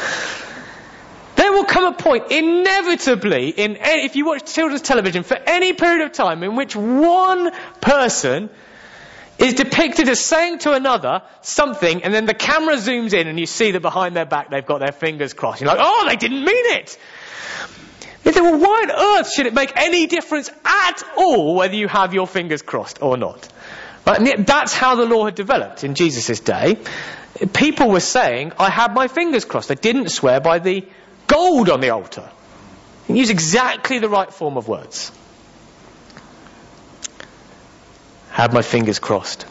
Will 1.59 1.65
come 1.65 1.93
a 1.93 1.93
point, 1.93 2.31
inevitably, 2.31 3.49
in 3.49 3.79
any, 3.79 4.05
if 4.05 4.15
you 4.15 4.25
watch 4.27 4.55
children's 4.55 4.81
television 4.83 5.25
for 5.25 5.37
any 5.37 5.73
period 5.73 6.03
of 6.07 6.13
time 6.13 6.45
in 6.45 6.55
which 6.55 6.77
one 6.77 7.51
person 7.81 8.49
is 9.39 9.55
depicted 9.55 10.09
as 10.09 10.21
saying 10.21 10.59
to 10.61 10.73
another 10.73 11.23
something, 11.43 12.05
and 12.05 12.15
then 12.15 12.27
the 12.27 12.35
camera 12.35 12.77
zooms 12.77 13.13
in 13.13 13.27
and 13.27 13.41
you 13.41 13.47
see 13.47 13.73
that 13.73 13.81
behind 13.81 14.15
their 14.15 14.25
back 14.25 14.51
they've 14.51 14.65
got 14.65 14.79
their 14.79 14.93
fingers 14.93 15.33
crossed. 15.33 15.61
You're 15.61 15.67
like, 15.67 15.81
oh, 15.81 16.05
they 16.09 16.15
didn't 16.15 16.45
mean 16.45 16.77
it! 16.77 16.97
You 18.25 18.31
think, 18.31 18.45
well, 18.45 18.59
why 18.61 18.85
on 18.85 19.19
earth 19.19 19.33
should 19.33 19.47
it 19.47 19.55
make 19.55 19.73
any 19.75 20.07
difference 20.07 20.49
at 20.65 21.03
all 21.17 21.57
whether 21.57 21.75
you 21.75 21.89
have 21.89 22.15
your 22.15 22.29
fingers 22.29 22.63
crossed 22.63 23.03
or 23.03 23.17
not? 23.17 23.49
Right? 24.07 24.47
That's 24.47 24.75
how 24.75 24.95
the 24.95 25.07
law 25.07 25.25
had 25.25 25.35
developed 25.35 25.83
in 25.83 25.97
Jesus' 25.97 26.39
day. 26.39 26.79
People 27.53 27.91
were 27.91 27.99
saying, 27.99 28.53
I 28.61 28.71
had 28.71 28.95
my 28.95 29.09
fingers 29.09 29.45
crossed. 29.45 29.67
They 29.67 29.75
didn't 29.75 30.11
swear 30.11 30.41
by 30.41 30.61
the 30.61 30.87
gold 31.29 31.71
on 31.71 31.81
the 31.81 31.91
altar. 31.91 32.29
And 33.07 33.17
use 33.17 33.31
exactly 33.31 34.01
the 34.01 34.09
right 34.09 34.33
form 34.33 34.57
of 34.57 34.67
words. 34.67 35.13
Had 38.31 38.53
my 38.53 38.63
fingers 38.63 38.99
crossed. 38.99 39.47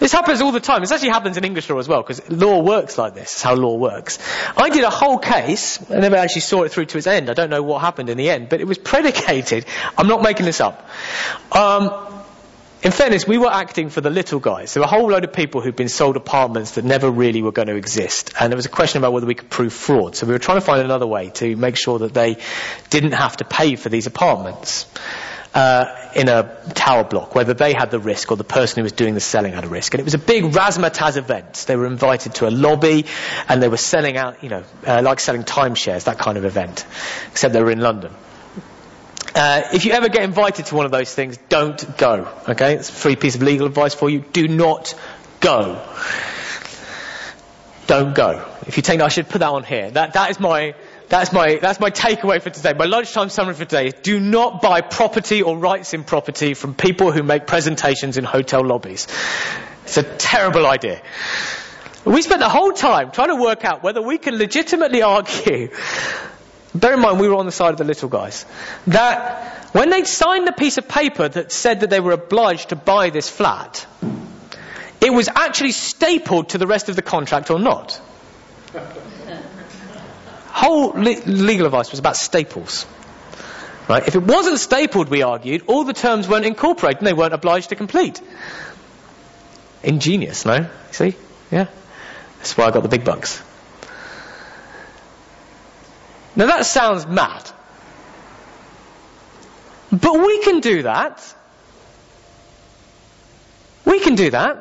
This 0.00 0.12
happens 0.12 0.40
all 0.40 0.50
the 0.50 0.60
time. 0.60 0.80
This 0.80 0.92
actually 0.92 1.10
happens 1.10 1.36
in 1.36 1.44
English 1.44 1.68
law 1.68 1.78
as 1.78 1.86
well, 1.86 2.02
because 2.02 2.26
law 2.30 2.62
works 2.62 2.96
like 2.96 3.14
this. 3.14 3.32
It's 3.32 3.42
how 3.42 3.54
law 3.54 3.76
works. 3.76 4.18
I 4.56 4.70
did 4.70 4.82
a 4.82 4.90
whole 4.90 5.18
case. 5.18 5.78
I 5.90 6.00
never 6.00 6.16
actually 6.16 6.40
saw 6.40 6.62
it 6.62 6.72
through 6.72 6.86
to 6.86 6.98
its 6.98 7.06
end. 7.06 7.28
I 7.28 7.34
don't 7.34 7.50
know 7.50 7.62
what 7.62 7.82
happened 7.82 8.08
in 8.08 8.16
the 8.16 8.30
end, 8.30 8.48
but 8.48 8.62
it 8.62 8.66
was 8.66 8.78
predicated. 8.78 9.66
I'm 9.98 10.08
not 10.08 10.22
making 10.22 10.46
this 10.46 10.60
up. 10.60 10.88
Um, 11.52 12.19
in 12.82 12.92
fairness, 12.92 13.26
we 13.26 13.36
were 13.36 13.52
acting 13.52 13.90
for 13.90 14.00
the 14.00 14.08
little 14.08 14.40
guys. 14.40 14.72
There 14.72 14.80
were 14.80 14.86
a 14.86 14.90
whole 14.90 15.10
load 15.10 15.24
of 15.24 15.34
people 15.34 15.60
who'd 15.60 15.76
been 15.76 15.90
sold 15.90 16.16
apartments 16.16 16.72
that 16.72 16.84
never 16.84 17.10
really 17.10 17.42
were 17.42 17.52
going 17.52 17.68
to 17.68 17.76
exist. 17.76 18.32
And 18.40 18.50
there 18.50 18.56
was 18.56 18.64
a 18.64 18.70
question 18.70 18.98
about 18.98 19.12
whether 19.12 19.26
we 19.26 19.34
could 19.34 19.50
prove 19.50 19.74
fraud. 19.74 20.16
So 20.16 20.26
we 20.26 20.32
were 20.32 20.38
trying 20.38 20.58
to 20.58 20.64
find 20.64 20.80
another 20.80 21.06
way 21.06 21.28
to 21.30 21.56
make 21.56 21.76
sure 21.76 21.98
that 21.98 22.14
they 22.14 22.38
didn't 22.88 23.12
have 23.12 23.36
to 23.38 23.44
pay 23.44 23.76
for 23.76 23.90
these 23.90 24.06
apartments. 24.06 24.86
Uh, 25.52 26.12
in 26.14 26.28
a 26.28 26.62
tower 26.74 27.02
block, 27.02 27.34
whether 27.34 27.54
they 27.54 27.72
had 27.72 27.90
the 27.90 27.98
risk 27.98 28.30
or 28.30 28.36
the 28.36 28.44
person 28.44 28.76
who 28.76 28.82
was 28.84 28.92
doing 28.92 29.14
the 29.14 29.20
selling 29.20 29.52
had 29.52 29.64
a 29.64 29.68
risk. 29.68 29.92
And 29.92 30.00
it 30.00 30.04
was 30.04 30.14
a 30.14 30.18
big 30.18 30.44
razzmatazz 30.44 31.16
event. 31.16 31.64
They 31.66 31.74
were 31.74 31.86
invited 31.86 32.36
to 32.36 32.46
a 32.46 32.50
lobby 32.50 33.06
and 33.48 33.60
they 33.60 33.66
were 33.66 33.76
selling 33.76 34.16
out, 34.16 34.44
you 34.44 34.48
know, 34.48 34.62
uh, 34.86 35.02
like 35.02 35.18
selling 35.18 35.42
timeshares, 35.42 36.04
that 36.04 36.20
kind 36.20 36.38
of 36.38 36.44
event. 36.44 36.86
Except 37.32 37.52
they 37.52 37.60
were 37.60 37.72
in 37.72 37.80
London. 37.80 38.12
Uh, 39.34 39.62
if 39.72 39.84
you 39.84 39.92
ever 39.92 40.08
get 40.08 40.22
invited 40.22 40.66
to 40.66 40.74
one 40.74 40.86
of 40.86 40.92
those 40.92 41.14
things, 41.14 41.38
don't 41.48 41.96
go. 41.96 42.28
Okay? 42.48 42.74
It's 42.74 42.88
a 42.88 42.92
free 42.92 43.16
piece 43.16 43.36
of 43.36 43.42
legal 43.42 43.66
advice 43.66 43.94
for 43.94 44.10
you. 44.10 44.20
Do 44.20 44.48
not 44.48 44.94
go. 45.40 45.86
Don't 47.86 48.14
go. 48.14 48.46
If 48.66 48.76
you 48.76 48.82
take, 48.82 49.00
I 49.00 49.08
should 49.08 49.28
put 49.28 49.38
that 49.38 49.50
on 49.50 49.64
here. 49.64 49.90
That, 49.90 50.12
that 50.14 50.30
is 50.30 50.40
my, 50.40 50.74
that's 51.08 51.32
my, 51.32 51.56
that's 51.56 51.80
my 51.80 51.90
takeaway 51.90 52.40
for 52.40 52.50
today. 52.50 52.72
My 52.72 52.84
lunchtime 52.86 53.30
summary 53.30 53.54
for 53.54 53.64
today 53.64 53.88
is 53.88 53.94
do 53.94 54.20
not 54.20 54.62
buy 54.62 54.80
property 54.80 55.42
or 55.42 55.56
rights 55.56 55.94
in 55.94 56.04
property 56.04 56.54
from 56.54 56.74
people 56.74 57.10
who 57.10 57.22
make 57.22 57.46
presentations 57.46 58.16
in 58.16 58.24
hotel 58.24 58.64
lobbies. 58.64 59.06
It's 59.84 59.96
a 59.96 60.02
terrible 60.02 60.66
idea. 60.66 61.02
We 62.04 62.22
spent 62.22 62.40
the 62.40 62.48
whole 62.48 62.72
time 62.72 63.10
trying 63.10 63.28
to 63.28 63.36
work 63.36 63.64
out 63.64 63.82
whether 63.82 64.00
we 64.00 64.18
can 64.18 64.36
legitimately 64.38 65.02
argue, 65.02 65.70
bear 66.74 66.94
in 66.94 67.00
mind 67.00 67.20
we 67.20 67.28
were 67.28 67.36
on 67.36 67.46
the 67.46 67.52
side 67.52 67.72
of 67.72 67.78
the 67.78 67.84
little 67.84 68.08
guys, 68.08 68.46
that 68.86 69.68
when 69.72 69.90
they 69.90 70.04
signed 70.04 70.46
the 70.46 70.52
piece 70.52 70.78
of 70.78 70.88
paper 70.88 71.28
that 71.28 71.52
said 71.52 71.80
that 71.80 71.90
they 71.90 72.00
were 72.00 72.12
obliged 72.12 72.70
to 72.70 72.76
buy 72.76 73.10
this 73.10 73.28
flat, 73.28 73.86
it 75.00 75.12
was 75.12 75.28
actually 75.28 75.72
stapled 75.72 76.50
to 76.50 76.58
the 76.58 76.66
rest 76.66 76.88
of 76.88 76.96
the 76.96 77.02
contract 77.02 77.50
or 77.50 77.58
not 77.58 78.00
whole 80.60 80.88
le- 80.88 81.22
legal 81.26 81.66
advice 81.66 81.90
was 81.90 81.98
about 81.98 82.16
staples. 82.16 82.86
Right? 83.88 84.06
If 84.06 84.14
it 84.14 84.22
wasn't 84.22 84.58
stapled, 84.60 85.08
we 85.08 85.22
argued, 85.22 85.62
all 85.66 85.84
the 85.84 85.92
terms 85.92 86.28
weren't 86.28 86.44
incorporated 86.46 86.98
and 86.98 87.06
they 87.06 87.12
weren't 87.12 87.34
obliged 87.34 87.70
to 87.70 87.76
complete. 87.76 88.20
Ingenious, 89.82 90.44
no? 90.44 90.68
See? 90.92 91.16
Yeah. 91.50 91.66
That's 92.38 92.56
why 92.56 92.66
I 92.66 92.70
got 92.70 92.82
the 92.82 92.88
big 92.88 93.04
bucks. 93.04 93.42
Now 96.36 96.46
that 96.46 96.66
sounds 96.66 97.06
mad. 97.06 97.50
But 99.90 100.18
we 100.20 100.42
can 100.42 100.60
do 100.60 100.82
that. 100.82 101.34
We 103.84 104.00
can 104.00 104.14
do 104.14 104.30
that. 104.30 104.56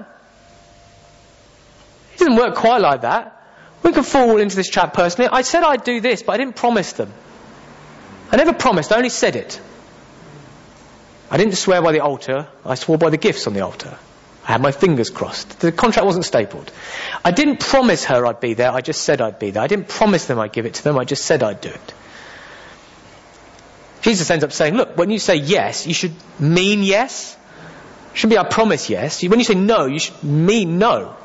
It 2.14 2.20
doesn't 2.20 2.36
work 2.36 2.56
quite 2.56 2.82
like 2.82 3.02
that. 3.02 3.36
We 3.84 3.92
can 3.92 4.04
fall 4.04 4.38
into 4.38 4.56
this 4.56 4.70
trap 4.70 4.94
personally. 4.94 5.30
I 5.32 5.44
said 5.44 5.64
I'd 5.64 5.84
do 5.84 6.02
this, 6.02 6.24
but 6.24 6.34
I 6.34 6.38
didn't 6.38 6.56
promise 6.56 6.94
them. 6.94 7.14
I 8.32 8.38
never 8.38 8.54
promised, 8.54 8.92
I 8.92 8.98
only 8.98 9.10
said 9.10 9.36
it. 9.36 9.60
I 11.32 11.38
didn't 11.38 11.56
swear 11.56 11.82
by 11.82 11.92
the 11.92 12.00
altar, 12.00 12.48
I 12.66 12.76
swore 12.76 12.98
by 12.98 13.10
the 13.10 13.18
gifts 13.18 13.48
on 13.48 13.54
the 13.54 13.62
altar. 13.62 13.98
I 14.50 14.54
had 14.54 14.64
my 14.64 14.72
fingers 14.72 15.12
crossed. 15.12 15.60
The 15.60 15.72
contract 15.72 16.08
wasn't 16.08 16.26
stapled. 16.26 16.72
I 17.24 17.30
didn't 17.30 17.60
promise 17.60 18.06
her 18.06 18.26
I'd 18.26 18.40
be 18.40 18.56
there, 18.56 18.72
I 18.72 18.82
just 18.82 19.04
said 19.04 19.22
I'd 19.22 19.38
be 19.38 19.52
there. 19.52 19.62
I 19.62 19.68
didn't 19.68 19.90
promise 19.90 20.26
them 20.26 20.40
I'd 20.40 20.52
give 20.52 20.66
it 20.66 20.74
to 20.74 20.84
them, 20.84 20.98
I 20.98 21.06
just 21.06 21.24
said 21.24 21.44
I'd 21.44 21.62
do 21.62 21.70
it. 21.70 21.94
Jesus 24.02 24.28
ends 24.32 24.44
up 24.44 24.52
saying, 24.52 24.74
look, 24.74 24.98
when 24.98 25.12
you 25.12 25.20
say 25.20 25.36
yes, 25.36 25.86
you 25.86 25.94
should 25.94 26.16
mean 26.40 26.82
yes. 26.82 27.38
It 28.12 28.18
shouldn't 28.18 28.32
be 28.32 28.38
I 28.40 28.44
promise 28.50 28.90
yes. 28.90 29.22
When 29.24 29.38
you 29.38 29.46
say 29.46 29.54
no, 29.54 29.86
you 29.86 30.00
should 30.00 30.24
mean 30.24 30.80
no. 30.80 31.16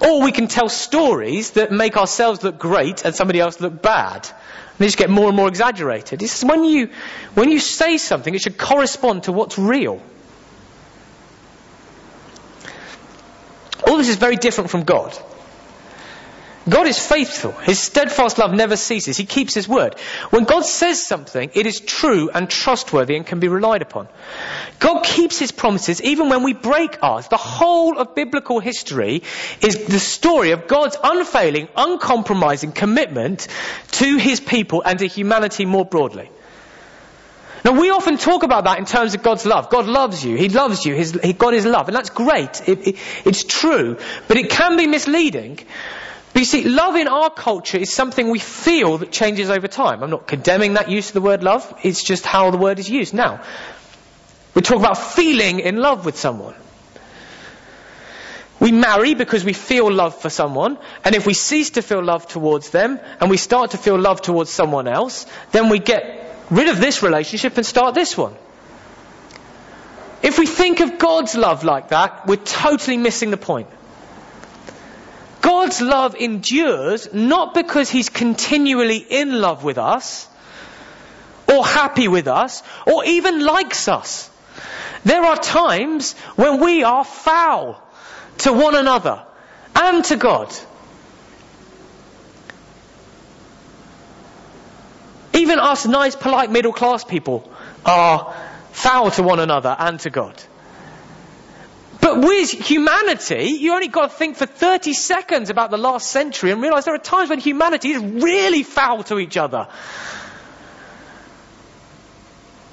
Or 0.00 0.22
we 0.22 0.30
can 0.30 0.46
tell 0.46 0.68
stories 0.68 1.52
that 1.52 1.72
make 1.72 1.96
ourselves 1.96 2.44
look 2.44 2.60
great 2.60 3.04
and 3.04 3.16
somebody 3.16 3.40
else 3.40 3.60
look 3.60 3.82
bad. 3.82 4.28
And 4.28 4.78
they 4.78 4.86
just 4.86 4.96
get 4.96 5.10
more 5.10 5.26
and 5.26 5.36
more 5.36 5.48
exaggerated. 5.48 6.20
Says 6.20 6.44
when 6.48 6.62
you, 6.62 6.90
when 7.34 7.50
you 7.50 7.58
say 7.58 7.98
something, 7.98 8.32
it 8.32 8.42
should 8.42 8.58
correspond 8.58 9.24
to 9.24 9.32
what's 9.32 9.58
real. 9.58 10.00
All 13.92 13.98
this 13.98 14.08
is 14.08 14.16
very 14.16 14.36
different 14.36 14.70
from 14.70 14.84
God. 14.84 15.14
God 16.66 16.86
is 16.86 16.98
faithful. 16.98 17.52
His 17.52 17.78
steadfast 17.78 18.38
love 18.38 18.54
never 18.54 18.74
ceases. 18.74 19.18
He 19.18 19.26
keeps 19.26 19.52
his 19.52 19.68
word. 19.68 19.98
When 20.30 20.44
God 20.44 20.64
says 20.64 21.06
something, 21.06 21.50
it 21.52 21.66
is 21.66 21.78
true 21.78 22.30
and 22.30 22.48
trustworthy 22.48 23.16
and 23.16 23.26
can 23.26 23.38
be 23.38 23.48
relied 23.48 23.82
upon. 23.82 24.08
God 24.78 25.02
keeps 25.04 25.38
his 25.38 25.52
promises 25.52 26.00
even 26.00 26.30
when 26.30 26.42
we 26.42 26.54
break 26.54 27.02
ours. 27.02 27.28
The 27.28 27.36
whole 27.36 27.98
of 27.98 28.14
biblical 28.14 28.60
history 28.60 29.24
is 29.60 29.84
the 29.84 29.98
story 29.98 30.52
of 30.52 30.66
God's 30.68 30.96
unfailing, 31.04 31.68
uncompromising 31.76 32.72
commitment 32.72 33.46
to 34.00 34.16
his 34.16 34.40
people 34.40 34.82
and 34.86 35.00
to 35.00 35.06
humanity 35.06 35.66
more 35.66 35.84
broadly. 35.84 36.30
Now 37.64 37.78
we 37.80 37.90
often 37.90 38.18
talk 38.18 38.42
about 38.42 38.64
that 38.64 38.78
in 38.78 38.86
terms 38.86 39.14
of 39.14 39.22
God's 39.22 39.46
love. 39.46 39.70
God 39.70 39.86
loves 39.86 40.24
you. 40.24 40.36
He 40.36 40.48
loves 40.48 40.84
you. 40.84 40.94
His, 40.94 41.18
he, 41.22 41.32
God 41.32 41.54
is 41.54 41.64
love. 41.64 41.88
And 41.88 41.96
that's 41.96 42.10
great. 42.10 42.68
It, 42.68 42.88
it, 42.88 42.96
it's 43.24 43.44
true. 43.44 43.98
But 44.26 44.36
it 44.36 44.50
can 44.50 44.76
be 44.76 44.86
misleading. 44.86 45.60
But 46.32 46.40
you 46.40 46.46
see, 46.46 46.64
love 46.64 46.96
in 46.96 47.08
our 47.08 47.30
culture 47.30 47.78
is 47.78 47.92
something 47.92 48.30
we 48.30 48.38
feel 48.38 48.98
that 48.98 49.12
changes 49.12 49.50
over 49.50 49.68
time. 49.68 50.02
I'm 50.02 50.10
not 50.10 50.26
condemning 50.26 50.74
that 50.74 50.90
use 50.90 51.08
of 51.08 51.14
the 51.14 51.20
word 51.20 51.42
love. 51.42 51.72
It's 51.82 52.02
just 52.02 52.24
how 52.24 52.50
the 52.50 52.56
word 52.56 52.78
is 52.78 52.88
used. 52.88 53.14
Now, 53.14 53.44
we 54.54 54.62
talk 54.62 54.78
about 54.78 54.98
feeling 54.98 55.60
in 55.60 55.76
love 55.76 56.04
with 56.04 56.18
someone. 56.18 56.54
We 58.60 58.70
marry 58.70 59.14
because 59.14 59.44
we 59.44 59.54
feel 59.54 59.90
love 59.90 60.20
for 60.20 60.30
someone, 60.30 60.78
and 61.04 61.16
if 61.16 61.26
we 61.26 61.34
cease 61.34 61.70
to 61.70 61.82
feel 61.82 62.00
love 62.00 62.28
towards 62.28 62.70
them, 62.70 63.00
and 63.20 63.28
we 63.28 63.36
start 63.36 63.72
to 63.72 63.76
feel 63.76 63.98
love 63.98 64.22
towards 64.22 64.50
someone 64.50 64.86
else, 64.86 65.26
then 65.50 65.68
we 65.68 65.80
get 65.80 66.21
rid 66.52 66.68
of 66.68 66.78
this 66.80 67.02
relationship 67.02 67.56
and 67.56 67.64
start 67.64 67.94
this 67.94 68.16
one. 68.16 68.36
If 70.22 70.38
we 70.38 70.46
think 70.46 70.80
of 70.80 70.98
God's 70.98 71.34
love 71.34 71.64
like 71.64 71.88
that, 71.88 72.26
we're 72.26 72.36
totally 72.36 72.96
missing 72.96 73.30
the 73.30 73.36
point. 73.36 73.68
God's 75.40 75.80
love 75.80 76.14
endures 76.14 77.12
not 77.12 77.54
because 77.54 77.90
He's 77.90 78.08
continually 78.08 78.98
in 78.98 79.40
love 79.40 79.64
with 79.64 79.78
us, 79.78 80.28
or 81.48 81.64
happy 81.66 82.06
with 82.06 82.28
us, 82.28 82.62
or 82.86 83.04
even 83.04 83.44
likes 83.44 83.88
us. 83.88 84.30
There 85.04 85.24
are 85.24 85.36
times 85.36 86.12
when 86.36 86.60
we 86.60 86.84
are 86.84 87.04
foul 87.04 87.82
to 88.38 88.52
one 88.52 88.76
another 88.76 89.24
and 89.74 90.04
to 90.04 90.16
God. 90.16 90.54
Even 95.34 95.58
us 95.58 95.86
nice, 95.86 96.14
polite, 96.14 96.50
middle 96.50 96.72
class 96.72 97.04
people 97.04 97.50
are 97.86 98.34
foul 98.72 99.10
to 99.12 99.22
one 99.22 99.40
another 99.40 99.74
and 99.78 99.98
to 100.00 100.10
God. 100.10 100.40
But 102.00 102.18
with 102.18 102.50
humanity, 102.50 103.44
you 103.60 103.72
only 103.74 103.88
got 103.88 104.10
to 104.10 104.16
think 104.16 104.36
for 104.36 104.46
30 104.46 104.92
seconds 104.92 105.50
about 105.50 105.70
the 105.70 105.78
last 105.78 106.10
century 106.10 106.50
and 106.50 106.60
realize 106.60 106.84
there 106.84 106.94
are 106.94 106.98
times 106.98 107.30
when 107.30 107.38
humanity 107.38 107.92
is 107.92 108.02
really 108.02 108.64
foul 108.64 109.04
to 109.04 109.18
each 109.18 109.36
other. 109.36 109.68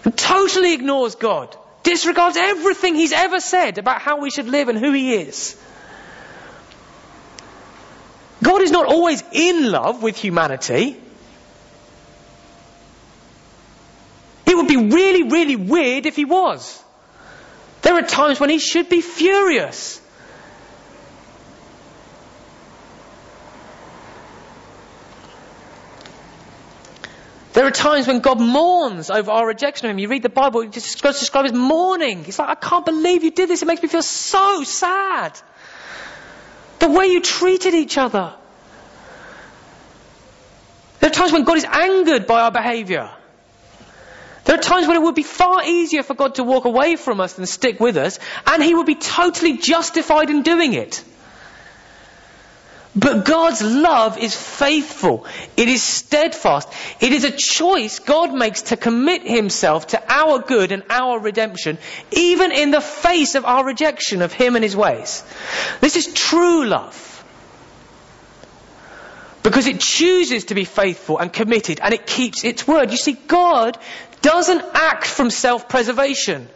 And 0.03 0.17
totally 0.17 0.73
ignores 0.73 1.15
God 1.15 1.55
disregards 1.83 2.37
everything 2.37 2.95
he's 2.95 3.11
ever 3.11 3.39
said 3.39 3.77
about 3.77 4.01
how 4.01 4.19
we 4.19 4.29
should 4.29 4.47
live 4.47 4.69
and 4.69 4.77
who 4.77 4.91
he 4.91 5.13
is. 5.13 5.59
God 8.41 8.61
is 8.61 8.71
not 8.71 8.85
always 8.85 9.23
in 9.31 9.71
love 9.71 10.01
with 10.01 10.17
humanity. 10.17 10.97
Would 14.59 14.67
be 14.67 14.77
really, 14.77 15.23
really 15.23 15.55
weird 15.55 16.05
if 16.05 16.15
he 16.15 16.25
was. 16.25 16.83
There 17.81 17.95
are 17.95 18.01
times 18.01 18.39
when 18.39 18.49
he 18.49 18.59
should 18.59 18.89
be 18.89 19.01
furious. 19.01 20.01
There 27.53 27.65
are 27.65 27.71
times 27.71 28.07
when 28.07 28.19
God 28.19 28.39
mourns 28.39 29.09
over 29.09 29.31
our 29.31 29.47
rejection 29.47 29.87
of 29.87 29.91
Him. 29.91 29.99
You 29.99 30.07
read 30.07 30.23
the 30.23 30.29
Bible, 30.29 30.61
it 30.61 30.71
describes, 30.71 31.19
describes 31.19 31.51
mourning. 31.51 32.23
It's 32.25 32.39
like, 32.39 32.49
I 32.49 32.55
can't 32.55 32.85
believe 32.85 33.23
you 33.23 33.31
did 33.31 33.49
this. 33.49 33.61
It 33.61 33.65
makes 33.65 33.81
me 33.81 33.89
feel 33.89 34.01
so 34.01 34.63
sad. 34.63 35.37
The 36.79 36.89
way 36.89 37.07
you 37.07 37.21
treated 37.21 37.73
each 37.73 37.97
other. 37.97 38.33
There 40.99 41.09
are 41.09 41.13
times 41.13 41.33
when 41.33 41.43
God 41.43 41.57
is 41.57 41.65
angered 41.65 42.27
by 42.27 42.41
our 42.41 42.51
behavior. 42.51 43.09
There 44.45 44.55
are 44.55 44.61
times 44.61 44.87
when 44.87 44.95
it 44.95 45.01
would 45.01 45.15
be 45.15 45.23
far 45.23 45.63
easier 45.63 46.03
for 46.03 46.13
God 46.13 46.35
to 46.35 46.43
walk 46.43 46.65
away 46.65 46.95
from 46.95 47.19
us 47.19 47.33
than 47.33 47.45
stick 47.45 47.79
with 47.79 47.97
us, 47.97 48.19
and 48.45 48.63
He 48.63 48.73
would 48.73 48.85
be 48.85 48.95
totally 48.95 49.57
justified 49.57 50.29
in 50.29 50.43
doing 50.43 50.73
it. 50.73 51.03
But 52.95 53.23
God's 53.23 53.61
love 53.61 54.17
is 54.17 54.35
faithful. 54.35 55.25
It 55.55 55.67
is 55.67 55.83
steadfast. 55.83 56.67
It 56.99 57.13
is 57.13 57.23
a 57.23 57.31
choice 57.31 57.99
God 57.99 58.33
makes 58.33 58.63
to 58.63 58.77
commit 58.77 59.21
Himself 59.23 59.87
to 59.87 60.03
our 60.11 60.39
good 60.39 60.71
and 60.71 60.83
our 60.89 61.19
redemption, 61.19 61.77
even 62.11 62.51
in 62.51 62.71
the 62.71 62.81
face 62.81 63.35
of 63.35 63.45
our 63.45 63.63
rejection 63.63 64.21
of 64.21 64.33
Him 64.33 64.55
and 64.55 64.63
His 64.63 64.75
ways. 64.75 65.23
This 65.81 65.95
is 65.95 66.13
true 66.13 66.65
love. 66.65 67.18
Because 69.43 69.67
it 69.67 69.79
chooses 69.79 70.45
to 70.45 70.55
be 70.55 70.65
faithful 70.65 71.17
and 71.17 71.31
committed 71.31 71.79
and 71.81 71.93
it 71.93 72.05
keeps 72.05 72.43
its 72.43 72.67
word. 72.67 72.91
You 72.91 72.97
see, 72.97 73.13
God 73.13 73.77
doesn't 74.21 74.63
act 74.73 75.05
from 75.05 75.29
self-preservation. 75.29 76.49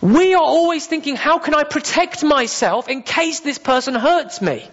We 0.00 0.34
are 0.34 0.42
always 0.42 0.86
thinking, 0.86 1.16
how 1.16 1.38
can 1.38 1.54
I 1.54 1.64
protect 1.64 2.22
myself 2.22 2.88
in 2.88 3.02
case 3.02 3.40
this 3.40 3.58
person 3.58 3.94
hurts 3.94 4.40
me? 4.40 4.68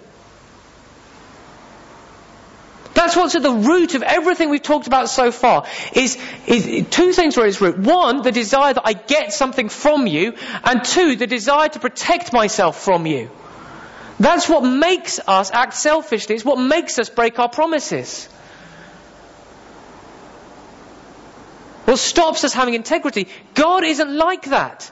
That's 2.93 3.15
what's 3.15 3.35
at 3.35 3.41
the 3.41 3.51
root 3.51 3.95
of 3.95 4.03
everything 4.03 4.49
we've 4.49 4.61
talked 4.61 4.87
about 4.87 5.09
so 5.09 5.31
far. 5.31 5.65
Is, 5.93 6.17
is 6.45 6.87
two 6.89 7.11
things 7.11 7.37
are 7.37 7.41
at 7.41 7.47
its 7.47 7.59
root. 7.59 7.77
One, 7.79 8.21
the 8.21 8.31
desire 8.31 8.73
that 8.73 8.83
I 8.85 8.93
get 8.93 9.33
something 9.33 9.69
from 9.69 10.05
you, 10.05 10.35
and 10.63 10.83
two, 10.85 11.15
the 11.15 11.27
desire 11.27 11.69
to 11.69 11.79
protect 11.79 12.31
myself 12.31 12.81
from 12.81 13.05
you. 13.07 13.31
That's 14.23 14.47
what 14.47 14.61
makes 14.61 15.19
us 15.19 15.51
act 15.51 15.73
selfishly. 15.73 16.35
It's 16.35 16.45
what 16.45 16.55
makes 16.55 16.97
us 16.97 17.09
break 17.09 17.39
our 17.39 17.49
promises. 17.49 18.27
What 21.83 21.99
stops 21.99 22.45
us 22.45 22.53
having 22.53 22.73
integrity. 22.73 23.27
God 23.53 23.83
isn't 23.83 24.09
like 24.17 24.43
that. 24.43 24.89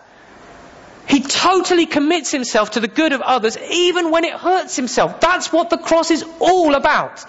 He 1.07 1.21
totally 1.21 1.85
commits 1.85 2.29
himself 2.29 2.71
to 2.71 2.81
the 2.81 2.89
good 2.89 3.13
of 3.13 3.21
others 3.21 3.57
even 3.57 4.11
when 4.11 4.25
it 4.25 4.33
hurts 4.33 4.75
himself. 4.75 5.21
That's 5.21 5.49
what 5.53 5.69
the 5.69 5.77
cross 5.77 6.11
is 6.11 6.25
all 6.41 6.75
about. 6.75 7.23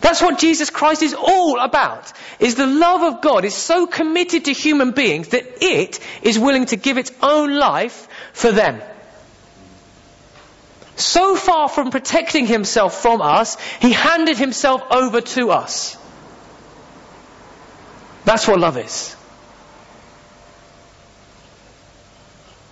That's 0.00 0.20
what 0.20 0.40
Jesus 0.40 0.70
Christ 0.70 1.04
is 1.04 1.14
all 1.14 1.60
about. 1.60 2.12
Is 2.40 2.56
the 2.56 2.66
love 2.66 3.02
of 3.02 3.20
God 3.22 3.44
is 3.44 3.54
so 3.54 3.86
committed 3.86 4.46
to 4.46 4.52
human 4.52 4.90
beings 4.90 5.28
that 5.28 5.62
it 5.62 6.00
is 6.22 6.40
willing 6.40 6.66
to 6.66 6.76
give 6.76 6.98
its 6.98 7.12
own 7.22 7.56
life 7.56 8.08
for 8.32 8.50
them. 8.50 8.82
So 10.96 11.34
far 11.34 11.68
from 11.68 11.90
protecting 11.90 12.46
himself 12.46 13.00
from 13.02 13.20
us, 13.20 13.56
he 13.80 13.92
handed 13.92 14.38
himself 14.38 14.82
over 14.90 15.20
to 15.20 15.50
us. 15.50 15.96
That's 18.24 18.46
what 18.48 18.58
love 18.58 18.78
is. 18.78 19.16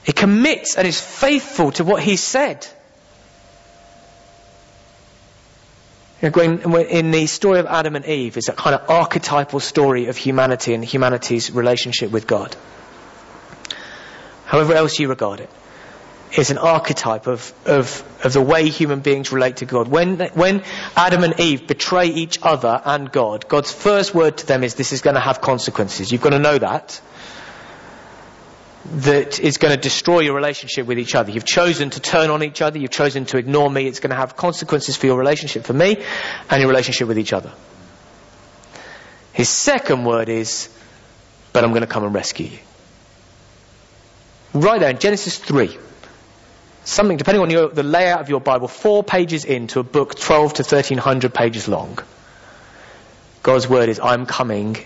He 0.05 0.13
commits 0.13 0.77
and 0.77 0.87
is 0.87 1.01
faithful 1.01 1.73
to 1.73 1.85
what 1.85 2.03
he 2.03 2.17
said. 2.17 2.67
In 6.23 7.11
the 7.11 7.27
story 7.27 7.59
of 7.59 7.67
Adam 7.67 7.97
and 7.97 8.07
Eve, 8.07 8.37
it's 8.37 8.49
a 8.49 8.53
kind 8.53 8.77
of 8.77 8.89
archetypal 8.89 9.59
story 9.59 10.07
of 10.07 10.17
humanity 10.17 10.73
and 10.73 10.85
humanity's 10.85 11.51
relationship 11.51 12.13
with 12.13 12.29
God. 12.29 12.57
However 14.45 14.75
else 14.75 14.99
you 15.01 15.09
regard 15.09 15.41
it, 15.41 15.51
it's 16.33 16.51
an 16.51 16.59
archetype 16.59 17.27
of, 17.27 17.53
of, 17.67 18.03
of 18.25 18.33
the 18.33 18.41
way 18.41 18.69
human 18.69 19.01
beings 19.01 19.33
relate 19.33 19.59
to 19.59 19.67
God. 19.67 19.89
When, 19.89 20.19
when 20.19 20.63
Adam 20.97 21.25
and 21.25 21.39
Eve 21.39 21.67
betray 21.67 22.07
each 22.07 22.39
other 22.43 22.81
and 22.85 23.13
God, 23.13 23.49
God's 23.49 23.71
first 23.71 24.15
word 24.15 24.39
to 24.39 24.47
them 24.47 24.65
is 24.65 24.75
this 24.75 24.93
is 24.93 25.03
going 25.03 25.15
to 25.15 25.21
have 25.21 25.43
consequences. 25.43 26.11
You've 26.11 26.23
got 26.23 26.31
to 26.31 26.39
know 26.39 26.57
that 26.57 27.01
that 28.85 29.39
is 29.41 29.59
going 29.59 29.75
to 29.75 29.81
destroy 29.81 30.21
your 30.21 30.35
relationship 30.35 30.87
with 30.87 30.99
each 30.99 31.15
other. 31.15 31.31
You've 31.31 31.45
chosen 31.45 31.91
to 31.91 32.01
turn 32.01 32.31
on 32.31 32.43
each 32.43 32.63
other. 32.63 32.79
You've 32.79 32.91
chosen 32.91 33.27
to 33.27 33.37
ignore 33.37 33.71
me. 33.71 33.87
It's 33.87 34.01
going 34.01 34.11
to 34.11 34.17
have 34.17 34.35
consequences 34.35 34.97
for 34.97 35.07
your 35.07 35.19
relationship 35.19 35.65
for 35.65 35.75
me 35.75 36.03
and 36.51 36.61
your 36.61 36.69
relationship 36.69 37.09
with 37.09 37.19
each 37.19 37.33
other. 37.33 37.53
His 39.33 39.49
second 39.49 40.05
word 40.05 40.29
is, 40.29 40.69
but 41.53 41.63
I'm 41.63 41.71
going 41.71 41.83
to 41.83 41.87
come 41.87 42.05
and 42.05 42.15
rescue 42.15 42.47
you. 42.47 42.59
Right 44.55 44.81
there 44.81 44.91
in 44.91 44.99
Genesis 44.99 45.39
3. 45.39 45.79
Something, 46.85 47.17
depending 47.17 47.43
on 47.43 47.51
your, 47.51 47.69
the 47.69 47.83
layout 47.83 48.21
of 48.21 48.29
your 48.29 48.41
Bible, 48.41 48.69
four 48.69 49.05
pages 49.05 49.45
into 49.45 49.81
a 49.81 49.85
book 49.85 50.19
12 50.19 50.55
to 50.55 50.63
1300 50.63 51.33
pages 51.33 51.69
long. 51.69 51.99
God's 53.43 53.69
word 53.69 53.89
is, 53.89 54.01
I'm 54.01 54.27
coming 54.27 54.77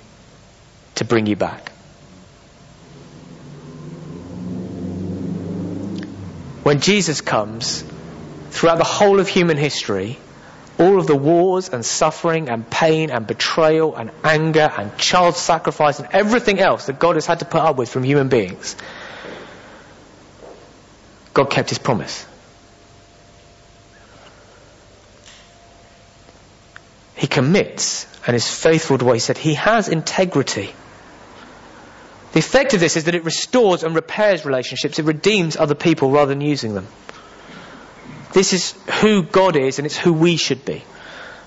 to 0.96 1.04
bring 1.04 1.26
you 1.26 1.36
back. 1.36 1.72
when 6.66 6.80
Jesus 6.80 7.20
comes, 7.20 7.84
throughout 8.50 8.78
the 8.78 8.82
whole 8.82 9.20
of 9.20 9.28
human 9.28 9.56
history, 9.56 10.18
all 10.80 10.98
of 10.98 11.06
the 11.06 11.14
wars 11.14 11.68
and 11.68 11.86
suffering 11.86 12.48
and 12.48 12.68
pain 12.68 13.10
and 13.10 13.24
betrayal 13.24 13.94
and 13.94 14.10
anger 14.24 14.68
and 14.76 14.98
child 14.98 15.36
sacrifice 15.36 16.00
and 16.00 16.08
everything 16.10 16.58
else 16.58 16.86
that 16.86 16.98
God 16.98 17.14
has 17.14 17.24
had 17.24 17.38
to 17.38 17.44
put 17.44 17.60
up 17.60 17.76
with 17.76 17.88
from 17.88 18.02
human 18.02 18.28
beings, 18.28 18.74
God 21.36 21.50
kept 21.50 21.68
his 21.68 21.78
promise. 21.78 22.24
he 27.16 27.26
commits 27.26 28.06
and 28.26 28.36
is 28.36 28.48
faithful 28.48 28.98
to 28.98 29.04
what 29.04 29.14
he 29.14 29.20
said. 29.20 29.38
He 29.38 29.54
has 29.54 29.88
integrity. 29.88 30.72
The 32.32 32.38
effect 32.38 32.74
of 32.74 32.80
this 32.80 32.96
is 32.96 33.04
that 33.04 33.14
it 33.14 33.24
restores 33.24 33.82
and 33.82 33.94
repairs 33.94 34.44
relationships. 34.44 34.98
It 34.98 35.06
redeems 35.06 35.56
other 35.56 35.74
people 35.74 36.10
rather 36.10 36.28
than 36.28 36.42
using 36.42 36.74
them. 36.74 36.86
This 38.32 38.52
is 38.52 38.74
who 39.00 39.22
God 39.22 39.56
is 39.56 39.78
and 39.78 39.86
it's 39.86 39.96
who 39.96 40.12
we 40.12 40.36
should 40.36 40.66
be. 40.66 40.84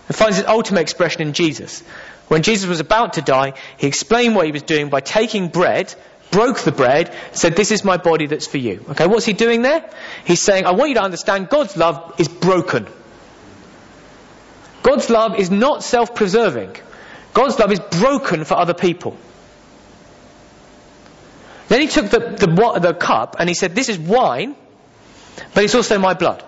It 0.10 0.14
finds 0.14 0.40
its 0.40 0.48
ultimate 0.48 0.82
expression 0.82 1.22
in 1.22 1.34
Jesus. 1.34 1.82
When 2.28 2.42
Jesus 2.42 2.68
was 2.68 2.80
about 2.80 3.14
to 3.14 3.22
die, 3.22 3.54
he 3.78 3.86
explained 3.86 4.36
what 4.36 4.48
he 4.48 4.52
was 4.52 4.64
doing 4.64 4.90
by 4.90 5.02
taking 5.02 5.50
bread, 5.50 5.94
broke 6.32 6.60
the 6.60 6.72
bread, 6.72 7.14
said, 7.32 7.56
This 7.56 7.72
is 7.72 7.84
my 7.84 7.98
body 7.98 8.28
that's 8.28 8.48
for 8.48 8.58
you. 8.58 8.86
Okay, 8.90 9.08
what's 9.08 9.26
he 9.26 9.34
doing 9.34 9.62
there? 9.62 9.90
He's 10.26 10.42
saying, 10.42 10.66
I 10.66 10.72
want 10.72 10.90
you 10.90 10.96
to 10.96 11.04
understand 11.04 11.50
God's 11.50 11.76
love 11.78 12.16
is 12.20 12.28
broken. 12.28 12.88
God's 14.84 15.10
love 15.10 15.38
is 15.38 15.52
not 15.52 15.84
self 15.84 16.16
preserving. 16.16 16.76
God's 17.34 17.60
love 17.60 17.72
is 17.72 17.80
broken 17.80 18.44
for 18.44 18.56
other 18.56 18.74
people. 18.74 19.18
Then 21.68 21.82
he 21.82 21.88
took 21.88 22.10
the, 22.10 22.20
the, 22.20 22.80
the, 22.80 22.94
cup 22.94 23.36
and 23.38 23.48
he 23.48 23.54
said, 23.54 23.76
This 23.76 23.90
is 23.90 24.00
wine, 24.00 24.56
but 25.54 25.64
it's 25.64 25.76
also 25.76 26.00
my 26.00 26.16
blood. 26.16 26.44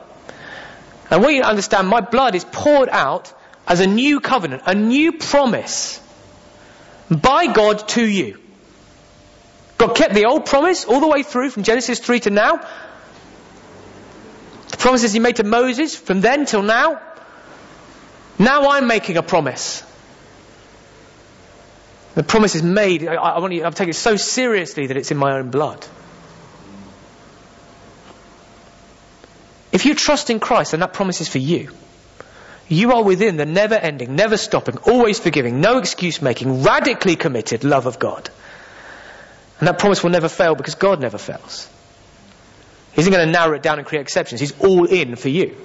And 1.10 1.22
want 1.22 1.36
you 1.36 1.44
understand 1.44 1.88
my 1.88 2.02
blood 2.02 2.36
is 2.36 2.46
poured 2.46 2.90
out 2.90 3.32
as 3.68 3.80
a 3.82 3.88
new 3.88 4.20
covenant, 4.20 4.64
a 4.66 4.74
new 4.74 5.14
promise 5.14 6.02
by 7.10 7.48
God 7.48 7.88
to 7.90 8.06
you. 8.06 8.40
God 9.82 9.96
kept 9.96 10.14
the 10.14 10.26
old 10.26 10.46
promise 10.46 10.86
all 10.86 11.00
the 11.00 11.08
way 11.08 11.24
through 11.24 11.50
from 11.50 11.64
Genesis 11.64 11.98
3 11.98 12.20
to 12.20 12.30
now. 12.30 12.58
The 14.70 14.78
promises 14.78 15.12
he 15.12 15.20
made 15.20 15.38
to 15.38 15.44
Moses 15.44 15.96
from 15.96 16.22
then 16.22 16.46
till 16.46 16.62
now. 16.62 17.02
Now 18.38 18.70
I'm 18.70 18.86
making 18.86 19.18
a 19.18 19.24
promise. 19.24 19.82
The 22.14 22.22
promise 22.22 22.54
is 22.54 22.62
made. 22.62 23.08
I, 23.08 23.16
I 23.16 23.50
you, 23.50 23.66
I've 23.66 23.74
taken 23.74 23.90
it 23.90 23.96
so 23.96 24.18
seriously 24.18 24.86
that 24.86 24.98
it's 24.98 25.10
in 25.10 25.18
my 25.18 25.40
own 25.40 25.50
blood. 25.50 25.84
If 29.72 29.88
you 29.88 29.96
trust 29.96 30.30
in 30.30 30.40
Christ, 30.40 30.72
then 30.72 30.82
that 30.82 30.94
promise 30.94 31.22
is 31.22 31.28
for 31.28 31.40
you. 31.40 31.72
You 32.68 32.92
are 32.92 33.04
within 33.04 33.36
the 33.36 33.48
never 33.48 33.74
ending, 33.74 34.16
never 34.16 34.38
stopping, 34.38 34.78
always 34.84 35.20
forgiving, 35.20 35.60
no 35.60 35.80
excuse 35.80 36.22
making, 36.22 36.62
radically 36.62 37.16
committed 37.16 37.64
love 37.64 37.88
of 37.88 37.98
God. 37.98 38.30
And 39.62 39.68
that 39.68 39.78
promise 39.78 40.02
will 40.02 40.10
never 40.10 40.28
fail 40.28 40.56
because 40.56 40.74
God 40.74 41.00
never 41.00 41.20
fails. 41.20 41.70
He 42.94 43.02
isn't 43.02 43.14
going 43.14 43.28
to 43.28 43.32
narrow 43.32 43.56
it 43.56 43.62
down 43.62 43.78
and 43.78 43.88
create 43.88 44.02
exceptions. 44.02 44.42
He's 44.42 44.60
all 44.60 44.86
in 44.86 45.16
for 45.16 45.30
you. 45.30 45.56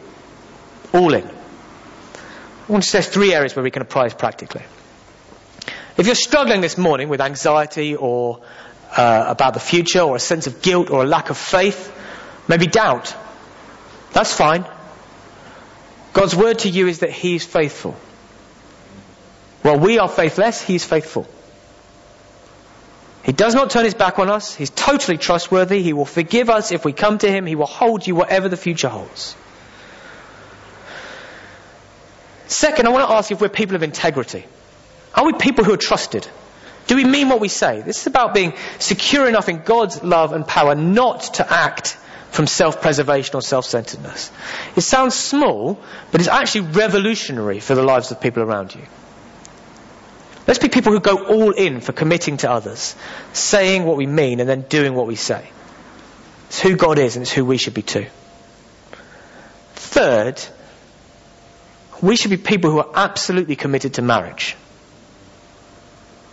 All 0.93 1.15
in. 1.15 1.25
I 1.25 2.73
want 2.73 2.85
to 2.85 2.89
say 2.91 3.01
three 3.01 3.33
areas 3.33 3.57
where 3.57 3.63
we 3.63 3.71
can 3.71 3.81
apply 3.81 4.05
this 4.05 4.13
practically. 4.13 4.63
If 5.97 6.05
you're 6.05 6.15
struggling 6.15 6.61
this 6.61 6.77
morning 6.77 7.09
with 7.09 7.23
anxiety 7.23 7.97
or 7.97 8.43
uh, 8.95 9.25
about 9.29 9.55
the 9.55 9.61
future 9.61 10.01
or 10.01 10.15
a 10.15 10.21
sense 10.21 10.47
of 10.47 10.61
guilt 10.61 10.91
or 10.91 11.03
a 11.03 11.07
lack 11.07 11.31
of 11.31 11.39
faith, 11.39 11.91
maybe 12.49 12.67
doubt, 12.67 13.17
that's 14.13 14.35
fine. 14.35 14.67
God's 16.13 16.37
word 16.37 16.59
to 16.61 16.69
you 16.69 16.87
is 16.87 16.99
that 16.99 17.13
He 17.13 17.37
is 17.37 17.47
faithful. 17.47 17.97
While 19.63 19.79
we 19.79 19.99
are 19.99 20.09
faithless, 20.09 20.61
He 20.61 20.75
is 20.75 20.85
faithful. 20.85 21.27
He 23.27 23.33
does 23.33 23.57
not 23.57 23.71
turn 23.71 23.85
His 23.85 23.95
back 23.95 24.21
on 24.21 24.31
us. 24.31 24.55
He's 24.55 24.71
totally 24.71 25.19
trustworthy. 25.19 25.83
He 25.83 25.93
will 25.93 26.05
forgive 26.05 26.49
us 26.49 26.71
if 26.71 26.85
we 26.85 26.93
come 26.93 27.19
to 27.19 27.29
Him. 27.29 27.45
He 27.45 27.57
will 27.57 27.67
hold 27.67 28.07
you 28.07 28.15
whatever 28.15 28.49
the 28.49 28.57
future 28.57 28.89
holds. 28.89 29.35
Second, 32.47 32.87
I 32.87 32.91
want 32.91 33.09
to 33.09 33.13
ask 33.17 33.33
if 33.33 33.41
we're 33.41 33.49
people 33.49 33.75
of 33.75 33.83
integrity. 33.83 34.47
Are 35.13 35.27
we 35.27 35.33
people 35.33 35.65
who 35.65 35.73
are 35.73 35.77
trusted? 35.77 36.29
Do 36.87 36.95
we 36.95 37.05
mean 37.05 37.29
what 37.29 37.41
we 37.41 37.49
say? 37.49 37.83
This 37.83 38.03
is 38.03 38.07
about 38.07 38.33
being 38.33 38.55
secure 38.79 39.29
enough 39.29 39.49
in 39.49 39.63
God's 39.63 40.05
love 40.05 40.33
and 40.33 40.47
power 40.47 40.77
not 40.77 41.23
to 41.35 41.53
act 41.53 41.99
from 42.31 42.47
self-preservation 42.47 43.35
or 43.35 43.43
self-centeredness. 43.43 44.31
It 44.77 44.83
sounds 44.83 45.17
small, 45.17 45.81
but 46.13 46.21
it's 46.21 46.29
actually 46.29 46.69
revolutionary 46.69 47.59
for 47.59 47.75
the 47.75 47.83
lives 47.83 48.13
of 48.13 48.21
people 48.21 48.45
around 48.45 48.73
you. 48.73 48.83
Let's 50.47 50.59
be 50.59 50.69
people 50.69 50.93
who 50.93 51.01
go 51.01 51.27
all 51.27 51.51
in 51.51 51.81
for 51.81 51.93
committing 51.93 52.37
to 52.39 52.51
others, 52.51 52.95
saying 53.33 53.85
what 53.85 53.97
we 53.97 54.07
mean 54.07 54.41
and 54.41 54.49
then 54.49 54.63
doing 54.63 54.95
what 54.95 55.07
we 55.07 55.17
say. 55.17 55.49
It's 56.49 56.61
who 56.61 56.77
God 56.77 56.99
is 56.99 57.17
and 57.17 57.23
it's 57.23 57.33
who 57.33 57.45
we 57.45 57.57
should 57.57 57.75
be 57.75 57.83
too. 57.83 58.07
Third, 59.75 60.41
we 62.01 62.17
should 62.17 62.31
be 62.31 62.37
people 62.37 62.71
who 62.71 62.79
are 62.79 62.91
absolutely 62.95 63.57
committed 63.57 63.95
to 63.95 64.03
marriage. 64.03 64.57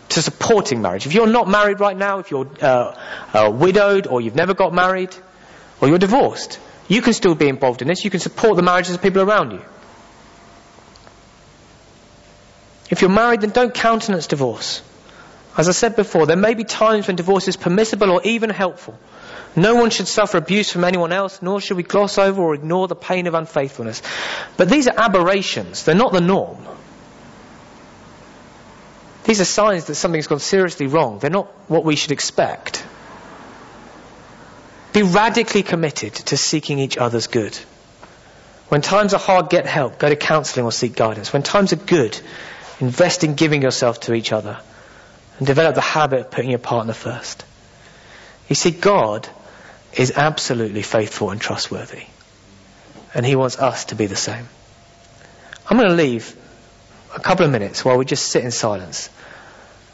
To 0.10 0.22
supporting 0.22 0.82
marriage. 0.82 1.08
If 1.08 1.16
you're 1.16 1.26
not 1.26 1.48
married 1.48 1.80
right 1.80 1.98
now, 1.98 2.20
if 2.20 2.30
you're 2.30 2.48
uh, 2.62 2.96
uh, 3.34 3.52
widowed 3.52 4.06
or 4.06 4.22
you've 4.22 4.36
never 4.36 4.54
got 4.54 4.74
married, 4.74 5.16
or 5.84 5.90
you're 5.90 5.98
divorced. 5.98 6.60
You 6.88 7.02
can 7.02 7.12
still 7.12 7.36
be 7.36 7.50
involved 7.50 7.82
in 7.82 7.90
this. 7.90 8.06
You 8.06 8.10
can 8.10 8.22
support 8.22 8.56
the 8.56 8.62
marriages 8.62 8.96
of 8.96 9.02
people 9.02 9.22
around 9.22 9.52
you. 9.52 9.62
If 12.94 13.02
you're 13.02 13.10
married, 13.10 13.42
then 13.42 13.50
don't 13.50 13.74
countenance 13.74 14.28
divorce. 14.28 14.84
As 15.58 15.68
I 15.68 15.72
said 15.72 15.96
before, 15.96 16.28
there 16.28 16.38
may 16.38 16.54
be 16.54 16.64
times 16.64 17.08
when 17.08 17.16
divorce 17.16 17.48
is 17.48 17.58
permissible 17.58 18.12
or 18.12 18.22
even 18.24 18.52
helpful. 18.52 18.96
No 19.56 19.74
one 19.74 19.90
should 19.90 20.08
suffer 20.08 20.38
abuse 20.38 20.72
from 20.72 20.84
anyone 20.84 21.12
else, 21.12 21.42
nor 21.42 21.60
should 21.60 21.76
we 21.76 21.82
gloss 21.82 22.20
over 22.20 22.40
or 22.40 22.54
ignore 22.54 22.88
the 22.88 22.96
pain 22.96 23.26
of 23.26 23.34
unfaithfulness. 23.34 24.04
But 24.58 24.70
these 24.70 24.88
are 24.88 24.94
aberrations. 24.96 25.86
They're 25.86 25.96
not 25.96 26.14
the 26.14 26.22
norm. 26.22 26.68
These 29.24 29.42
are 29.42 29.46
signs 29.46 29.86
that 29.86 29.96
something's 29.96 30.28
gone 30.28 30.38
seriously 30.38 30.86
wrong. 30.86 31.18
They're 31.18 31.32
not 31.32 31.48
what 31.68 31.84
we 31.84 31.96
should 31.96 32.12
expect. 32.12 32.86
Be 34.92 35.02
radically 35.02 35.64
committed 35.64 36.14
to 36.14 36.38
seeking 36.38 36.78
each 36.78 37.00
other's 37.00 37.26
good. 37.26 37.58
When 38.70 38.84
times 38.84 39.16
are 39.16 39.20
hard, 39.20 39.50
get 39.50 39.66
help. 39.66 39.98
Go 39.98 40.10
to 40.10 40.16
counseling 40.16 40.68
or 40.68 40.72
seek 40.72 40.96
guidance. 40.96 41.34
When 41.34 41.42
times 41.42 41.74
are 41.74 41.78
good, 41.78 42.20
invest 42.84 43.24
in 43.24 43.36
giving 43.36 43.62
yourself 43.62 44.02
to 44.02 44.14
each 44.14 44.32
other 44.32 44.60
and 45.38 45.48
develop 45.48 45.76
the 45.76 45.82
habit 45.82 46.20
of 46.20 46.32
putting 46.32 46.50
your 46.50 46.60
partner 46.60 46.94
first. 46.94 47.46
You 48.50 48.56
see, 48.56 48.72
God 48.72 49.28
is 49.94 50.12
absolutely 50.16 50.82
faithful 50.82 51.30
and 51.30 51.40
trustworthy. 51.40 52.04
And 53.14 53.26
He 53.26 53.36
wants 53.36 53.58
us 53.58 53.86
to 53.86 53.96
be 53.96 54.08
the 54.08 54.16
same. 54.16 54.48
I'm 55.68 55.78
going 55.78 55.90
to 55.90 55.96
leave 55.96 56.36
a 57.16 57.20
couple 57.20 57.46
of 57.46 57.52
minutes 57.52 57.86
while 57.86 57.98
we 57.98 58.06
just 58.06 58.28
sit 58.28 58.44
in 58.44 58.52
silence 58.52 59.10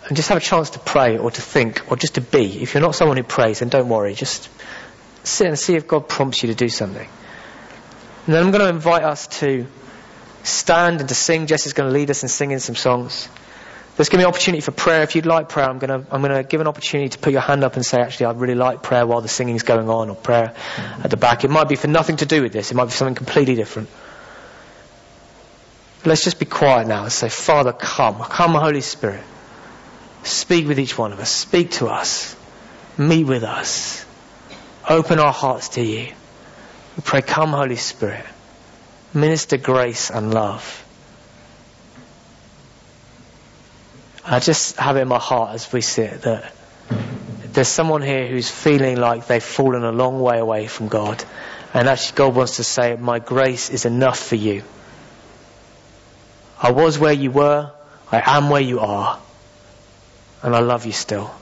and 0.07 0.15
just 0.15 0.29
have 0.29 0.37
a 0.37 0.41
chance 0.41 0.71
to 0.71 0.79
pray 0.79 1.17
or 1.17 1.29
to 1.29 1.41
think 1.41 1.91
or 1.91 1.97
just 1.97 2.15
to 2.15 2.21
be. 2.21 2.61
If 2.61 2.73
you're 2.73 2.81
not 2.81 2.95
someone 2.95 3.17
who 3.17 3.23
prays, 3.23 3.59
then 3.59 3.69
don't 3.69 3.89
worry. 3.89 4.15
Just 4.15 4.49
sit 5.23 5.47
and 5.47 5.59
see 5.59 5.75
if 5.75 5.87
God 5.87 6.07
prompts 6.07 6.41
you 6.41 6.47
to 6.47 6.55
do 6.55 6.69
something. 6.69 7.07
And 8.25 8.33
then 8.33 8.43
I'm 8.43 8.51
going 8.51 8.63
to 8.63 8.69
invite 8.69 9.03
us 9.03 9.27
to 9.39 9.67
stand 10.43 10.99
and 10.99 11.09
to 11.09 11.15
sing. 11.15 11.47
Jess 11.47 11.65
is 11.65 11.73
going 11.73 11.89
to 11.89 11.93
lead 11.93 12.09
us 12.09 12.23
in 12.23 12.29
singing 12.29 12.59
some 12.59 12.75
songs. 12.75 13.27
There's 13.99 14.07
going 14.07 14.19
to 14.19 14.23
be 14.23 14.29
an 14.29 14.33
opportunity 14.33 14.61
for 14.61 14.71
prayer. 14.71 15.01
If 15.01 15.15
you'd 15.15 15.25
like 15.25 15.49
prayer, 15.49 15.69
I'm 15.69 15.77
going 15.77 15.89
to, 15.89 16.09
I'm 16.09 16.21
going 16.21 16.33
to 16.33 16.43
give 16.47 16.61
an 16.61 16.67
opportunity 16.67 17.09
to 17.09 17.17
put 17.17 17.33
your 17.33 17.41
hand 17.41 17.65
up 17.65 17.75
and 17.75 17.85
say, 17.85 17.99
actually, 17.99 18.27
I'd 18.27 18.39
really 18.39 18.55
like 18.55 18.81
prayer 18.81 19.05
while 19.05 19.19
the 19.19 19.27
singing's 19.27 19.63
going 19.63 19.89
on 19.89 20.09
or 20.09 20.15
prayer 20.15 20.53
at 21.03 21.09
the 21.09 21.17
back. 21.17 21.43
It 21.43 21.49
might 21.49 21.67
be 21.67 21.75
for 21.75 21.87
nothing 21.87 22.15
to 22.17 22.25
do 22.25 22.41
with 22.41 22.53
this. 22.53 22.71
It 22.71 22.75
might 22.75 22.85
be 22.85 22.91
something 22.91 23.15
completely 23.15 23.55
different. 23.55 23.89
let's 26.05 26.23
just 26.23 26.39
be 26.39 26.45
quiet 26.45 26.87
now 26.87 27.03
and 27.03 27.11
say, 27.11 27.27
Father, 27.27 27.73
come. 27.73 28.19
Come, 28.19 28.53
Holy 28.53 28.79
Spirit. 28.79 29.23
Speak 30.23 30.65
with 30.65 30.79
each 30.79 30.97
one 30.97 31.11
of 31.11 31.19
us. 31.19 31.29
Speak 31.29 31.71
to 31.71 31.87
us. 31.87 32.37
Meet 32.97 33.25
with 33.25 33.43
us. 33.43 34.05
Open 34.87 35.19
our 35.19 35.33
hearts 35.33 35.69
to 35.69 35.81
you. 35.81 36.07
We 36.95 37.03
pray, 37.03 37.21
come 37.21 37.49
Holy 37.49 37.75
Spirit. 37.75 38.25
Minister 39.13 39.57
grace 39.57 40.11
and 40.11 40.33
love. 40.33 40.85
I 44.23 44.39
just 44.39 44.77
have 44.77 44.95
it 44.97 45.01
in 45.01 45.07
my 45.07 45.17
heart 45.17 45.55
as 45.55 45.71
we 45.73 45.81
sit 45.81 46.21
that 46.21 46.53
there's 47.53 47.67
someone 47.67 48.03
here 48.03 48.27
who's 48.27 48.49
feeling 48.49 48.97
like 48.97 49.25
they've 49.25 49.43
fallen 49.43 49.83
a 49.83 49.91
long 49.91 50.19
way 50.21 50.37
away 50.37 50.67
from 50.67 50.87
God. 50.87 51.23
And 51.73 51.87
actually 51.87 52.17
God 52.17 52.35
wants 52.35 52.57
to 52.57 52.63
say, 52.63 52.95
my 52.95 53.19
grace 53.19 53.69
is 53.69 53.85
enough 53.85 54.19
for 54.19 54.35
you. 54.35 54.63
I 56.61 56.71
was 56.71 56.99
where 56.99 57.13
you 57.13 57.31
were. 57.31 57.71
I 58.11 58.37
am 58.37 58.49
where 58.49 58.61
you 58.61 58.79
are. 58.79 59.19
And 60.43 60.55
I 60.55 60.59
love 60.59 60.85
you 60.85 60.91
still. 60.91 61.33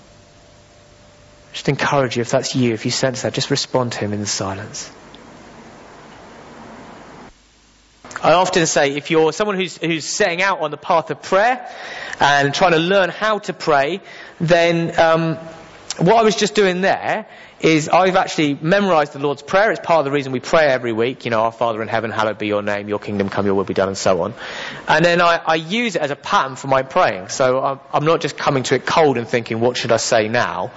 Just 1.54 1.70
encourage 1.70 2.16
you, 2.18 2.22
if 2.22 2.30
that's 2.30 2.56
you, 2.56 2.74
if 2.74 2.86
you 2.86 2.92
sense 2.92 3.24
that, 3.24 3.34
just 3.34 3.52
respond 3.52 3.94
to 3.94 4.00
him 4.00 4.14
in 4.14 4.22
the 4.22 4.28
silence. 4.28 4.92
I 8.22 8.34
often 8.34 8.66
say 8.66 8.96
if 8.96 9.12
you're 9.12 9.32
someone 9.32 9.58
who's, 9.58 9.78
who's 9.78 10.06
setting 10.06 10.42
out 10.42 10.62
on 10.62 10.72
the 10.72 10.78
path 10.78 11.12
of 11.12 11.22
prayer 11.22 11.70
and 12.20 12.54
trying 12.54 12.72
to 12.72 12.80
learn 12.80 13.10
how 13.10 13.40
to 13.40 13.54
pray, 13.54 14.02
then 14.40 15.00
um, 15.00 15.36
what 16.00 16.16
I 16.18 16.24
was 16.24 16.36
just 16.36 16.56
doing 16.56 16.82
there 16.82 17.28
is 17.60 17.90
I've 17.90 18.16
actually 18.16 18.56
memorized 18.56 19.14
the 19.14 19.20
Lord's 19.20 19.42
Prayer. 19.42 19.72
It's 19.72 19.80
part 19.80 20.00
of 20.00 20.06
the 20.06 20.12
reason 20.12 20.32
we 20.32 20.40
pray 20.40 20.66
every 20.66 20.94
week. 20.94 21.26
You 21.26 21.32
know, 21.32 21.42
our 21.42 21.52
Father 21.52 21.82
in 21.82 21.88
heaven, 21.88 22.12
hallowed 22.12 22.38
be 22.38 22.48
your 22.48 22.62
name, 22.62 22.88
your 22.88 23.00
kingdom 23.00 23.30
come, 23.30 23.46
your 23.46 23.56
will 23.56 23.64
be 23.64 23.74
done, 23.74 23.88
and 23.88 23.98
so 23.98 24.22
on. 24.22 24.34
And 24.88 25.04
then 25.04 25.22
I, 25.22 25.42
I 25.44 25.56
use 25.56 25.96
it 25.96 26.02
as 26.02 26.12
a 26.12 26.16
pattern 26.16 26.56
for 26.56 26.68
my 26.68 26.84
praying. 26.84 27.30
So 27.30 27.60
I'm, 27.60 27.80
I'm 27.92 28.06
not 28.06 28.22
just 28.22 28.38
coming 28.38 28.64
to 28.64 28.76
it 28.76 28.86
cold 28.86 29.18
and 29.18 29.28
thinking, 29.28 29.60
what 29.60 29.78
should 29.78 29.92
I 29.92 29.98
say 29.98 30.28
now? 30.28 30.72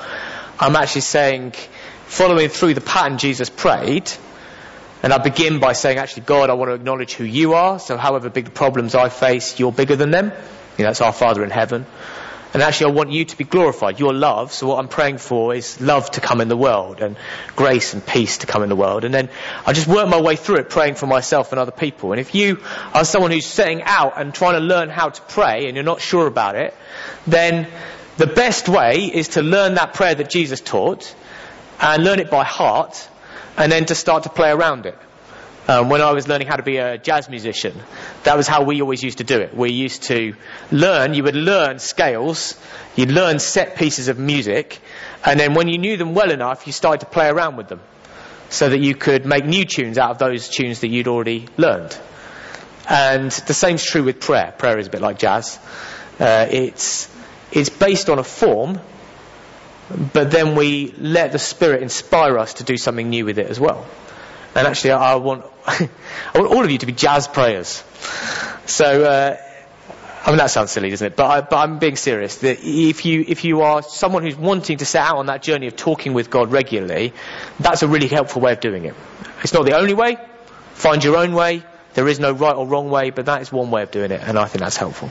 I'm 0.58 0.76
actually 0.76 1.02
saying, 1.02 1.52
following 2.06 2.48
through 2.48 2.74
the 2.74 2.80
pattern 2.80 3.18
Jesus 3.18 3.50
prayed, 3.50 4.10
and 5.02 5.12
I 5.12 5.18
begin 5.18 5.60
by 5.60 5.72
saying, 5.72 5.98
actually, 5.98 6.24
God, 6.24 6.50
I 6.50 6.54
want 6.54 6.70
to 6.70 6.74
acknowledge 6.74 7.14
who 7.14 7.24
you 7.24 7.54
are. 7.54 7.78
So 7.78 7.96
however 7.96 8.28
big 8.28 8.46
the 8.46 8.50
problems 8.50 8.94
I 8.94 9.08
face, 9.08 9.58
you're 9.58 9.72
bigger 9.72 9.96
than 9.96 10.10
them. 10.10 10.26
You 10.76 10.84
know, 10.84 10.90
that's 10.90 11.00
our 11.00 11.12
Father 11.12 11.42
in 11.42 11.50
heaven. 11.50 11.86
And 12.52 12.62
actually, 12.62 12.92
I 12.92 12.94
want 12.96 13.12
you 13.12 13.24
to 13.24 13.36
be 13.36 13.44
glorified, 13.44 14.00
your 14.00 14.12
love. 14.12 14.52
So 14.52 14.66
what 14.66 14.78
I'm 14.78 14.88
praying 14.88 15.18
for 15.18 15.54
is 15.54 15.80
love 15.80 16.10
to 16.12 16.20
come 16.20 16.40
in 16.40 16.48
the 16.48 16.56
world 16.56 17.00
and 17.00 17.16
grace 17.54 17.94
and 17.94 18.04
peace 18.04 18.38
to 18.38 18.46
come 18.46 18.64
in 18.64 18.68
the 18.68 18.76
world. 18.76 19.04
And 19.04 19.14
then 19.14 19.28
I 19.64 19.72
just 19.72 19.86
work 19.86 20.08
my 20.08 20.20
way 20.20 20.34
through 20.34 20.56
it, 20.56 20.68
praying 20.68 20.96
for 20.96 21.06
myself 21.06 21.52
and 21.52 21.60
other 21.60 21.70
people. 21.70 22.10
And 22.12 22.20
if 22.20 22.34
you 22.34 22.58
are 22.92 23.04
someone 23.04 23.30
who's 23.30 23.46
setting 23.46 23.82
out 23.82 24.14
and 24.16 24.34
trying 24.34 24.54
to 24.54 24.60
learn 24.60 24.88
how 24.88 25.10
to 25.10 25.22
pray 25.22 25.66
and 25.66 25.76
you're 25.76 25.84
not 25.84 26.00
sure 26.00 26.26
about 26.26 26.56
it, 26.56 26.74
then 27.26 27.68
the 28.16 28.26
best 28.26 28.68
way 28.68 29.04
is 29.04 29.28
to 29.28 29.42
learn 29.42 29.74
that 29.74 29.94
prayer 29.94 30.14
that 30.14 30.28
Jesus 30.28 30.60
taught 30.60 31.14
and 31.80 32.02
learn 32.02 32.18
it 32.18 32.30
by 32.30 32.44
heart 32.44 33.08
and 33.56 33.70
then 33.70 33.86
to 33.86 33.94
start 33.94 34.24
to 34.24 34.28
play 34.28 34.50
around 34.50 34.86
it. 34.86 34.98
Um, 35.68 35.88
when 35.88 36.00
I 36.00 36.12
was 36.12 36.26
learning 36.26 36.48
how 36.48 36.56
to 36.56 36.62
be 36.62 36.78
a 36.78 36.98
jazz 36.98 37.28
musician, 37.28 37.78
that 38.24 38.36
was 38.36 38.48
how 38.48 38.64
we 38.64 38.80
always 38.82 39.02
used 39.02 39.18
to 39.18 39.24
do 39.24 39.38
it. 39.38 39.54
We 39.54 39.70
used 39.70 40.04
to 40.04 40.34
learn, 40.72 41.14
you 41.14 41.22
would 41.22 41.36
learn 41.36 41.78
scales, 41.78 42.58
you'd 42.96 43.10
learn 43.10 43.38
set 43.38 43.76
pieces 43.76 44.08
of 44.08 44.18
music, 44.18 44.80
and 45.24 45.38
then 45.38 45.54
when 45.54 45.68
you 45.68 45.78
knew 45.78 45.96
them 45.96 46.14
well 46.14 46.30
enough, 46.30 46.66
you 46.66 46.72
started 46.72 47.00
to 47.00 47.06
play 47.06 47.28
around 47.28 47.56
with 47.56 47.68
them. 47.68 47.80
So 48.48 48.68
that 48.68 48.80
you 48.80 48.96
could 48.96 49.26
make 49.26 49.44
new 49.44 49.64
tunes 49.64 49.96
out 49.96 50.10
of 50.10 50.18
those 50.18 50.48
tunes 50.48 50.80
that 50.80 50.88
you'd 50.88 51.06
already 51.06 51.46
learned. 51.56 51.96
And 52.88 53.30
the 53.30 53.54
same's 53.54 53.84
true 53.84 54.02
with 54.02 54.18
prayer. 54.18 54.52
Prayer 54.58 54.76
is 54.76 54.88
a 54.88 54.90
bit 54.90 55.00
like 55.00 55.18
jazz. 55.18 55.60
Uh, 56.18 56.48
it's, 56.50 57.08
it's 57.52 57.70
based 57.70 58.10
on 58.10 58.18
a 58.18 58.24
form, 58.24 58.80
but 60.12 60.30
then 60.30 60.54
we 60.54 60.92
let 60.98 61.32
the 61.32 61.38
Spirit 61.38 61.82
inspire 61.82 62.38
us 62.38 62.54
to 62.54 62.64
do 62.64 62.76
something 62.76 63.08
new 63.08 63.24
with 63.24 63.38
it 63.38 63.48
as 63.48 63.58
well. 63.58 63.86
And 64.54 64.66
actually, 64.66 64.92
I 64.92 65.16
want, 65.16 65.44
I 65.66 65.88
want 66.34 66.52
all 66.52 66.64
of 66.64 66.70
you 66.70 66.78
to 66.78 66.86
be 66.86 66.92
jazz 66.92 67.28
players. 67.28 67.82
So, 68.66 69.04
uh, 69.04 69.36
I 70.24 70.30
mean, 70.30 70.38
that 70.38 70.50
sounds 70.50 70.70
silly, 70.70 70.90
doesn't 70.90 71.06
it? 71.06 71.16
But, 71.16 71.26
I, 71.26 71.40
but 71.40 71.56
I'm 71.56 71.78
being 71.78 71.96
serious. 71.96 72.38
That 72.38 72.58
if 72.62 73.04
you, 73.04 73.24
if 73.26 73.44
you 73.44 73.62
are 73.62 73.82
someone 73.82 74.22
who's 74.22 74.36
wanting 74.36 74.78
to 74.78 74.86
set 74.86 75.02
out 75.02 75.16
on 75.16 75.26
that 75.26 75.42
journey 75.42 75.66
of 75.66 75.76
talking 75.76 76.12
with 76.12 76.30
God 76.30 76.52
regularly, 76.52 77.12
that's 77.58 77.82
a 77.82 77.88
really 77.88 78.08
helpful 78.08 78.42
way 78.42 78.52
of 78.52 78.60
doing 78.60 78.84
it. 78.84 78.94
It's 79.42 79.52
not 79.52 79.64
the 79.64 79.76
only 79.76 79.94
way. 79.94 80.18
Find 80.74 81.02
your 81.02 81.16
own 81.16 81.32
way. 81.32 81.62
There 81.94 82.06
is 82.06 82.20
no 82.20 82.32
right 82.32 82.54
or 82.54 82.66
wrong 82.66 82.90
way, 82.90 83.10
but 83.10 83.26
that 83.26 83.42
is 83.42 83.50
one 83.50 83.70
way 83.70 83.82
of 83.82 83.90
doing 83.90 84.12
it, 84.12 84.20
and 84.22 84.38
I 84.38 84.44
think 84.44 84.62
that's 84.62 84.76
helpful. 84.76 85.10